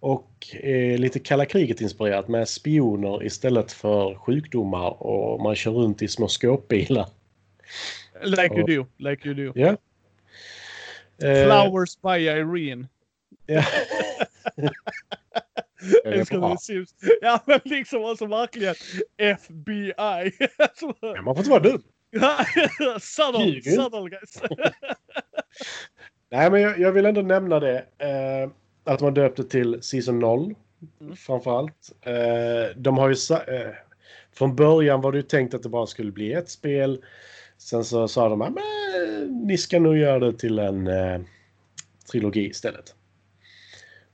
[0.00, 6.02] och eh, lite kalla kriget inspirerat med spioner istället för sjukdomar och man kör runt
[6.02, 7.08] i små skåpbilar.
[8.24, 9.52] Like you do, like you do.
[9.60, 9.76] Yeah.
[11.18, 12.88] Flowers by Irene.
[16.30, 16.56] Ja.
[17.20, 18.74] Ja, men liksom alltså verkligen
[19.16, 19.92] FBI.
[19.96, 21.82] ja, man får inte vara dum.
[23.00, 24.42] subtle, subtle guys.
[26.30, 27.78] Nej, men jag, jag, vill ändå nämna det.
[27.98, 28.50] Eh,
[28.84, 30.54] att man döpte till Season 0.
[31.00, 31.16] Mm.
[31.16, 31.92] Framförallt.
[32.02, 33.16] Eh, de har ju...
[33.34, 33.70] Eh,
[34.32, 37.04] från början var det ju tänkt att det bara skulle bli ett spel.
[37.58, 38.54] Sen så sa de att
[39.46, 41.20] ni ska nog göra det till en eh,
[42.10, 42.94] trilogi istället.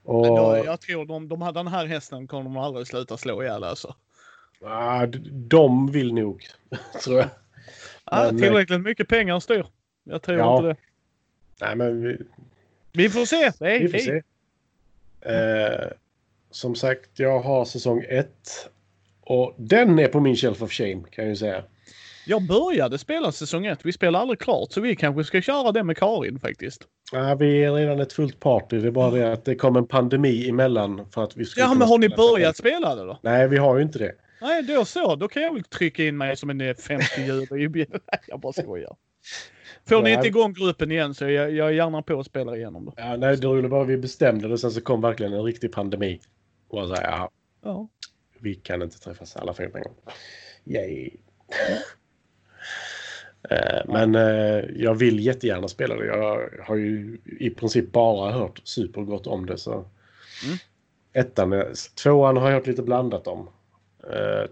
[0.07, 0.27] Och...
[0.27, 3.95] Då, jag tror de, de, den här hästen kommer de aldrig sluta slå ihjäl alltså.
[4.61, 6.47] Ah, de vill nog,
[7.03, 7.29] tror jag.
[8.03, 9.65] Ah, men, tillräckligt mycket pengar styr.
[10.03, 10.57] Jag tror ja.
[10.57, 10.75] inte det.
[11.61, 12.17] Nej, men vi...
[12.91, 13.51] vi får se.
[13.59, 14.23] Hej, vi får hej.
[15.21, 15.33] se.
[15.33, 15.87] Eh,
[16.51, 18.29] som sagt, jag har säsong 1.
[19.21, 21.63] Och den är på min shelf of shame kan jag ju säga.
[22.27, 23.79] Jag började spela säsong 1.
[23.83, 26.81] Vi spelar aldrig klart så vi kanske ska köra det med Karin faktiskt.
[27.11, 28.79] Ja, vi är redan ett fullt party.
[28.79, 31.73] Det är bara det att det kom en pandemi emellan för att vi skulle Ja,
[31.73, 33.19] men har ni börjat spela det då?
[33.21, 34.13] Nej, vi har ju inte det.
[34.41, 35.15] Nej, då så.
[35.15, 37.85] Då kan jag väl trycka in mig som en eh, 50 djur i
[38.27, 38.95] Jag bara skojar.
[39.89, 42.85] Får ni inte igång gruppen igen så jag, jag är gärna på att spela igenom
[42.85, 42.91] det.
[42.97, 45.71] Ja, nej, det var att vi bestämde det och sen så kom verkligen en riktig
[45.71, 46.19] pandemi.
[46.67, 47.31] Och så här, ja,
[47.63, 47.87] Ja.
[48.39, 49.95] vi kan inte träffas alla fyra på en gång.
[50.65, 51.05] Yay.
[51.49, 51.77] Eh,
[53.87, 56.05] Men eh, jag vill jättegärna spela det.
[56.05, 59.57] Jag har ju i princip bara hört supergott om det.
[59.57, 59.73] Så.
[59.73, 60.57] Mm.
[61.13, 61.63] Ettan,
[62.03, 63.49] tvåan har jag hört lite blandat om.
[64.03, 64.49] Eh,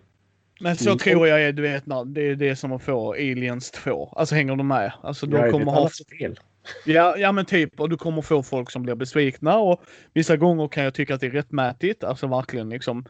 [0.59, 0.97] Men så Mm.
[0.97, 4.13] tror jag är, du vet, det är det som att få Aliens 2.
[4.15, 4.91] Alltså hänger de med?
[5.03, 5.89] Alltså de jag kommer ha...
[5.89, 6.39] spel.
[6.85, 7.79] Ja, ja men typ.
[7.79, 9.81] Och du kommer få folk som blir besvikna och
[10.13, 12.03] vissa gånger kan jag tycka att det är rättmätigt.
[12.03, 13.05] Alltså verkligen liksom.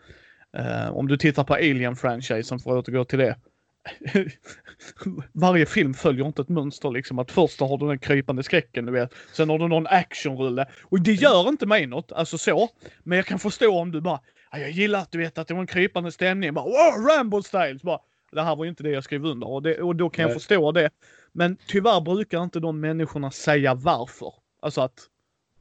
[0.57, 3.35] Eh, om du tittar på Alien-franchisen för att återgå till det.
[5.33, 7.19] Varje film följer inte ett mönster liksom.
[7.19, 9.13] Att först har du den krypande skräcken du vet.
[9.33, 10.65] Sen har du någon actionrulle.
[10.83, 12.69] Och det gör inte mig något, alltså så.
[13.03, 14.19] Men jag kan förstå om du bara,
[14.51, 16.53] "Ja, jag gillar att du vet att det var en krypande stämning.
[16.53, 17.79] Bara, wow, Rambo style!
[17.79, 17.99] Så bara,
[18.31, 20.29] det här var ju inte det jag skrev under och, det, och då kan jag
[20.29, 20.39] Nej.
[20.39, 20.89] förstå det.
[21.31, 24.33] Men tyvärr brukar inte de människorna säga varför.
[24.61, 24.99] Alltså att,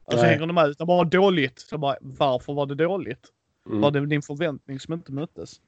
[0.05, 0.33] alltså Nej.
[0.33, 1.59] hänger de med utan bara dåligt.
[1.59, 3.31] Så bara, varför var det dåligt?
[3.69, 3.81] Mm.
[3.81, 5.61] Var det din förväntning som inte möttes?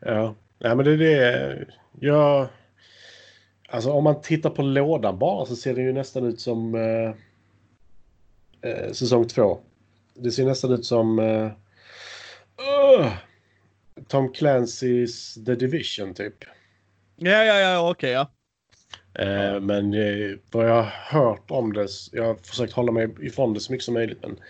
[0.00, 1.66] Ja, ja men det är det.
[2.00, 2.48] Jag...
[3.68, 7.14] Alltså om man tittar på lådan bara så ser det ju nästan ut som eh,
[8.70, 9.58] eh, säsong två.
[10.14, 11.44] Det ser nästan ut som eh,
[13.00, 13.12] uh,
[14.08, 16.34] Tom Clancy's The Division typ.
[17.16, 18.30] Ja, ja, ja, okej, ja.
[19.18, 23.54] Eh, men eh, vad jag har hört om det, jag har försökt hålla mig ifrån
[23.54, 24.18] det så mycket som möjligt.
[24.22, 24.40] Men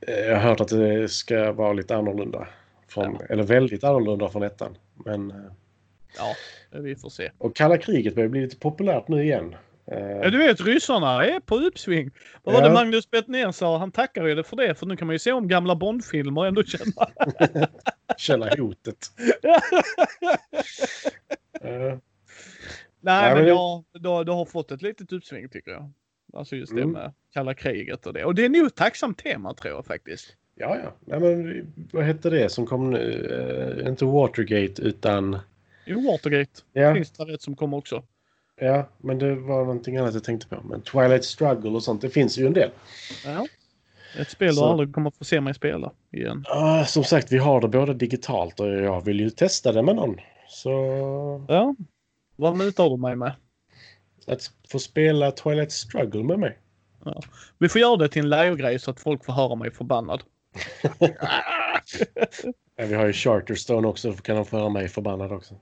[0.00, 2.48] eh, jag har hört att det ska vara lite annorlunda.
[2.88, 4.76] Från, Eller väldigt annorlunda från ettan.
[5.04, 5.36] Men, eh,
[6.16, 6.34] Ja,
[6.80, 7.30] vi får se.
[7.38, 9.56] och kalla kriget börjar bli lite populärt nu igen.
[9.86, 12.10] Eh, Ja, du vet ryssarna är på uppsving.
[12.42, 12.68] Vad var Ja.
[12.68, 13.78] det Magnus Bettner sa?
[13.78, 16.40] Han tackar ju det för det, för nu kan man ju se om gamla Bondfilmer
[16.40, 17.08] och ändå känna.
[18.16, 18.98] Känna hotet.
[21.60, 21.98] Eh,
[23.00, 25.92] Nej, Ja, men men- jag, du, du har fått ett litet uppsving tycker jag.
[26.32, 26.92] Alltså just det Mm.
[26.92, 28.24] med kalla kriget och det.
[28.24, 30.36] Och det är nog ett tacksamt tema tror jag faktiskt.
[30.58, 30.92] Ja, ja.
[31.04, 33.78] Nej, men, vad hette det som kom nu?
[33.82, 35.38] Eh, inte Watergate utan...
[35.86, 38.02] Jo, Watergate Ja, finns det rätt som kommer också.
[38.60, 40.62] ja, men det var någonting annat jag tänkte på.
[40.64, 42.70] Men Twilight Struggle och sånt, det finns ju en del.
[43.24, 43.46] Ja.
[44.18, 46.44] Ett spel Så- du aldrig kommer få se mig spela igen.
[46.48, 49.96] Ah, som sagt, vi har det både digitalt och jag vill ju testa det med
[49.96, 50.16] någon.
[50.48, 50.70] Så
[51.48, 51.74] Ja.
[52.36, 53.32] Vad mutar du mig med?
[54.26, 56.58] att få spela Twilight Struggle med mig.
[57.58, 60.22] Vi får göra det till en live-grej så att folk får höra mig förbannad.
[62.76, 65.54] Vi har ju Charterstone också, då kan de få höra mig förbannad också.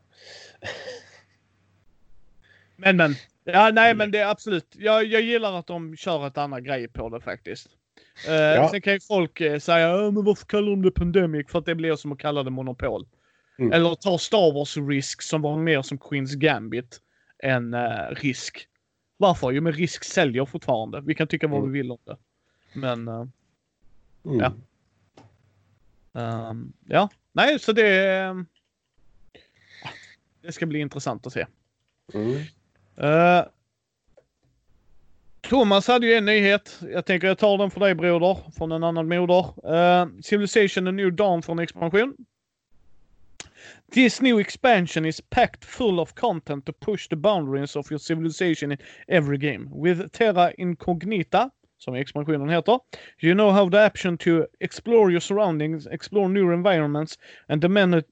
[2.76, 3.14] Men men.
[3.44, 4.66] Ja, nej men det är absolut.
[4.78, 7.68] Jag, jag gillar att de kör ett annat grej på det faktiskt.
[8.28, 8.68] Uh, Ja.
[8.70, 11.46] Sen kan ju folk eh, säga "Ja, men varför kallar de det Pandemic?
[11.50, 13.06] För att det blir som att kalla det Monopol.
[13.58, 13.72] Mm.
[13.72, 17.00] Eller ta Star Wars Risk som var mer som Queens Gambit
[17.42, 18.68] än eh, Risk.
[19.16, 19.50] Varför?
[19.52, 21.00] Jo men Risk säljer fortfarande.
[21.00, 21.72] Vi kan tycka vad Mm.
[21.72, 22.16] vi vill om det.
[22.72, 23.26] Men eh,
[24.24, 24.38] Mm.
[24.40, 24.52] Ja.
[26.16, 28.46] Ehm, ja, nej så det...
[30.42, 31.46] det ska bli intressant att se.
[32.14, 32.42] Mm.
[32.96, 33.44] Eh,
[35.48, 36.80] Thomas hade ju en nyhet.
[36.92, 39.70] Jag tänker jag tar den för dig broder, från en annan moder.
[39.72, 42.16] Uh, Civilization A New Dawn för en expansion.
[43.92, 48.72] This new expansion is packed full of content to push the boundaries of your civilization
[48.72, 48.78] in
[49.08, 49.70] every game.
[49.72, 52.80] With Terra Incognita, som expansionen heter,
[53.20, 58.04] you know how the option to explore your surroundings, explore new environments and the demand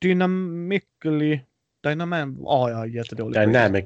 [0.00, 1.40] dynamically...
[1.82, 2.12] Dynam...
[2.46, 3.40] Ah, är jättedålig.
[3.40, 3.84] Dynamic.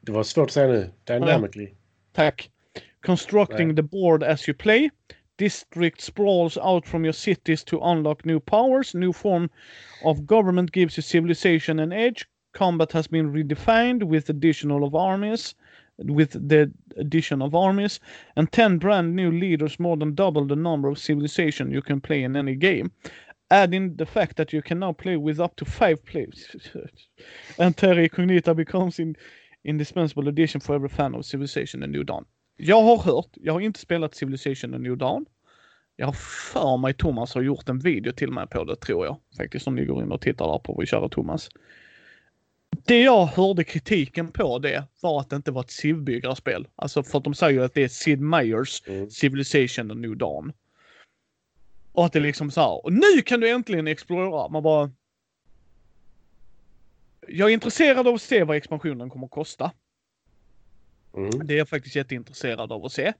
[0.00, 0.90] Det var svårt att säga nu.
[1.04, 1.74] Dynamically.
[2.12, 2.50] Tack.
[3.00, 3.76] Constructing Nej.
[3.76, 4.90] the board as you play.
[5.36, 8.94] District sprawls out from your cities to unlock new powers.
[8.94, 9.48] New form
[10.04, 12.26] of government gives you civilization and edge.
[12.52, 15.54] Combat has been redefined with additional of armies.
[15.98, 18.00] With the addition of armies
[18.36, 22.24] and 10 brand new leaders, more than double the number of civilization you can play
[22.24, 22.90] in any game.
[23.50, 26.56] Adding the fact that you can now play with up to five players.
[27.58, 29.16] and Terra Cognita becomes in
[29.64, 32.24] indispensable addition for every fan of Civilization and New Dawn.
[32.56, 35.26] Jag har hört, jag har inte spelat Civilization and New Dawn.
[35.96, 36.12] Jag har
[36.52, 39.16] för mig Thomas har gjort en video till mig på det tror jag.
[39.36, 41.48] Faktiskt om ni går in och tittar där på vår kära Thomas.
[42.86, 46.68] Det jag hörde kritiken på det var att det inte var ett civbyggarspel.
[46.76, 49.10] Alltså för att de säger ju att det är Sid Meier's Mm.
[49.10, 50.52] Civilization and New Dawn.
[51.92, 54.48] Och att det liksom så här, och nu kan du äntligen explora.
[54.48, 54.90] Man bara...
[57.28, 59.72] Jag är intresserad av att se vad expansionen kommer att kosta.
[61.16, 61.46] Mm.
[61.46, 63.12] Det är jag faktiskt jätteintresserad av att se.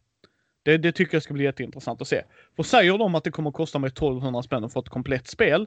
[0.62, 2.22] Det, det tycker jag ska bli jätteintressant att se.
[2.56, 5.66] För säger de att det kommer att kosta mig 1200 spänn för ett komplett spel,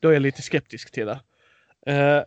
[0.00, 1.20] då är jag lite skeptisk till det.
[1.90, 2.24] Uh,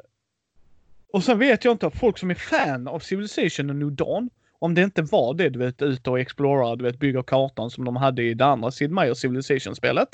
[1.14, 4.30] och sen vet jag inte, folk som är fan av Civilization och New Dawn,
[4.60, 7.86] om det inte var det, du vet, ute och explora, du vet, bygga kartan som
[7.86, 10.10] de hade i det andra Sid Meier Civilization-spelet.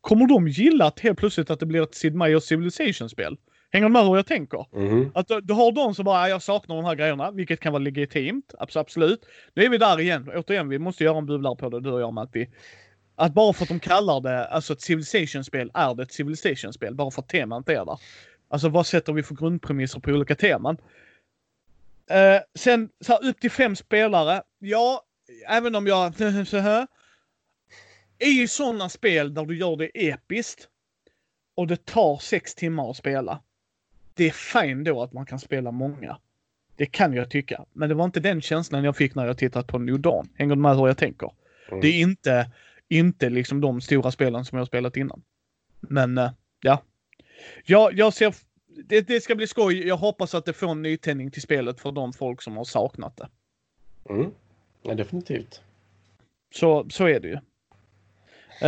[0.00, 3.36] Kommer de gilla att helt plötsligt att det blir ett Sid Meier Civilization-spel?
[3.72, 4.66] Hänger du med hur jag tänker?
[4.72, 5.10] Mhm.
[5.14, 7.82] Att du, du har de som bara, jag saknar de här grejerna, vilket kan vara
[7.82, 9.26] legitimt, abs- absolut.
[9.54, 12.00] Nu är vi där igen, återigen, vi måste göra en bubblare på det, du och
[12.00, 12.48] jag Matti.
[13.16, 17.10] Att bara för att de kallar det, alltså ett Civilization-spel, är det ett Civilization-spel, bara
[17.10, 17.98] för att temat är där.
[18.54, 20.76] Alltså vad sätter vi för grundpremisser på olika teman?
[22.10, 25.02] Eh, sen så här, upp till fem spelare, ja,
[25.48, 26.14] även om jag
[26.46, 26.86] så här.
[28.18, 30.68] I sådana spel där du gör det episkt
[31.54, 33.40] och det tar sex timmar att spela.
[34.14, 36.18] Det är fint då att man kan spela många.
[36.76, 37.64] Det kan jag tycka.
[37.72, 40.28] Men det var inte den känslan jag fick när jag tittat på New Dawn.
[40.34, 41.30] Hänger du med hur jag tänker?
[41.68, 41.80] Mm.
[41.80, 42.50] Det är inte,
[42.88, 45.22] inte liksom de stora spelen som jag spelat innan.
[45.80, 46.82] Men eh, ja.
[47.64, 48.34] Jag, jag ser,
[48.84, 49.88] det, det ska bli skoj.
[49.88, 53.16] Jag hoppas att det får en nytändning till spelet för de folk som har saknat
[53.16, 53.28] det.
[54.10, 54.30] Mm.
[54.82, 55.62] Ja, definitivt.
[56.54, 57.34] Så, så är det ju.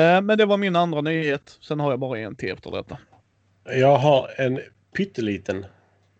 [0.00, 1.58] Eh, men det var min andra nyhet.
[1.60, 2.98] Sen har jag bara en till efter detta.
[3.64, 4.60] Jag har en
[4.96, 5.66] pytteliten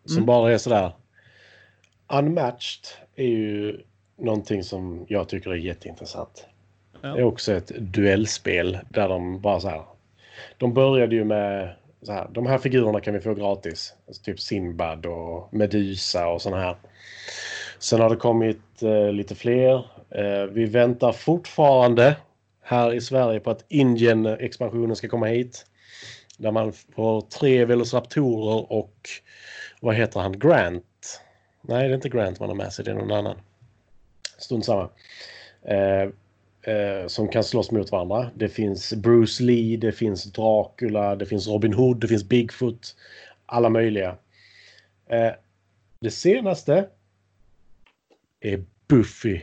[0.05, 0.27] som Mm.
[0.27, 0.93] bara är sådär.
[2.09, 2.85] Unmatched
[3.17, 3.81] är ju
[4.19, 6.47] någonting som jag tycker är jätteintressant.
[7.01, 7.09] Ja.
[7.09, 9.85] Det är också ett duellspel där de bara så här.
[10.59, 11.75] De började ju med
[12.07, 12.29] så här.
[12.33, 13.95] De här figurerna kan vi få gratis.
[14.07, 16.77] Alltså typ Sinbad och Medusa och såna här.
[17.79, 19.75] Sen har det kommit eh, lite fler.
[20.11, 22.17] Eh, vi väntar fortfarande
[22.63, 25.67] här i Sverige på att Indien-expansionen ska komma hit.
[26.39, 29.09] Där man får tre Velociraptorer och
[29.81, 30.39] vad heter han?
[30.39, 31.21] Grant?
[31.63, 33.37] Nej, det är inte Grant man har med sig, det är någon annan.
[34.39, 34.89] Strunt samma.
[35.63, 36.09] Eh,
[36.67, 38.31] eh, som kan slåss mot varandra.
[38.35, 42.97] Det finns Bruce Lee, det finns Dracula, det finns Robin Hood, det finns Bigfoot.
[43.47, 44.17] Alla möjliga.
[45.07, 45.33] Eh,
[46.01, 46.89] det senaste
[48.41, 49.41] är Buffy.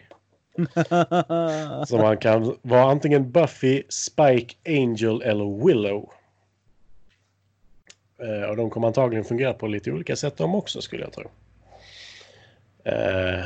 [1.88, 6.10] Så man kan vara antingen Buffy, Spike, Angel eller Willow.
[8.20, 11.30] Eh, och de kommer antagligen fungera på lite olika sätt de också skulle jag tro.
[12.84, 13.45] Eh,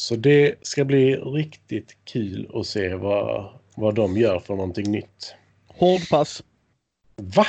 [0.00, 5.34] så det ska bli riktigt kul att se vad, vad de gör för någonting nytt.
[5.66, 6.42] Hårdpass.
[7.16, 7.46] Va?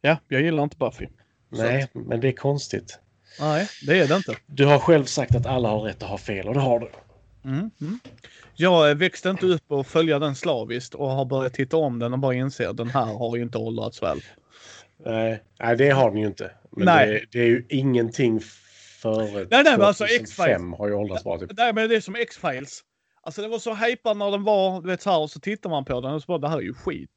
[0.00, 1.06] Ja, jag gillar inte Buffy.
[1.48, 2.98] Nej, men det är konstigt.
[3.40, 4.36] Nej, det är det inte.
[4.46, 6.88] Du har själv sagt att alla har rätt att ha fel och det har du.
[7.44, 7.98] Mm, mm.
[8.54, 12.12] Jag eh, växte inte upp och följa den slaviskt och har börjat titta om den
[12.12, 14.20] och bara inser att den här har ju inte åldrats väl.
[15.04, 16.50] Nej, nej, det har den ju inte.
[16.70, 17.06] Men Nej.
[17.06, 18.40] Det, det är ju ingenting
[19.12, 20.78] före Nej, nej, men alltså 2005 X-Files.
[20.78, 21.38] har ju åldrats bra.
[21.38, 21.50] Typ.
[21.56, 22.80] Nej, men det är som X-Files.
[23.22, 25.70] Alltså det var så hypad när den var, du vet så här, och så tittar
[25.70, 27.10] man på den och så bara, det här är ju skit.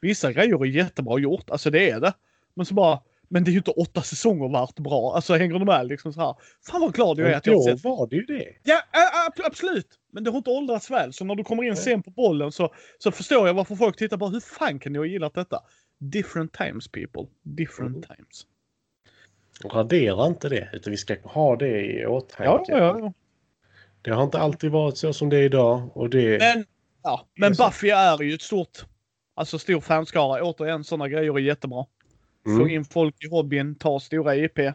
[0.00, 2.12] Vissa grejer är jättebra gjort, alltså det är det.
[2.54, 5.12] Men så bara, men det är ju inte åtta säsonger värt bra.
[5.14, 6.34] Alltså hänger du med liksom så här.
[6.70, 7.84] Fan vad glad jag är att jag sett.
[7.84, 8.46] var det ju det.
[8.64, 8.82] Ja,
[9.44, 9.88] absolut.
[10.12, 11.12] Men det har inte åldrats väl.
[11.12, 14.16] Så när du kommer in sen på bollen så, så förstår jag varför folk tittar
[14.16, 15.60] på hur fan kan ni ha gillat detta?
[15.98, 17.26] Different times people.
[17.42, 18.02] Different Mm.
[18.16, 18.46] times.
[19.64, 22.44] Radera inte det, utan vi ska ha det i åtanke.
[22.44, 23.12] Ja, ja, ja.
[24.02, 25.96] Det har inte alltid varit så som det är idag.
[25.96, 26.38] Och det...
[26.38, 26.64] Men,
[27.02, 27.52] ja, men.
[27.52, 28.84] Buffy är ju ett stort,
[29.34, 30.42] alltså stor fanskara.
[30.44, 31.86] Återigen, sådana grejer är jättebra.
[32.44, 32.68] Få Mm.
[32.70, 34.58] in folk i hobbyn, ta stora IP.
[34.58, 34.72] Eh,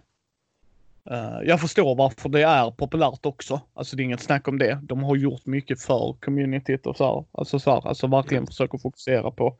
[1.45, 3.61] jag förstår varför det är populärt också.
[3.73, 4.79] Alltså det är inget snack om det.
[4.83, 7.25] De har gjort mycket för communityt och så här.
[7.31, 9.55] Alltså, så här, alltså verkligen försöker fokusera på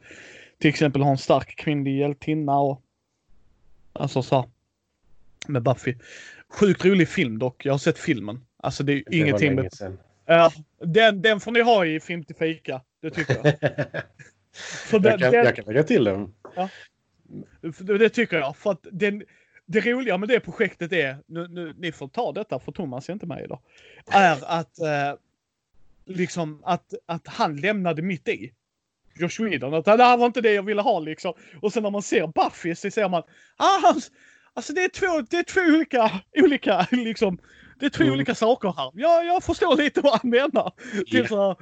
[0.60, 2.81] till exempel ha en stark kvinnlig hjältinna och
[3.93, 4.45] alltså så här.
[5.47, 5.95] Med Buffy.
[6.49, 7.65] Sjukt rolig film dock.
[7.65, 8.45] Jag har sett filmen.
[8.57, 9.69] Alltså det är Det ingenting med...
[10.26, 10.51] Ja,
[10.85, 12.81] den, den får ni ha i film till fika.
[13.01, 13.53] Det tycker jag.
[14.89, 16.34] För den, jag, kan, den, jag kan lägga till den.
[17.73, 18.57] för det tycker jag.
[18.57, 19.23] För att den,
[19.65, 23.13] det roliga med det projektet är, nu, nu, ni får ta detta för Thomas är
[23.13, 23.59] inte med idag,
[24.11, 25.19] är att eh,
[26.05, 28.51] liksom att, att han lämnade mitt i.
[29.15, 29.73] Josh Whedon.
[29.73, 31.34] Att det här var inte det jag ville ha liksom.
[31.61, 33.23] Och sen när man ser Buffy så ser man,
[33.57, 34.11] ah, hans,
[34.53, 36.11] alltså det är två, det är två olika,
[36.44, 37.38] olika liksom,
[37.80, 38.14] det är två Mm.
[38.14, 38.91] olika saker här.
[38.94, 40.73] Ja, jag förstår lite vad han menar.
[40.94, 41.03] Ja.
[41.11, 41.56] Typ så här,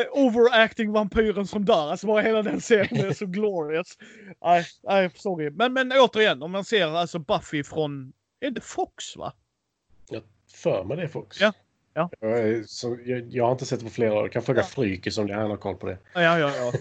[0.00, 1.90] eh, overacting vampyren som dör.
[1.90, 3.98] Alltså bara hela den serien är så glorious.
[4.44, 5.50] Nej, nej, sorry.
[5.50, 9.32] Men, men återigen, om man ser alltså Buffy från, är det Fox va?
[10.54, 11.40] För mig det Fox.
[11.40, 11.52] Ja,
[11.94, 12.10] ja.
[12.20, 14.22] Jag, så, jag, jag har inte sett det på flera år.
[14.22, 14.64] Jag kan fråga Ja.
[14.66, 15.98] Frykis om det han har koll på det.
[16.14, 16.72] Ja, ja, ja.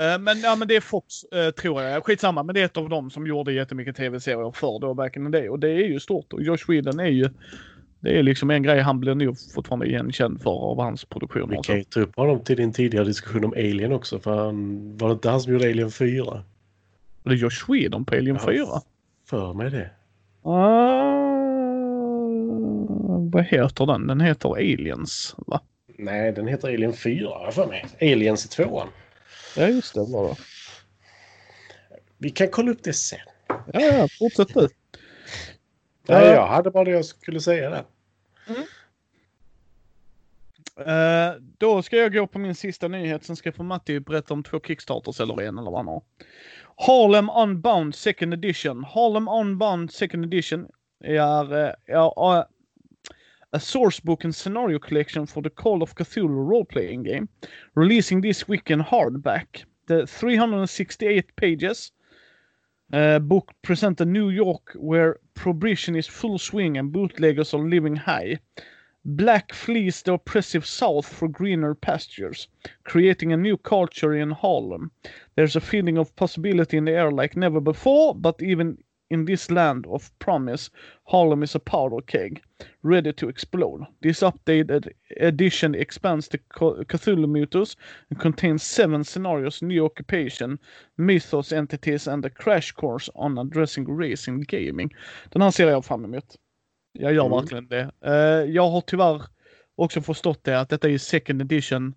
[0.00, 2.04] Eh, Men, ja, men det är Fox, eh, tror jag.
[2.04, 5.24] Skitsamma, men det är ett av dem som gjorde jättemycket tv-serier förr då, back in
[5.32, 5.48] the day.
[5.48, 6.32] Och det är ju stort.
[6.32, 7.30] Och Josh Whedon är ju
[8.00, 11.46] Det är liksom en grej han blir nog fortfarande igenkänd för av hans produktioner.
[11.46, 14.18] Vi och kan ju ta upp honom till din tidigare diskussion om Alien också.
[14.18, 16.44] För han, var det inte han som gjorde Alien 4?
[17.22, 18.52] Det är Josh Whedon på Alien Ja.
[18.52, 18.66] 4.
[19.30, 19.90] För mig det.
[20.42, 21.20] Ah,
[23.32, 24.06] vad heter den?
[24.06, 25.60] Den heter Aliens, va?
[25.98, 27.86] Nej, den heter Alien 4 har jag för mig.
[28.00, 28.88] Aliens i tvåan.
[29.56, 30.00] Ja, just det.
[30.00, 30.36] Var det.
[32.18, 33.18] Vi kan kolla upp det sen.
[33.48, 34.68] Ja, ja, fortsätt du.
[36.06, 36.24] Ja.
[36.24, 37.84] jag hade bara det jag skulle säga där.
[40.86, 43.24] Eh, då ska jag gå på min sista nyhet.
[43.24, 46.02] Sen ska jag få Matti berätta om två Kickstarters eller en eller vad han har.
[46.76, 48.84] Harlem Unbound Second Edition.
[48.84, 50.68] Harlem Unbound Second Edition
[51.04, 52.56] är uh, ja, uh,
[53.52, 57.28] a source book and scenario collection for the Call of Cthulhu role-playing game.
[57.74, 59.64] Releasing this week in hardback.
[59.86, 61.90] The 368 pages
[62.92, 67.96] uh, book present a New York where prohibition is full swing and bootleggers are living
[67.96, 68.38] high.
[69.04, 72.48] Black flees the oppressive South for greener pastures,
[72.84, 74.90] creating a new culture in Harlem.
[75.34, 78.78] There's a feeling of possibility in the air like never before, but even
[79.10, 80.70] in this land of promise,
[81.04, 82.40] Harlem is a powder keg,
[82.82, 83.84] ready to explode.
[84.02, 87.76] This updated edition expands the Cthulhu mythos
[88.10, 90.58] and contains seven scenarios, new occupation,
[90.96, 94.94] mythos entities, and a crash course on addressing race in gaming.
[95.30, 96.36] Den här ser jag fram emot.
[96.92, 97.38] Jag gör Mm.
[97.40, 97.90] verkligen det.
[98.04, 99.22] Eh, jag har tyvärr
[99.76, 101.94] också förstått det att detta är second edition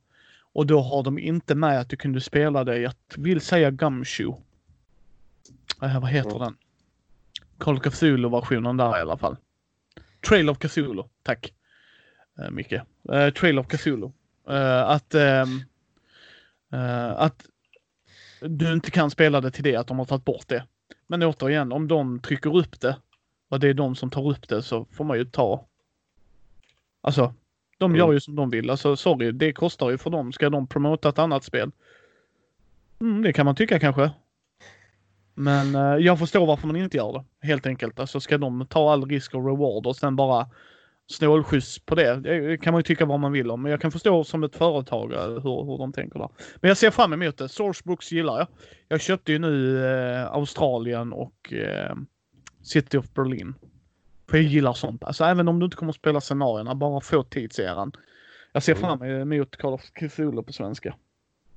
[0.53, 2.77] och då har de inte med att du kunde spela det.
[2.77, 4.35] Jag vill säga Gumshoe.
[5.84, 6.40] Uh, vad heter Mm.
[6.41, 6.56] den?
[7.64, 9.38] Call of Cthulhu-versionen där i alla fall.
[10.30, 11.53] Trail of Cthulhu, tack.
[12.40, 12.73] Uh, Micke.
[13.14, 14.11] Uh, Trail of Cthulhu.
[14.49, 15.45] Eh, att, eh,
[17.18, 17.45] att
[18.41, 20.68] du inte kan spela det till det, att de har tagit bort det.
[21.07, 22.98] Men återigen, om de trycker upp det
[23.49, 25.68] och det är de som tar upp det så får man ju ta.
[27.02, 27.34] Alltså,
[27.77, 27.99] de Mm.
[27.99, 28.69] gör ju som de vill.
[28.69, 30.31] Alltså sorry, det kostar ju för dem.
[30.34, 31.72] Ska de promota ett annat spel?
[33.02, 34.11] Mm, det kan man tycka kanske.
[35.34, 37.47] Men eh, jag förstår varför man inte gör det.
[37.47, 37.99] Helt enkelt.
[37.99, 40.49] Alltså ska de ta all risk och reward och sen bara
[41.07, 42.15] snålskjuts på det.
[42.15, 43.61] Det kan man ju tycka vad man vill om.
[43.61, 46.30] Men jag kan förstå som ett företag eh, hur, hur de tänker där.
[46.61, 47.49] Men jag ser fram emot det.
[47.49, 48.47] Sourcebooks gillar jag.
[48.88, 51.95] Jag köpte ju nu eh, Australien och eh,
[52.61, 53.53] City of Berlin.
[54.30, 55.03] För jag gillar sånt.
[55.03, 57.91] Alltså även om du inte kommer att spela scenarierna, bara få tidseran.
[58.53, 58.81] Jag ser Mm.
[58.81, 60.95] fram emot Call of Cthulhu på svenska.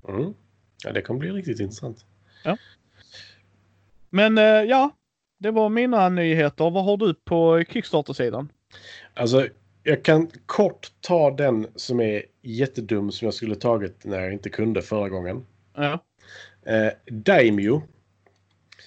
[0.08, 0.34] Mm.
[0.84, 2.04] Ja, det kommer bli riktigt intressant.
[4.16, 4.90] Men eh, ja,
[5.38, 6.70] det var mina nyheter.
[6.70, 8.52] Vad har du på Kickstarter-sidan?
[9.14, 9.48] Alltså,
[9.82, 14.50] jag kan kort ta den som är jättedum som jag skulle tagit när jag inte
[14.50, 15.46] kunde förra gången.
[15.74, 16.04] Ja.
[16.66, 17.82] Eh, Daimyo.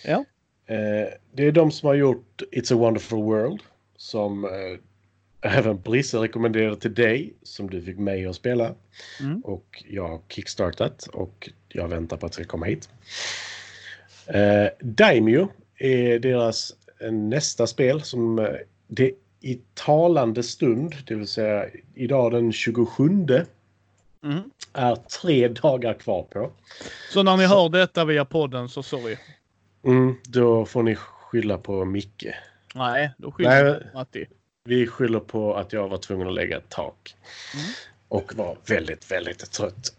[0.05, 0.25] Ja.
[0.65, 3.61] Eh, det är de som har gjort It's a wonderful world.
[3.97, 4.79] Som eh,
[5.57, 7.33] även Brisse rekommenderade till dig.
[7.43, 8.75] Som du fick mig att spela.
[9.19, 9.41] Mm.
[9.41, 11.07] Och jag har kickstartat.
[11.07, 12.89] Och jag väntar på att det ska komma hit.
[14.33, 15.47] Eh, Daimyo
[15.77, 18.01] är deras eh, nästa spel.
[18.01, 18.45] som eh,
[18.87, 19.11] Det
[19.41, 21.65] i talande stund, det vill säga
[21.95, 23.09] idag den 27,
[24.23, 24.39] Mm.
[24.73, 26.51] är tre dagar kvar på.
[27.13, 29.17] Så när ni Så- hör detta via podden så sorry.
[29.83, 32.25] Mm, då får ni skylla på Micke.
[32.75, 33.73] Nej, då skyller Nej.
[33.91, 34.25] på Matti.
[34.63, 37.15] Vi skyller på att jag var tvungen att lägga ett tak.
[37.53, 37.65] Mm.
[38.07, 39.93] Och var väldigt, väldigt trött.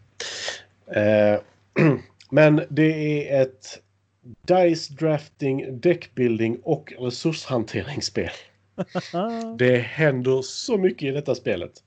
[0.87, 1.41] Eh,
[2.31, 3.83] men det är ett
[4.23, 8.31] Dice Drafting, Deckbuilding och resurshanteringsspel.
[9.59, 11.83] Det händer så mycket i detta spelet.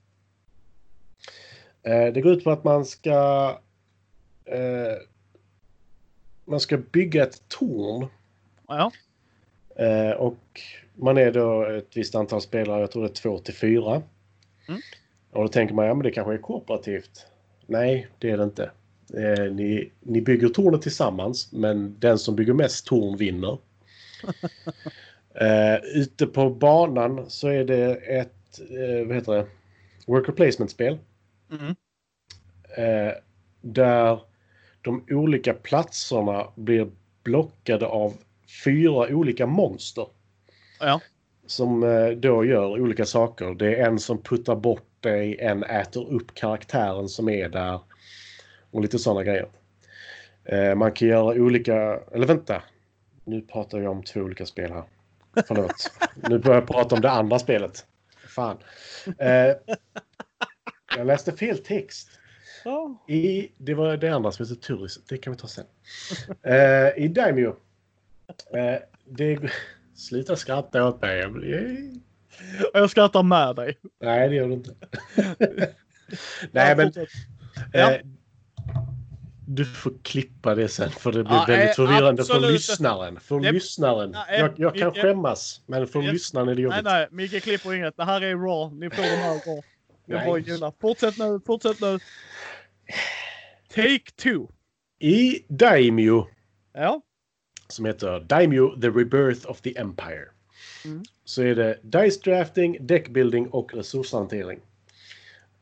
[1.82, 3.48] Eh, det går ut på att man ska
[4.44, 4.96] eh,
[6.44, 8.06] man ska bygga ett torn
[8.68, 8.92] ja.
[9.76, 10.60] Eh, och
[10.94, 14.02] man är då ett visst antal spelare, jag tror det är två till fyra.
[14.68, 14.80] Mm.
[15.30, 17.26] Och då tänker man, ja men det kanske är kooperativt.
[17.66, 18.70] Nej, det är det inte.
[19.16, 23.58] Eh, ni, ni bygger tornet tillsammans, men den som bygger mest torn vinner.
[25.40, 29.46] eh, ute på banan så är det ett, eh, vad heter det,
[30.06, 30.98] worker placement-spel.
[31.50, 31.74] Mm.
[32.76, 33.12] Eh,
[33.60, 34.20] där
[34.82, 36.90] de olika platserna blir
[37.22, 38.14] blockade av
[38.64, 40.06] fyra olika monster.
[40.80, 41.00] Ja.
[41.46, 43.54] Som eh, då gör olika saker.
[43.54, 47.80] Det är en som puttar bort dig, en äter upp karaktären som är där.
[48.74, 49.48] Och lite sådana grejer.
[50.44, 52.00] Eh, man kan göra olika...
[52.12, 52.62] Eller vänta.
[53.24, 54.84] Nu pratar jag om två olika spel här.
[55.46, 55.90] Förlåt.
[56.28, 57.86] nu börjar jag prata om det andra spelet.
[58.28, 58.58] Fan.
[59.18, 59.52] Eh,
[60.96, 62.08] jag läste fel text.
[63.08, 65.04] I, det var det andra som heter Turis.
[65.08, 65.66] Det kan vi ta sen.
[66.42, 67.56] Eh, I Daimyo.
[68.54, 69.38] Eh, det,
[69.94, 71.26] sluta skratta åt mig.
[72.72, 73.78] Och jag skrattar med dig.
[74.00, 74.74] Nej, det gör du inte.
[76.50, 76.92] Nej, men...
[77.72, 77.92] Ja.
[77.92, 78.00] Eh,
[79.46, 82.52] du får klippa det sen för det blir Ja, väldigt eh, förvirrande för absolut.
[82.52, 83.20] lyssnaren.
[83.20, 84.10] För Det- lyssnaren.
[84.10, 86.12] Nej, jag jag kan skämmas, men för Ja.
[86.12, 86.84] lyssnaren är det Nej, jobbigt.
[86.84, 87.96] nej, Micke klipper inget.
[87.96, 88.76] Det här är raw.
[88.76, 89.62] Ni får de här raw.
[90.06, 90.26] Jag Nej.
[90.26, 90.72] bara gillar.
[90.80, 91.98] Fortsätt nu, fortsätt nu.
[93.68, 94.46] Take two.
[94.98, 96.26] I Daimyo,
[96.74, 97.00] Ja.
[97.68, 100.24] som heter Daimyo The Rebirth of the Empire,
[100.84, 101.02] Mm.
[101.24, 104.60] så är det Dice Drafting, Deckbuilding och resurshantering.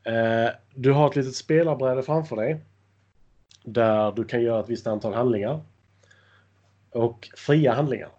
[0.05, 2.61] Eh, du har ett litet spelarbräde framför dig.
[3.63, 5.61] Där du kan göra ett visst antal handlingar.
[6.91, 8.09] Och fria handlingar.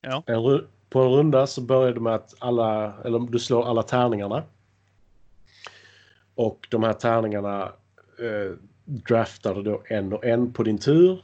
[0.00, 0.22] Ja.
[0.26, 4.42] En på en runda så börjar du med att alla, eller du slår alla tärningarna.
[6.34, 7.62] Och de här tärningarna
[8.18, 11.22] eh, draftar du då en och en på din tur.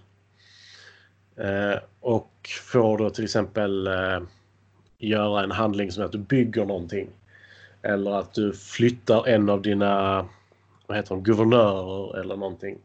[1.37, 4.21] Eh, och får då till exempel eh,
[4.99, 7.09] göra en handling som att du bygger någonting.
[7.83, 10.25] Eller att du flyttar en av dina
[10.87, 12.79] vad heter de, guvernörer eller någonting.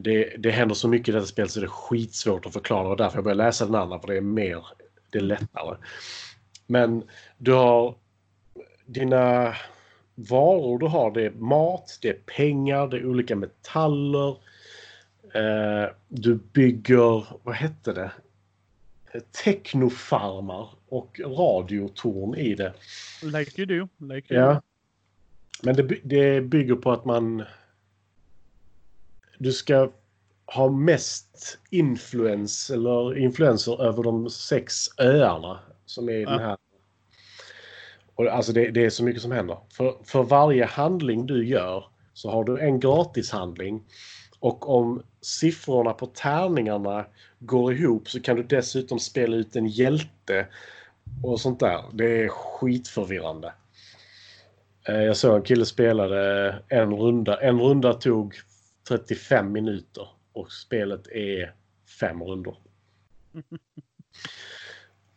[0.00, 2.96] Det, det händer så mycket i detta spel så det är skitsvårt att förklara och
[2.96, 4.66] därför jag börjar läsa den andra för det är mer,
[5.10, 5.76] det är lättare.
[6.66, 7.02] Men
[7.38, 7.94] du har
[8.86, 9.54] dina
[10.14, 14.36] varor du har det är mat, det är pengar, det är olika metaller.
[15.34, 18.10] Eh, du bygger, vad hette det?
[19.44, 22.72] Technofarmar och radiotorn i det.
[23.22, 23.88] Like you do.
[24.14, 24.46] Like you do.
[24.46, 24.62] Ja.
[25.62, 27.44] Men det, det bygger på att man...
[29.42, 29.90] Du ska
[30.46, 36.38] ha mest influens eller influenser över de sex öarna som är i den Ja.
[36.40, 36.56] här.
[38.14, 39.58] Och alltså det, det är så mycket som händer.
[39.72, 43.82] För, för varje handling du gör så har du en gratishandling.
[44.40, 47.06] Och om siffrorna på tärningarna
[47.38, 50.46] går ihop så kan du dessutom spela ut en hjälte
[51.22, 51.84] och sånt där.
[51.92, 53.52] Det är skitförvirrande.
[54.88, 57.40] Eh, Jag såg en kille spelade en runda.
[57.40, 58.34] En runda tog
[58.88, 61.54] 35 minuter och spelet är
[62.00, 62.56] fem rundor.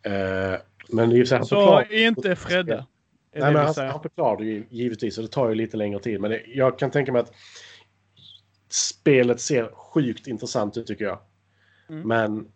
[0.01, 0.59] Eh,
[0.89, 2.73] Men sig, han Så förklarar- inte Fredde.
[2.73, 5.77] Är Nej, det men han, han förklarar det ju givetvis och det tar ju lite
[5.77, 6.21] längre tid.
[6.21, 7.33] Men det, jag kan tänka mig att
[8.69, 11.19] spelet ser sjukt intressant ut tycker jag.
[11.89, 12.07] Mm.
[12.07, 12.51] Men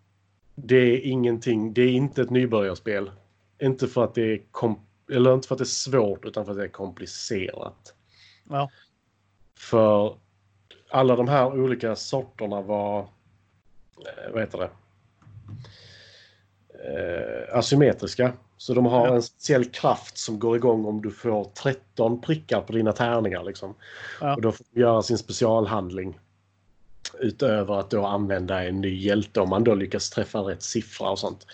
[0.56, 3.12] det är ingenting, det är inte ett nybörjarspel.
[3.62, 4.42] Inte för att det är
[5.12, 7.96] eller inte för att det är svårt utan för att det är komplicerat.
[8.50, 8.70] Ja.
[9.58, 10.18] För
[10.90, 14.70] alla de här olika sorterna var, eh, vad heter det,
[16.74, 18.34] eh, asymmetriska.
[18.58, 19.16] Så de har Ja.
[19.16, 23.44] en speciell kraft som går igång om du får 13 prickar på dina tärningar.
[23.44, 23.76] Liksom.
[24.22, 24.36] Ja.
[24.36, 26.20] Och då får du göra sin specialhandling.
[27.20, 31.20] Utöver att då använda en ny hjälte om man då lyckas träffa rätt siffra och
[31.20, 31.48] sånt.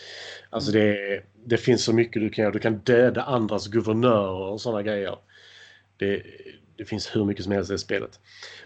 [0.49, 2.53] Alltså det, det finns så mycket du kan göra.
[2.53, 5.17] Du kan döda andras guvernörer och sådana grejer.
[5.97, 6.23] Det,
[6.77, 8.19] det finns hur mycket som helst i det spelet.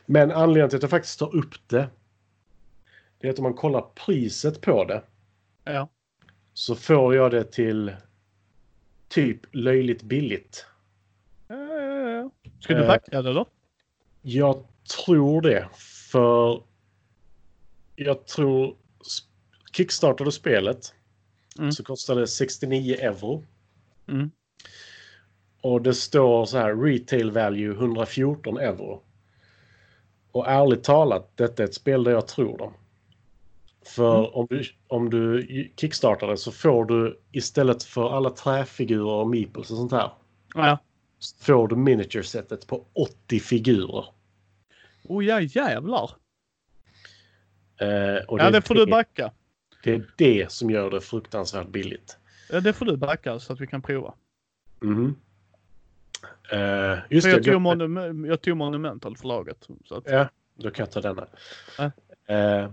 [0.05, 1.89] Men anledningen till att jag faktiskt tar upp det.
[3.19, 5.03] Det är att om man kollar priset på det.
[5.63, 5.89] Ja.
[6.53, 7.95] Så får jag det till
[9.07, 10.65] typ löjligt billigt.
[11.47, 12.31] Ja.
[12.59, 12.87] Ska du Eh.
[12.87, 13.45] backa det då?
[14.21, 14.63] Jag
[15.05, 15.69] tror det.
[16.11, 16.63] För
[17.95, 18.75] jag tror
[19.73, 20.93] kickstartade spelet
[21.59, 21.71] Mm.
[21.71, 23.45] så kostade det 69 euro.
[24.07, 24.31] Mm.
[25.61, 29.01] Och det står så här retail value 114 euro.
[30.31, 32.73] Och ärligt talat, detta är ett spel där jag tror dem.
[33.85, 34.31] För Mm.
[34.33, 39.71] om, du, om du kickstartar det så får du istället för alla träfigurer och meeples
[39.71, 40.11] och sånt här.
[40.55, 40.77] Ja.
[41.19, 44.05] så Får du miniature-setet på 80 figurer.
[45.03, 46.11] Oh ja, jävlar.
[47.81, 49.31] Eh, och Ja, det får du backa.
[49.83, 52.17] Det är det som gör det fruktansvärt billigt.
[52.51, 54.13] Ja, det får du backa så att vi kan prova.
[54.79, 55.15] Mhm.
[56.51, 59.67] Eh, just För det, jag, tog monu- jag tog Monumental förlaget.
[59.85, 61.27] Så att, Ja, då kan jag ta denna.
[61.77, 61.91] Ja.
[62.35, 62.71] Eh,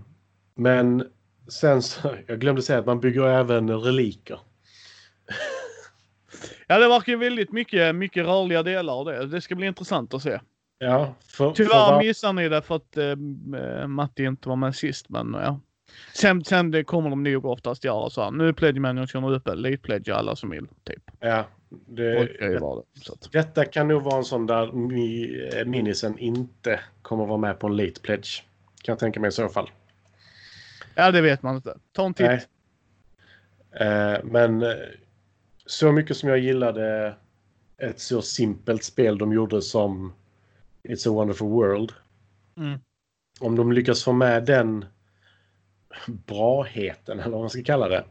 [0.55, 1.07] men
[1.47, 4.39] sen så, jag glömde säga att man bygger även reliker.
[6.67, 9.25] ja, det verkar ju väldigt mycket, mycket rörliga delar av det.
[9.25, 10.39] Det ska bli intressant att se.
[10.79, 13.15] Ja, för, för Tyvärr var- missar ni det för att eh,
[13.87, 15.59] Matti inte var med sist, men ja.
[16.13, 18.31] Sen, sen det kommer de nog oftast göra så här.
[18.31, 20.67] Nu är Pledge Manager uppe, Late Pledge alla som vill.
[20.83, 21.11] Typ.
[21.19, 22.59] ja, det, det.
[23.31, 27.67] Detta kan nog vara en sån där mi, eh, minisen inte kommer vara med på
[27.67, 28.43] en late pledge.
[28.81, 29.69] Kan jag tänka mig i så fall.
[30.95, 31.77] Ja, det vet man inte.
[31.91, 32.47] Ta en titt.
[33.71, 34.75] Eh, men eh,
[35.65, 37.15] så mycket som jag gillade
[37.77, 40.13] ett så simpelt spel de gjorde som
[40.83, 41.91] It's a wonderful world.
[42.57, 42.79] Mm.
[43.39, 44.85] Om de lyckas få med den
[46.07, 48.03] braheten, eller vad man ska kalla det.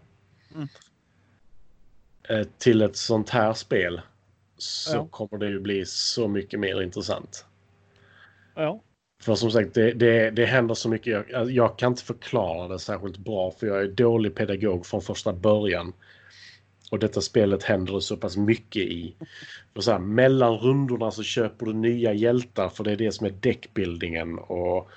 [0.54, 0.68] Mm.
[2.28, 4.00] eh, till ett sånt här spel
[4.58, 5.08] så Ja.
[5.10, 7.44] kommer det ju bli så mycket mer intressant.
[8.54, 8.82] Ja.
[9.22, 11.06] För som sagt, det, det, det händer så mycket.
[11.12, 15.02] Jag, alltså, jag kan inte förklara det särskilt bra för jag är dålig pedagog från
[15.02, 15.92] första början.
[16.90, 19.14] Och detta spelet händer det så pass mycket i.
[19.74, 23.26] För så här, mellan rundorna så köper du nya hjältar för det är det som
[23.26, 24.38] är deckbuildingen.
[24.38, 24.90] Och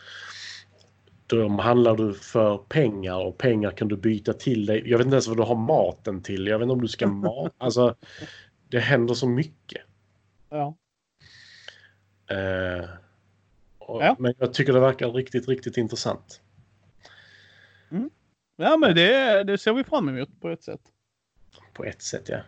[1.30, 4.90] de handlar du för pengar och pengar kan du byta till dig.
[4.90, 6.48] Jag vet inte ens vad du har maten till.
[6.48, 7.54] Jag vet inte om du ska mat.
[7.58, 7.96] Alltså,
[8.70, 9.82] det händer så mycket.
[10.50, 10.76] Ja.
[12.30, 12.90] Eh,
[13.78, 14.16] och, Ja.
[14.20, 16.42] Men jag tycker det verkar riktigt, riktigt intressant.
[18.62, 20.82] Ja, men det, det ser vi fram emot på ett sätt.
[21.74, 22.40] På ett sätt, ja.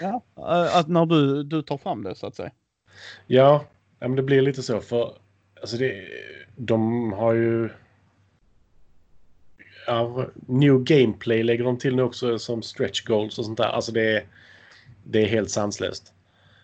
[0.00, 0.22] Ja.
[0.36, 2.50] Eh, Att när du, du tar fram det så att säga.
[3.26, 3.64] Ja,
[3.98, 5.14] ja men det blir lite så för
[5.60, 6.08] alltså det,
[6.56, 7.70] de har ju...
[9.88, 13.64] Ja, new gameplay lägger de till nu också som stretch goals och sånt där.
[13.68, 14.26] Alltså det är,
[15.04, 16.12] det är helt sanslöst.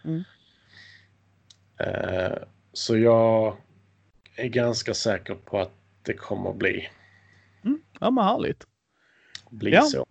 [0.05, 0.25] Mm.
[1.81, 2.39] Eh,
[2.73, 3.57] så jag
[4.37, 5.73] är ganska säker på att
[6.03, 6.89] det kommer att bli,
[8.01, 8.67] Ja, men härligt.
[9.51, 9.83] bli Ja.
[9.83, 10.07] så.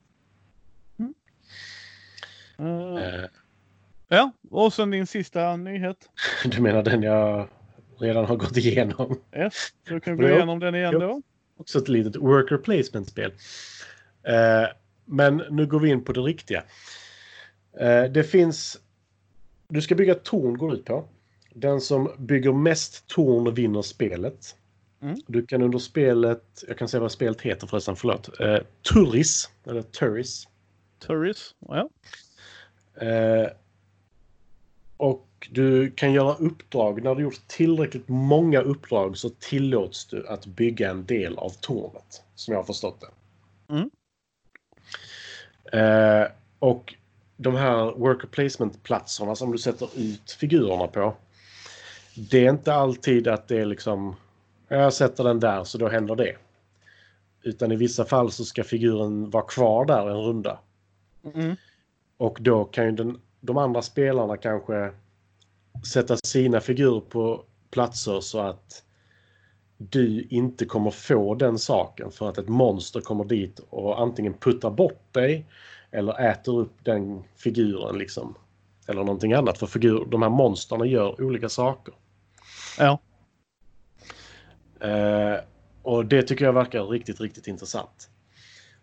[2.59, 3.25] Eh, Eh,
[4.07, 6.09] ja, och sen din sista nyhet.
[6.45, 7.47] du menar den jag
[7.99, 9.19] redan har gått igenom?
[9.35, 9.53] Yes,
[9.83, 10.35] du kan gå Jo.
[10.35, 10.99] igenom den igen Jo.
[10.99, 11.21] då.
[11.57, 13.33] Också ett litet worker placement-spel.
[14.23, 14.67] Eh,
[15.05, 16.63] men nu går vi in på det riktiga.
[17.79, 18.79] Eh, det finns...
[19.67, 21.07] Du ska bygga torn går ut på.
[21.53, 24.55] Den som bygger mest torn vinner spelet.
[25.01, 25.15] Mm.
[25.27, 28.39] Du kan under spelet, jag kan säga vad spelet heter förresten, förlåt.
[28.39, 28.57] Eh,
[28.93, 30.47] Turris, eller Turris.
[30.99, 31.55] Turris.
[31.59, 31.89] Ja.
[33.05, 33.47] Eh,
[34.97, 37.03] och du kan göra uppdrag.
[37.03, 42.23] När du gjort tillräckligt många uppdrag så tillåts du att bygga en del av tornet.
[42.35, 43.07] Som jag har förstått det.
[43.73, 43.89] Mm.
[45.73, 46.27] Eh,
[46.59, 46.93] och
[47.37, 51.15] de här worker placement-platserna som du sätter ut figurerna på.
[52.15, 54.15] Det är inte alltid att det är liksom,
[54.67, 56.35] jag sätter den där så då händer det.
[57.43, 60.59] Utan i vissa fall så ska figuren vara kvar där en runda.
[61.33, 61.55] Mm.
[62.17, 64.91] Och då kan ju den, de andra spelarna kanske
[65.93, 68.83] sätta sina figurer på platser så att
[69.77, 74.71] du inte kommer få den saken för att ett monster kommer dit och antingen puttar
[74.71, 75.45] bort dig
[75.91, 78.35] eller äter upp den figuren liksom.
[78.87, 81.93] Eller någonting annat för figur, de här monsterna gör olika saker.
[82.77, 82.99] Ja.
[84.79, 85.39] Eh,
[85.81, 88.09] och det tycker jag verkar riktigt, riktigt intressant.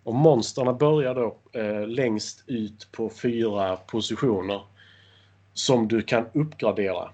[0.03, 4.61] Och monsterna börjar då eh, längst ut på fyra positioner
[5.61, 7.11] som du kan uppgradera.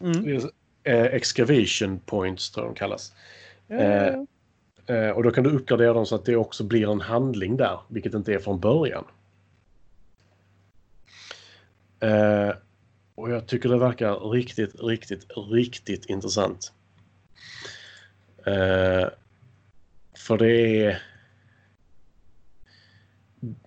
[0.00, 0.40] Mm.
[0.84, 3.12] Eh, excavation points tror jag de kallas.
[3.66, 4.26] Ja.
[4.86, 7.80] Eh, och då kan du uppgradera dem så att det också blir en handling där,
[7.88, 9.04] vilket inte är från början.
[12.00, 12.50] Eh,
[13.14, 16.72] och jag tycker det verkar riktigt, riktigt, riktigt intressant.
[18.46, 19.08] Eh,
[20.16, 21.02] för det är...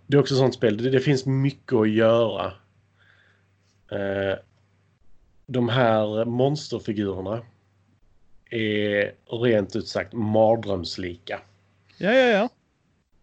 [0.07, 0.77] Det är också ett sånt spel.
[0.77, 2.53] Det, det finns mycket att göra.
[3.91, 4.37] Eh,
[5.45, 7.41] de här monsterfigurerna
[8.49, 9.13] är
[9.43, 11.39] rent ut sagt mardrömslika.
[11.97, 12.49] ja, ja, ja.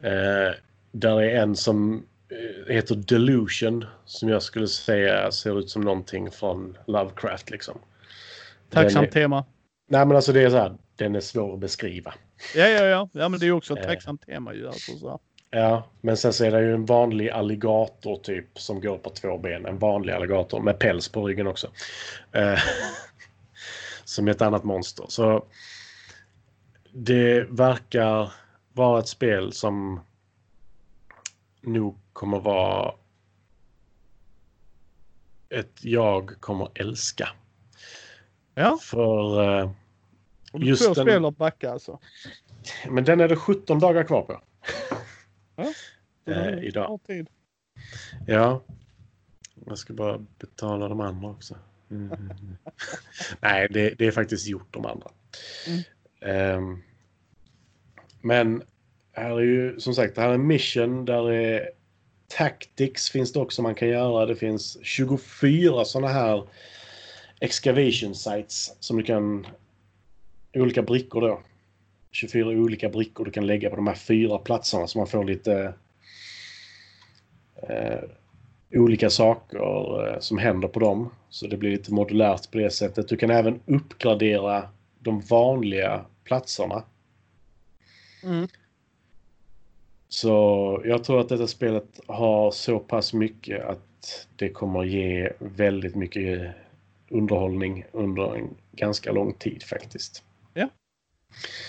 [0.09, 0.55] Eh,
[0.93, 6.31] där är en som eh, heter Delusion som jag skulle säga ser ut som någonting
[6.31, 7.79] från Lovecraft liksom.
[8.71, 9.45] Tacksamt är- tema.
[9.91, 12.15] Nej men alltså det är så här, den är svår att beskriva.
[12.57, 13.09] Ja, ja, ja.
[13.13, 13.87] Ja, men det är också ett Eh.
[13.91, 14.67] tacksamt tema ju.
[14.67, 15.21] Alltså, så.
[15.51, 19.39] Ja, men sen så är det ju en vanlig alligator typ som går på två
[19.39, 19.67] ben.
[19.67, 21.71] En vanlig alligator med päls på ryggen också.
[22.33, 22.59] Eh,
[24.05, 25.07] som är ett annat monster.
[25.09, 25.45] Så
[26.93, 28.33] det verkar
[28.73, 30.01] vara ett spel som
[31.61, 32.95] nog kommer vara
[35.49, 37.29] ett jag kommer älska.
[38.55, 39.71] Ja, För, eh,
[40.53, 41.99] Just den- spel att backa alltså.
[42.89, 44.41] men den är det 17 dagar kvar på.
[46.25, 47.01] Det Eh, idag.
[47.07, 47.29] tid.
[48.27, 48.63] Ja.
[49.67, 51.55] Jag ska bara betala de andra också.
[51.91, 52.11] Mm.
[53.41, 55.11] Nej, det, det är faktiskt gjort de andra.
[55.67, 55.83] Mm.
[56.21, 56.83] Ehm,
[58.21, 58.63] men
[59.13, 61.71] här är ju som sagt, det här är mission, där är
[62.29, 64.27] tactics finns det också man kan göra.
[64.27, 66.49] Det finns 24 sådana här
[67.41, 69.47] excavation sites som du kan,
[70.53, 71.43] olika brickor då.
[72.11, 75.75] 24 olika brickor du kan lägga på de här fyra platserna så man får lite
[77.69, 78.01] eh,
[78.73, 81.11] olika saker eh, som händer på dem.
[81.31, 83.09] Så det blir lite modulärt på det sättet.
[83.09, 84.69] Du kan även uppgradera
[84.99, 86.83] de vanliga platserna.
[88.25, 88.49] Mm.
[90.09, 95.95] Så jag tror att detta spelet har så pass mycket att det kommer ge väldigt
[95.95, 96.55] mycket
[97.11, 100.25] underhållning under en ganska lång tid faktiskt.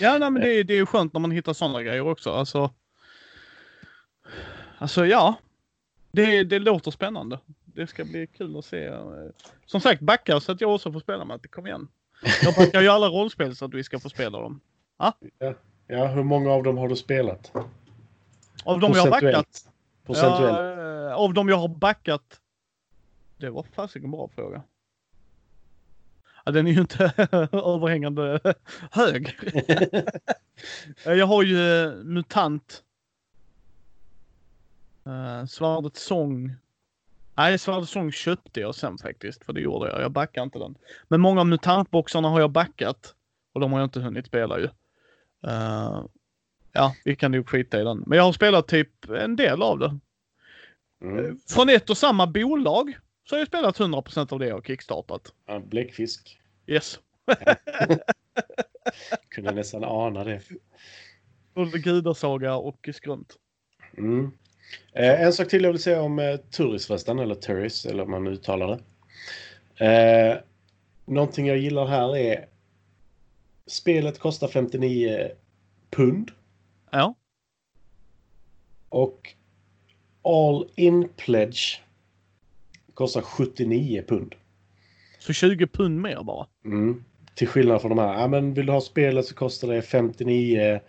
[0.00, 0.06] Ja.
[0.12, 2.32] Ja, nej, men det, är- det är skönt när man hittar sådana grejer också.
[2.32, 2.70] Alltså,
[4.78, 5.34] alltså ja.
[6.12, 7.38] Det, det låter spännande.
[7.64, 8.92] Det ska bli kul att se.
[9.66, 11.48] Som sagt, backa så att jag också får spela med det.
[11.48, 11.88] Kom igen.
[12.42, 14.60] Jag backar ju alla rollspel så att vi ska få spela dem.
[15.86, 17.52] Ja, hur många av dem har du spelat?
[18.64, 19.68] Av de jag har backat.
[20.06, 20.58] Procentuellt?
[20.58, 22.40] Ja, eh, av de jag har backat.
[23.36, 24.62] Det var fasiken en bra fråga.
[26.44, 27.04] Ja, den är ju inte
[27.52, 28.40] överhängande
[28.90, 29.38] hög.
[31.04, 32.82] Eh, jag har ju eh, MUTANT.
[35.06, 36.54] Uh, Svärdets sång.
[37.36, 39.44] Nej, Svärdets sång köpte jag sen faktiskt.
[39.44, 40.00] För det gjorde jag.
[40.00, 40.74] Jag backade inte den.
[41.08, 43.14] Men många av MUTANT-boxarna har jag backat.
[43.52, 44.68] Och de har jag inte hunnit spela ju.
[45.46, 46.04] Eh,
[46.72, 48.04] ja, vi kan ju skita i den.
[48.06, 49.98] Men jag har spelat typ en del av det.
[51.02, 51.38] Mm.
[51.48, 52.98] Från ett och samma bolag
[53.30, 55.34] så har jag spelat 100% av det har kickstartat.
[55.46, 56.40] Ja, bläckfisk.
[56.66, 57.00] Yes.
[59.28, 60.40] Kunde nästan ana det.
[61.54, 63.36] Både gudasaga och skrunt.
[63.98, 64.30] Mm.
[64.92, 68.26] Eh, en sak till jag vill säga om eh, förresten, eller Turis, eller om man
[68.26, 68.80] uttalar
[69.76, 69.86] det.
[69.86, 70.38] Eh,
[71.04, 72.48] någonting jag gillar här är
[73.66, 75.30] spelet kostar 59
[75.90, 76.30] pund
[76.90, 77.14] Ja.
[78.88, 79.34] och
[80.22, 81.80] All In Pledge
[83.00, 84.34] kostar 79 pund.
[85.18, 86.46] Så 20 pund mer bara.
[86.64, 87.04] Mm.
[87.34, 88.20] Till skillnad från de här.
[88.20, 90.80] Ja, men vill du ha spelet så kostar det 59.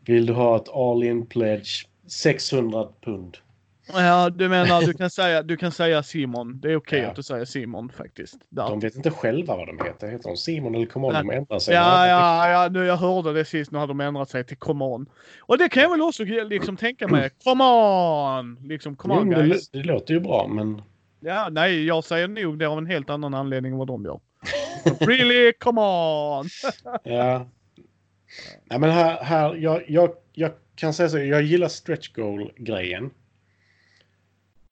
[0.00, 3.36] Vill du ha ett All In Pledge 600 pund.
[3.92, 6.60] Ja, du menar du kan säga, du kan säga Simon.
[6.60, 7.08] Det är okej Ja.
[7.10, 8.36] att du säger Simon faktiskt.
[8.48, 8.68] Där.
[8.68, 10.08] De vet inte själva vad de heter.
[10.10, 11.12] Heter de Simon eller Common?
[11.14, 11.74] De ändrar sig.
[11.74, 13.70] Ja, ja, ja, nu jag hörde det sist.
[13.70, 15.06] Nu har de ändrat sig till come on.
[15.40, 17.30] Och det kan jag väl också liksom tänka mig.
[17.44, 18.58] Come on!
[18.68, 19.70] Liksom come on men det, guys.
[19.70, 20.82] det låter ju bra, men
[21.26, 24.20] Ja, nej, jag säger nog det av en helt annan anledning än vad de gör.
[25.06, 25.52] really?
[25.52, 26.48] Come on!
[27.02, 27.48] ja.
[28.64, 31.18] Nej, men här, här jag, jag, jag kan säga så.
[31.18, 33.10] Jag gillar stretch goal-grejen.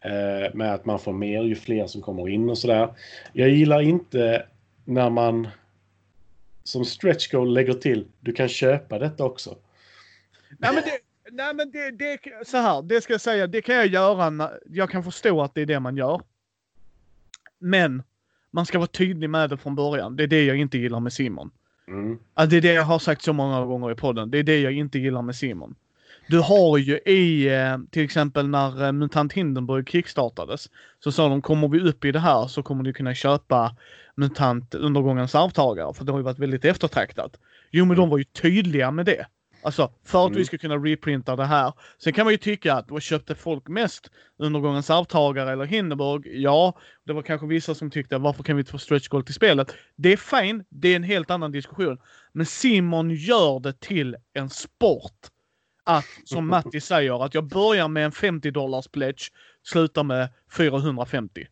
[0.04, 2.94] Eh, med att man får mer ju fler som kommer in och sådär.
[3.32, 4.46] Jag gillar inte
[4.84, 5.48] när man
[6.64, 9.56] som stretch goal lägger till du kan köpa detta också.
[10.58, 10.98] Nej men det,
[11.30, 14.50] nej, men det, det så här, det ska jag säga, det kan jag göra.
[14.66, 16.20] Jag kan förstå att det är det man gör.
[17.62, 18.02] Men
[18.50, 20.16] man ska vara tydlig med det från början.
[20.16, 21.50] Det är det jag inte gillar med Simon.
[21.88, 22.18] Mm.
[22.34, 24.30] Ja, det är det jag har sagt så många gånger i podden.
[24.30, 25.74] Det är det jag inte gillar med Simon.
[26.28, 30.70] Du har ju i, eh, till exempel när eh, Mutant Hindenburg kickstartades,
[31.00, 33.76] så sa de kommer vi upp i det här så kommer du kunna köpa
[34.14, 37.36] Mutant Undergångens arvtagare, för det har ju varit väldigt eftertraktat.
[37.70, 39.26] Jo, men de var ju tydliga med det.
[39.64, 40.38] Alltså, för att Mm.
[40.38, 41.72] vi ska kunna reprinta det här.
[41.98, 44.10] Sen kan man ju tycka att vad köpte folk mest?
[44.36, 46.26] Undergångens arvtagare eller Hindenburg?
[46.26, 49.34] Ja, det var kanske vissa som tyckte varför kan vi inte få stretch goal till
[49.34, 49.74] spelet?
[49.96, 51.98] Det är fine, det är en helt annan diskussion.
[52.32, 55.12] Men Simon gör det till en sport.
[55.84, 59.32] Att, som Matti säger, att jag börjar med en 50 dollars pledge,
[59.62, 61.46] slutar med 450.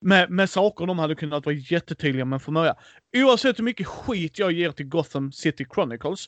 [0.00, 2.76] Med, med saker de hade kunnat vara jättetydliga med från början.
[3.16, 6.26] Oavsett hur mycket skit jag ger till Gotham City Chronicles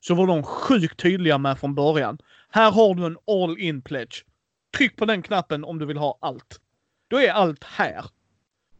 [0.00, 2.18] så var de sjukt tydliga med från början.
[2.48, 4.24] Här har du en all in pledge.
[4.76, 6.60] Tryck på den knappen om du vill ha allt.
[7.08, 8.04] Då är allt här.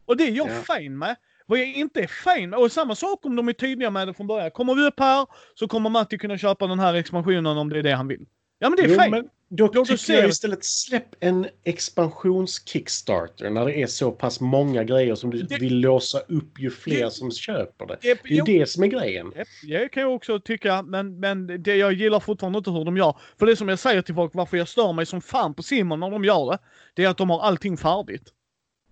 [0.05, 0.75] Och det är jag Ja.
[0.75, 1.15] fine med.
[1.45, 4.13] Vad jag inte är fine med, och samma sak om de är tydliga med det
[4.13, 4.51] från början.
[4.51, 7.83] Kommer vi upp här så kommer Matti kunna köpa den här expansionen om det är
[7.83, 8.25] det han vill.
[8.59, 13.65] Ja men det är Jo, men då Låt tycker jag istället släpp en expansions-kickstarter när
[13.65, 17.11] det är så pass många grejer som du Det- vill låsa upp ju fler Det-
[17.11, 17.97] som köper det.
[18.01, 19.33] Det, är ju det som är grejen.
[19.67, 23.15] Det kan jag också tycka, men, men det, jag gillar fortfarande inte hur de gör.
[23.39, 25.99] För det som jag säger till folk, varför jag stör mig som fan på Simon
[25.99, 26.57] när de gör det,
[26.95, 28.23] det är att de har allting färdigt.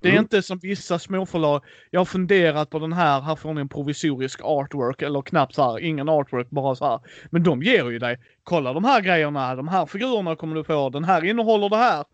[0.01, 0.23] Det är Mm.
[0.23, 1.63] inte som vissa småförlag.
[1.91, 5.63] Jag har funderat på den här, här får ni en provisorisk artwork, eller knappt så
[5.71, 6.99] här, ingen artwork, bara så här.
[7.29, 10.89] Men de ger ju dig, kolla de här grejerna, de här figurerna kommer du få,
[10.89, 12.05] den här innehåller det här.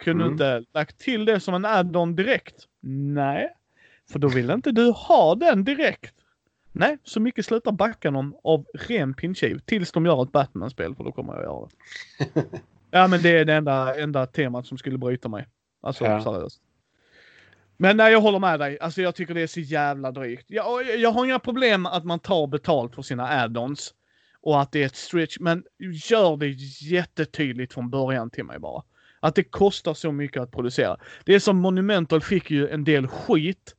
[0.00, 0.32] Kunde Mm.
[0.32, 2.54] inte lagt till det som en add-on direkt?
[3.14, 3.48] Nej,
[4.12, 6.14] för då vill inte du ha den direkt.
[6.72, 11.04] Nej, så mycket slutar backa dem av ren pinchiv tills de gör ett Batman-spel för
[11.04, 11.68] då kommer jag göra
[12.34, 12.42] det.
[12.90, 15.46] ja men det är det enda, enda temat som skulle bryta mig.
[15.80, 16.22] Alltså Ja.
[16.24, 16.60] seriöst.
[17.80, 18.78] Men nej, jag håller med dig.
[18.80, 20.44] Alltså jag tycker det är så jävla drygt.
[20.48, 23.94] Jag, jag har inga problem att man tar betalt för sina add-ons.
[24.40, 25.64] Och att det är ett stretch, men
[26.10, 26.48] gör det
[26.90, 28.82] jättetydligt från början till mig bara.
[29.20, 30.96] Att det kostar så mycket att producera.
[31.24, 33.74] Det är som Monumental fick ju en del skit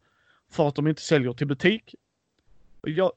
[0.51, 1.95] för att de inte säljer till butik.
[2.81, 3.11] Jag,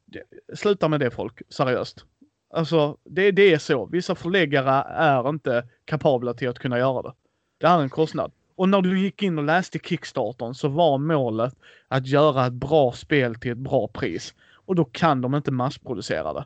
[0.55, 2.05] sluta med det folk, seriöst.
[2.51, 3.87] Alltså, det, det är så.
[3.87, 7.13] Vissa förläggare är inte kapabla till att kunna göra det.
[7.59, 8.33] Det är en kostnad.
[8.57, 11.55] Och när du gick in och läste Kickstartern så var målet
[11.89, 14.35] att göra ett bra spel till ett bra pris.
[14.67, 16.45] Och då kan de inte massproducera det.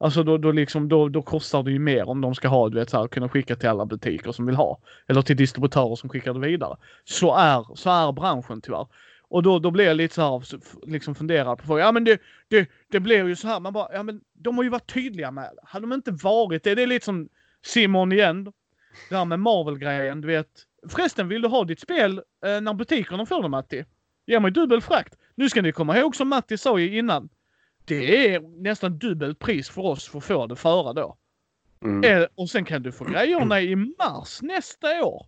[0.00, 2.78] Alltså då, då, liksom, då, då kostar det ju mer om de ska ha, du
[2.78, 4.78] vet, så här, kunna skicka till alla butiker som vill ha.
[5.06, 6.76] Eller till distributörer som skickar det vidare.
[7.04, 8.86] Så är, så är branschen tyvärr.
[9.30, 10.42] Och då, då blir jag lite så här,
[10.86, 14.02] liksom funderad på, ja men det, det, det blir ju så här, man bara, ja
[14.02, 15.62] men de har ju varit tydliga med det.
[15.64, 17.28] Hade de inte varit det, det är lite som
[17.62, 18.52] Simon igen.
[19.10, 20.48] Det här med Marvel-grejen, du vet.
[20.88, 23.84] Förresten, vill du ha ditt spel eh, när butikerna får det Matti?
[24.26, 25.14] Ge mig dubbel frakt.
[25.34, 27.28] Nu ska ni komma ihåg som Matti sa ju innan.
[27.84, 31.16] Det är nästan dubbelt pris för oss för att få det före då.
[31.82, 32.22] Mm.
[32.22, 35.26] Eh, och sen kan du få grejerna i mars nästa år.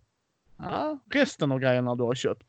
[0.57, 2.45] Ja, resten av grejerna du har köpt.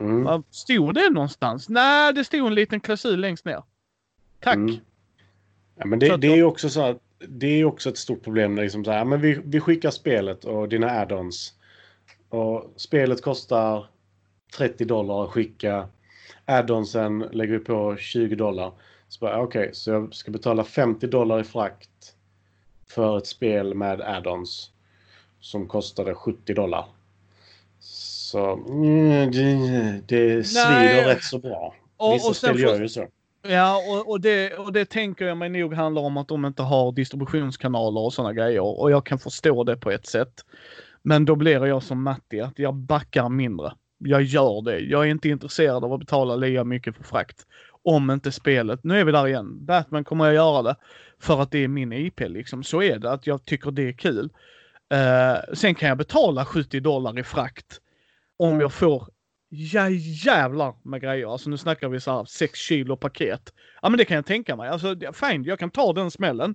[0.00, 0.42] Mm.
[0.50, 1.68] Stod det någonstans?
[1.68, 3.62] Nej, det stod en liten klausul längst ner.
[4.40, 4.54] Tack.
[4.54, 4.76] Mm.
[5.76, 8.56] Ja, men det, det är ju också så att det är också ett stort problem.
[8.56, 11.52] Liksom så här, men vi, vi skickar spelet och dina add-ons.
[12.30, 13.86] Och spelet kostar
[14.56, 15.88] 30 dollar att skicka.
[16.44, 18.72] Add-onsen lägger vi på 20 dollar.
[19.08, 22.14] Så okej, okay, så jag ska betala 50 dollar i frakt
[22.88, 24.70] för ett spel med add-ons
[25.40, 26.86] som kostade 70 dollar.
[27.80, 31.74] Så mm, det, det svider rätt så bra.
[31.96, 33.06] Och, Vissa och spel gör ju så.
[33.42, 36.62] Ja, och, och, det, och det tänker jag mig nog handlar om att de inte
[36.62, 38.80] har distributionskanaler och sådana grejer.
[38.80, 40.44] Och jag kan förstå det på ett sätt.
[41.02, 43.72] Men då blir jag som Matti, att jag backar mindre.
[43.98, 44.78] Jag gör det.
[44.78, 47.46] Jag är inte intresserad av att betala lika mycket för frakt.
[47.82, 50.76] Om inte spelet, nu är vi där igen, Batman kommer jag göra det.
[51.18, 52.62] För att det är min IP liksom.
[52.62, 54.30] Så är det, att jag tycker det är kul.
[54.94, 57.80] Uh, sen kan jag betala 70 dollar i frakt
[58.36, 59.08] om jag får
[59.50, 59.88] ja,
[60.24, 61.32] jävlar med grejer.
[61.32, 63.52] Alltså nu snackar vi så här 6 kilo paket.
[63.82, 64.68] Ja men det kan jag tänka mig.
[64.68, 66.54] Alltså fine, jag kan ta den smällen.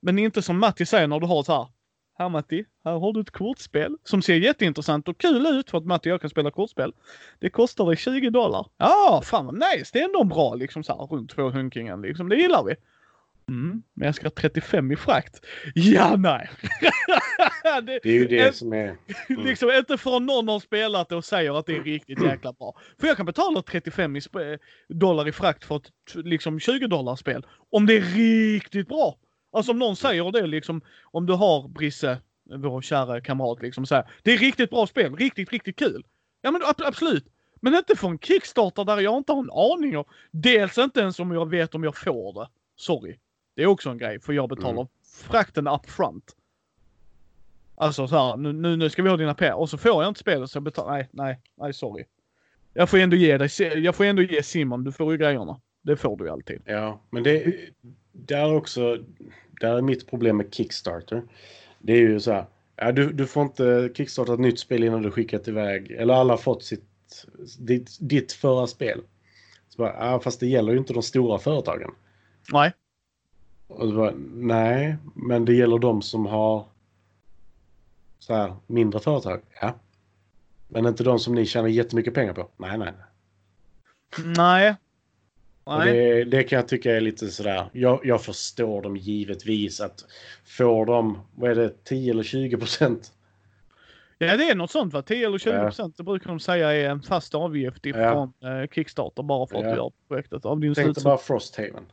[0.00, 1.66] Men inte som Matti säger när du har så här.
[2.18, 5.86] Här Matti, här har du ett kortspel som ser jätteintressant och kul ut för att
[5.86, 6.92] Matti och jag kan spela kortspel.
[7.38, 8.66] Det kostar dig 20 dollar.
[8.78, 9.90] Ja, fan vad nice.
[9.92, 12.28] Det är ändå bra liksom så här runt två hunkingen liksom.
[12.28, 12.74] Det gillar vi.
[13.48, 15.46] Mm, men jag ska ha 35 i frakt.
[15.74, 16.50] Ja, nej.
[17.82, 18.96] det, det, är ju det en, som är...
[19.28, 19.44] Mm.
[19.44, 22.74] Liksom inte förrän någon har spelat det och säger att det är riktigt jäkla bra.
[23.00, 24.20] För jag kan betala 35 i
[24.88, 27.46] dollar i frakt för ett liksom 20 dollar spel.
[27.70, 29.16] Om det är riktigt bra.
[29.56, 34.10] Alltså om någon säger det liksom, om du har Brisse, vår kära kamrat liksom säger
[34.22, 36.04] det är riktigt bra spel, riktigt, riktigt kul.
[36.42, 37.26] Ja men absolut.
[37.60, 40.04] Men inte för en Kickstarter där jag inte har en aning om.
[40.30, 42.48] Dels inte ens om jag vet om jag får det.
[42.76, 43.18] Sorry.
[43.54, 44.86] Det är också en grej, för jag betalar mm.
[45.28, 46.36] frakten up front.
[47.74, 50.20] Alltså så här, nu, nu ska vi ha dina pengar och så får jag inte
[50.20, 52.04] spelet så jag betalar, nej, nej, nej sorry.
[52.74, 53.48] Jag får ändå ge dig,
[53.84, 55.60] jag får ändå ge Simon, du får ju grejerna.
[55.82, 56.62] Det får du ju alltid.
[56.64, 57.54] Ja, men det,
[58.12, 58.98] det är också,
[59.60, 61.22] det är mitt problem med Kickstarter.
[61.78, 62.46] Det är ju så här,
[62.76, 66.36] ja, du, du får inte kickstarta ett nytt spel innan du skickat iväg, eller alla
[66.36, 66.84] fått sitt,
[67.58, 69.00] ditt, ditt förra spel.
[69.68, 71.90] Så bara, ja, fast det gäller ju inte de stora företagen.
[72.52, 72.72] Nej.
[73.66, 76.66] Och bara, nej, men det gäller de som har
[78.18, 79.40] så här, mindre företag.
[79.60, 79.74] Ja.
[80.68, 82.48] Men inte de som ni tjänar jättemycket pengar på.
[82.56, 82.92] Nej, nej.
[84.24, 84.76] Nej.
[85.66, 87.70] Det, det, kan jag tycka är lite sådär.
[87.72, 90.04] Jag, jag förstår dem givetvis att
[90.44, 93.12] får de, vad är det, 10 eller 20 procent?
[94.18, 95.02] Ja det är något sånt va?
[95.02, 95.94] 10 eller 20 procent.
[95.98, 96.02] Ja.
[96.02, 98.62] Det brukar de säga är en fast avgift ifrån ja.
[98.62, 99.70] eh, Kickstarter bara för att ja.
[99.70, 100.44] du gör projektet.
[100.44, 101.84] Av din Tänk bara Frosthaven.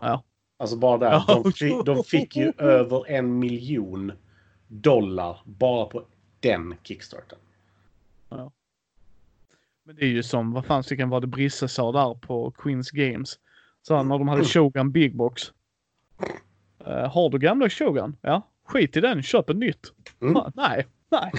[0.00, 0.22] Ja.
[0.56, 1.22] Alltså bara där.
[1.26, 4.12] De fick, de fick ju över en miljon
[4.68, 6.02] dollar bara på
[6.40, 7.38] den kickstarten.
[8.28, 8.52] Ja.
[9.86, 12.90] Men det är ju som, vad fan vilken var det Brisse sa där på Queens
[12.90, 13.38] Games?
[13.82, 15.42] Så när de hade Shogun Big Box.
[16.86, 18.16] Uh, har du gamla Shogun?
[18.20, 18.50] Ja.
[18.66, 19.92] Skit i den, köp ett nytt.
[20.20, 20.36] Mm.
[20.36, 21.32] Ah, nej, nej.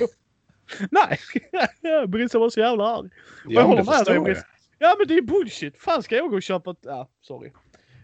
[1.83, 2.07] nej.
[2.07, 3.09] Brisse var så jävla arg.
[3.45, 4.45] Ja, jag håller med dig Brisse.
[4.79, 5.77] Ja men det är bullshit.
[5.77, 6.77] Fan ska jag gå och köpa ett...
[6.81, 7.51] Ja, sorry.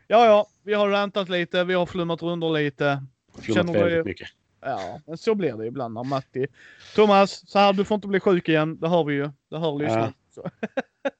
[0.08, 3.04] Ja, ja, vi har rantat lite, vi har flummat runt lite.
[3.42, 4.04] Flummat väldigt du...
[4.04, 4.28] mycket.
[4.62, 6.48] Ja, men så blir det ibland när Matti...
[6.96, 8.80] Thomas, så här, du får inte bli sjuk igen.
[8.80, 9.30] Det hör vi ju.
[9.50, 10.14] Det hör lyssnarna.
[10.36, 10.52] Ja.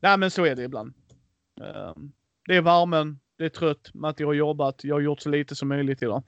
[0.00, 0.94] Nej, men så är det ibland.
[1.60, 2.12] Um,
[2.46, 5.68] det är värmen, det är trött, Matti har jobbat, jag har gjort så lite som
[5.68, 6.22] möjligt idag.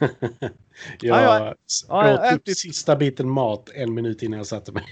[1.00, 1.54] jag ja,
[1.88, 4.84] jag, åt upp sista biten mat en minut innan jag satte mig.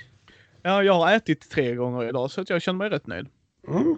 [0.63, 3.29] Ja, jag har ätit tre gånger idag så att jag känner mig rätt nöjd.
[3.69, 3.97] Mm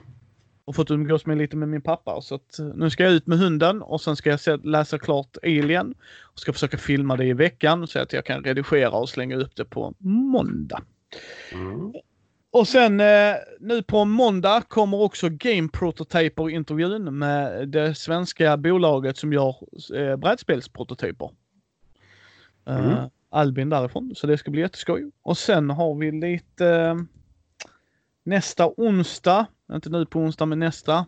[0.69, 2.21] och fått umgås med lite med min pappa.
[2.21, 5.37] Så att, eh, nu ska jag ut med hunden och sen ska jag läsa klart
[5.43, 5.95] Alien.
[6.21, 9.57] Och ska försöka filma det i veckan så att jag kan redigera och slänga upp
[9.57, 10.83] det på måndag.
[11.53, 11.93] Mm.
[12.51, 19.33] och sen eh, nu på måndag kommer också Game Prototyper-intervjun med det svenska bolaget som
[19.33, 19.57] gör
[19.95, 21.31] eh, brädspelsprototyper.
[22.67, 23.11] Eh, Mm.
[23.31, 25.11] Albin därifrån, så det ska bli jätteskoj.
[25.23, 26.97] Och sen har vi lite eh,
[28.25, 31.07] nästa onsdag, inte nu på onsdag men nästa.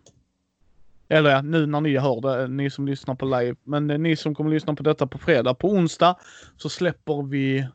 [1.09, 3.57] Eller ja, nu när ni hör det, ni som lyssnar på live.
[3.65, 5.55] Men eh, ni som kommer lyssna på detta på fredag.
[5.55, 6.17] På onsdag
[6.57, 7.69] så släpper vi,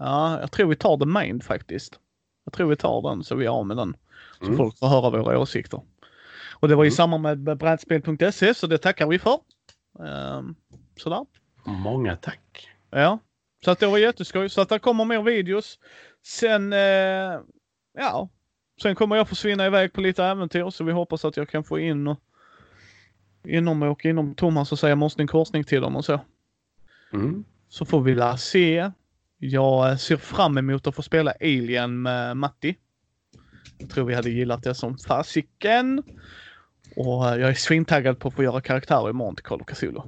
[0.00, 1.98] ja jag tror vi tar The Mind faktiskt.
[2.44, 3.96] Jag tror vi tar den så vi är av med den.
[4.38, 4.56] Så Mm.
[4.56, 5.80] folk får höra våra åsikter.
[6.52, 6.94] Och det var i Mm.
[6.96, 9.38] samband med brädspel.se så det tackar vi för.
[10.06, 10.54] Ehm,
[10.96, 11.26] sådär.
[11.64, 12.68] Många tack.
[12.90, 13.18] Ja,
[13.64, 14.48] så att det var jätteskoj.
[14.48, 15.78] Så att det kommer mer videos.
[16.26, 17.40] Sen, eh,
[17.98, 18.28] ja,
[18.82, 21.78] sen kommer jag försvinna iväg på lite äventyr så vi hoppas att jag kan få
[21.78, 22.20] in och
[23.44, 26.20] inom och inom Thomas och säga morsning korsning till dem och så.
[27.12, 27.44] Mm.
[27.68, 28.90] Så får vi la se.
[29.42, 32.76] Jag ser fram emot att få spela Alien med Matti.
[33.78, 36.02] Jag tror vi hade gillat det som fasiken.
[36.96, 40.00] Och eh, jag är svintaggad på att få göra karaktärer imorgon till Call of Cthulhu.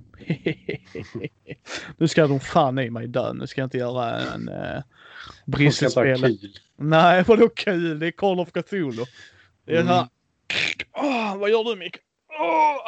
[1.97, 3.33] nu ska de fan i mig dö.
[3.33, 4.51] Nu ska jag inte göra en
[5.47, 6.21] bristspel.
[6.21, 6.39] kul.
[6.77, 7.99] Nej, vadå kul?
[7.99, 9.05] Det är Call of Cthulhu.
[9.67, 9.87] Det är Mm.
[9.89, 10.07] här.
[10.97, 11.97] Åh, vad gör du Mick?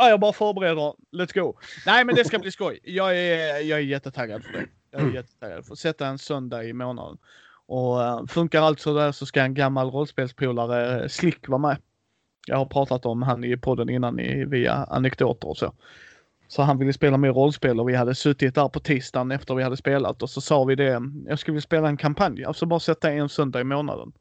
[0.01, 0.95] Åh, jag bara förbereder.
[1.13, 1.59] Let's go.
[1.87, 2.79] Nej, men det ska bli skoj.
[2.83, 4.67] Jag är, jag är jättetaggad för det.
[4.95, 5.15] Jag är Mm.
[5.15, 7.19] jättetaggad att sätta en söndag i månaden.
[7.67, 11.77] Och uh, funkar allt så där så ska en gammal rollspelspolare, eh, Slick, vara med.
[12.47, 15.73] Jag har pratat om han i podden innan i, via anekdoter och så.
[16.49, 19.63] Så han ville spela mer rollspel och vi hade suttit där på tisdagen efter vi
[19.63, 21.03] hade spelat och så sa vi det.
[21.29, 24.13] Jag skulle vilja spela en kampanj, alltså bara sätta en söndag i månaden.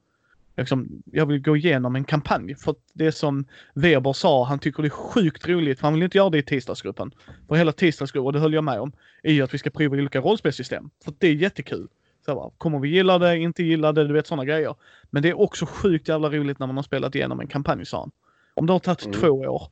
[0.57, 4.88] Liksom, jag vill gå igenom en kampanj för det som Weber sa, han tycker det
[4.88, 7.11] är sjukt roligt för han vill inte göra det i tisdagsgruppen.
[7.47, 8.91] För hela tisdagsgruppen, och det höll jag med om,
[9.23, 10.89] är ju att vi ska prova olika rollspelssystem.
[11.03, 11.88] För det är jättekul.
[12.25, 14.75] Så jag bara, kommer vi gilla det, inte gilla det, du vet sådana grejer.
[15.09, 17.99] Men det är också sjukt jävla roligt när man har spelat igenom en kampanj, sa
[17.99, 18.11] han.
[18.53, 19.19] Om det har tagit Mm.
[19.19, 19.67] två år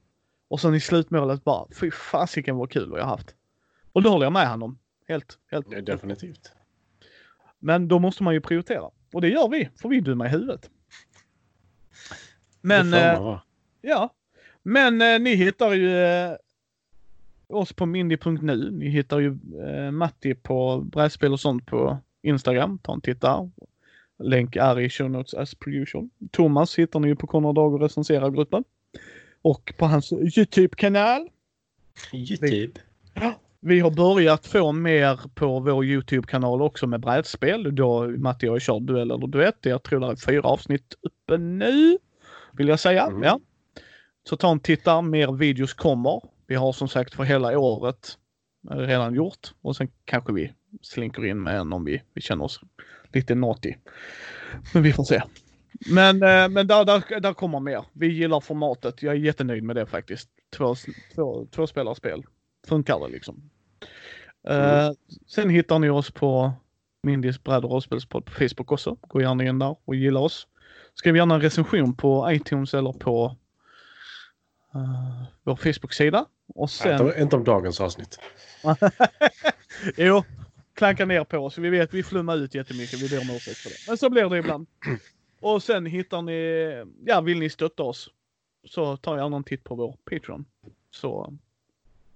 [0.48, 3.36] och sen i slutmålet bara, fy fasiken vad kul vi har haft.
[3.92, 4.78] Och det håller jag med han om.
[5.08, 5.68] Helt, helt.
[5.70, 6.52] Ja, definitivt.
[7.60, 8.90] Men då måste man ju prioritera.
[9.14, 10.70] Och det gör vi, för vi är dumma i huvudet.
[12.62, 13.40] Men, eh,
[13.82, 14.14] ja.
[14.64, 16.36] Men eh, ni hittar ju eh,
[17.48, 18.72] oss på mindy.nu.
[18.72, 22.80] Ni hittar ju eh, Matti på brädspel och sånt på Instagram.
[22.84, 23.50] Ta en titt där.
[24.20, 26.10] Länk är i show notes as per usual.
[26.32, 28.64] Thomas hittar ni ju på Konrad Dag och recenserar gruppen.
[29.42, 31.30] Och på hans Youtube-kanal.
[32.14, 32.82] YouTube.
[33.64, 37.76] Vi har börjat få mer på vår Youtube-kanal också med brädspel.
[37.76, 39.58] Då Matti och jag kör duell eller duett.
[39.62, 41.98] Jag tror det är fyra avsnitt uppe nu.
[42.52, 43.08] Vill jag säga.
[43.08, 43.24] Mm.
[43.24, 43.40] Ja.
[44.24, 45.02] Så ta en titt där.
[45.02, 46.22] Mer videos kommer.
[46.48, 48.18] Vi har som sagt för hela året
[48.70, 49.54] redan gjort.
[49.62, 52.62] Och sen kanske vi slinker in med en om vi, vi känner oss
[53.14, 53.74] lite naughty.
[54.74, 55.22] Men vi får se.
[55.92, 57.86] Men, eh, men där, där, där kommer mer.
[57.94, 59.04] Vi gillar formatet.
[59.04, 60.30] Jag är jättenöjd med det faktiskt.
[60.58, 60.76] Två,
[61.16, 62.24] två, två spelarspel.
[62.68, 63.50] Funkar det liksom.
[64.48, 64.92] Eh,
[65.28, 66.54] sen hittar ni oss på
[67.04, 68.98] Mindys bräd och rollspelspodd på Facebook också.
[69.02, 70.48] Gå gärna in där och gilla oss.
[70.94, 73.36] Skriv gärna en recension på iTunes eller på
[74.76, 76.26] eh, vår Facebook-sida.
[76.56, 77.08] Och sen...
[77.08, 78.20] Inte, inte om dagens avsnitt.
[79.98, 80.24] jo,
[80.74, 81.58] klanka ner på oss.
[81.58, 83.02] Vi vet vi flummar ut jättemycket.
[83.02, 83.76] Vi ber om ursäkt för det.
[83.88, 84.68] Men så blir det ibland.
[85.42, 88.10] Och sen hittar ni, ja vill ni stötta oss
[88.68, 90.46] så ta gärna en titt på vår Patreon.
[90.92, 91.38] Så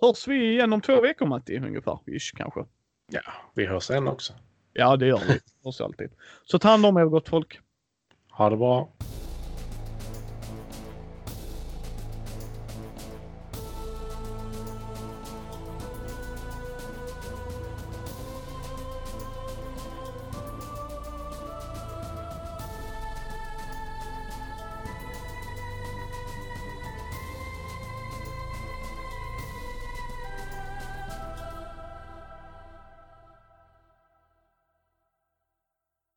[0.01, 1.99] hörs vi igen om två veckor Matti ungefär.
[2.05, 2.65] Ish kanske.
[3.11, 3.21] Ja,
[3.53, 4.33] vi hörs sen också.
[4.73, 5.39] Ja det gör vi.
[5.63, 6.09] Hörs alltid.
[6.43, 7.59] Så ta hand om er gott folk.
[8.31, 8.89] Ha det bra.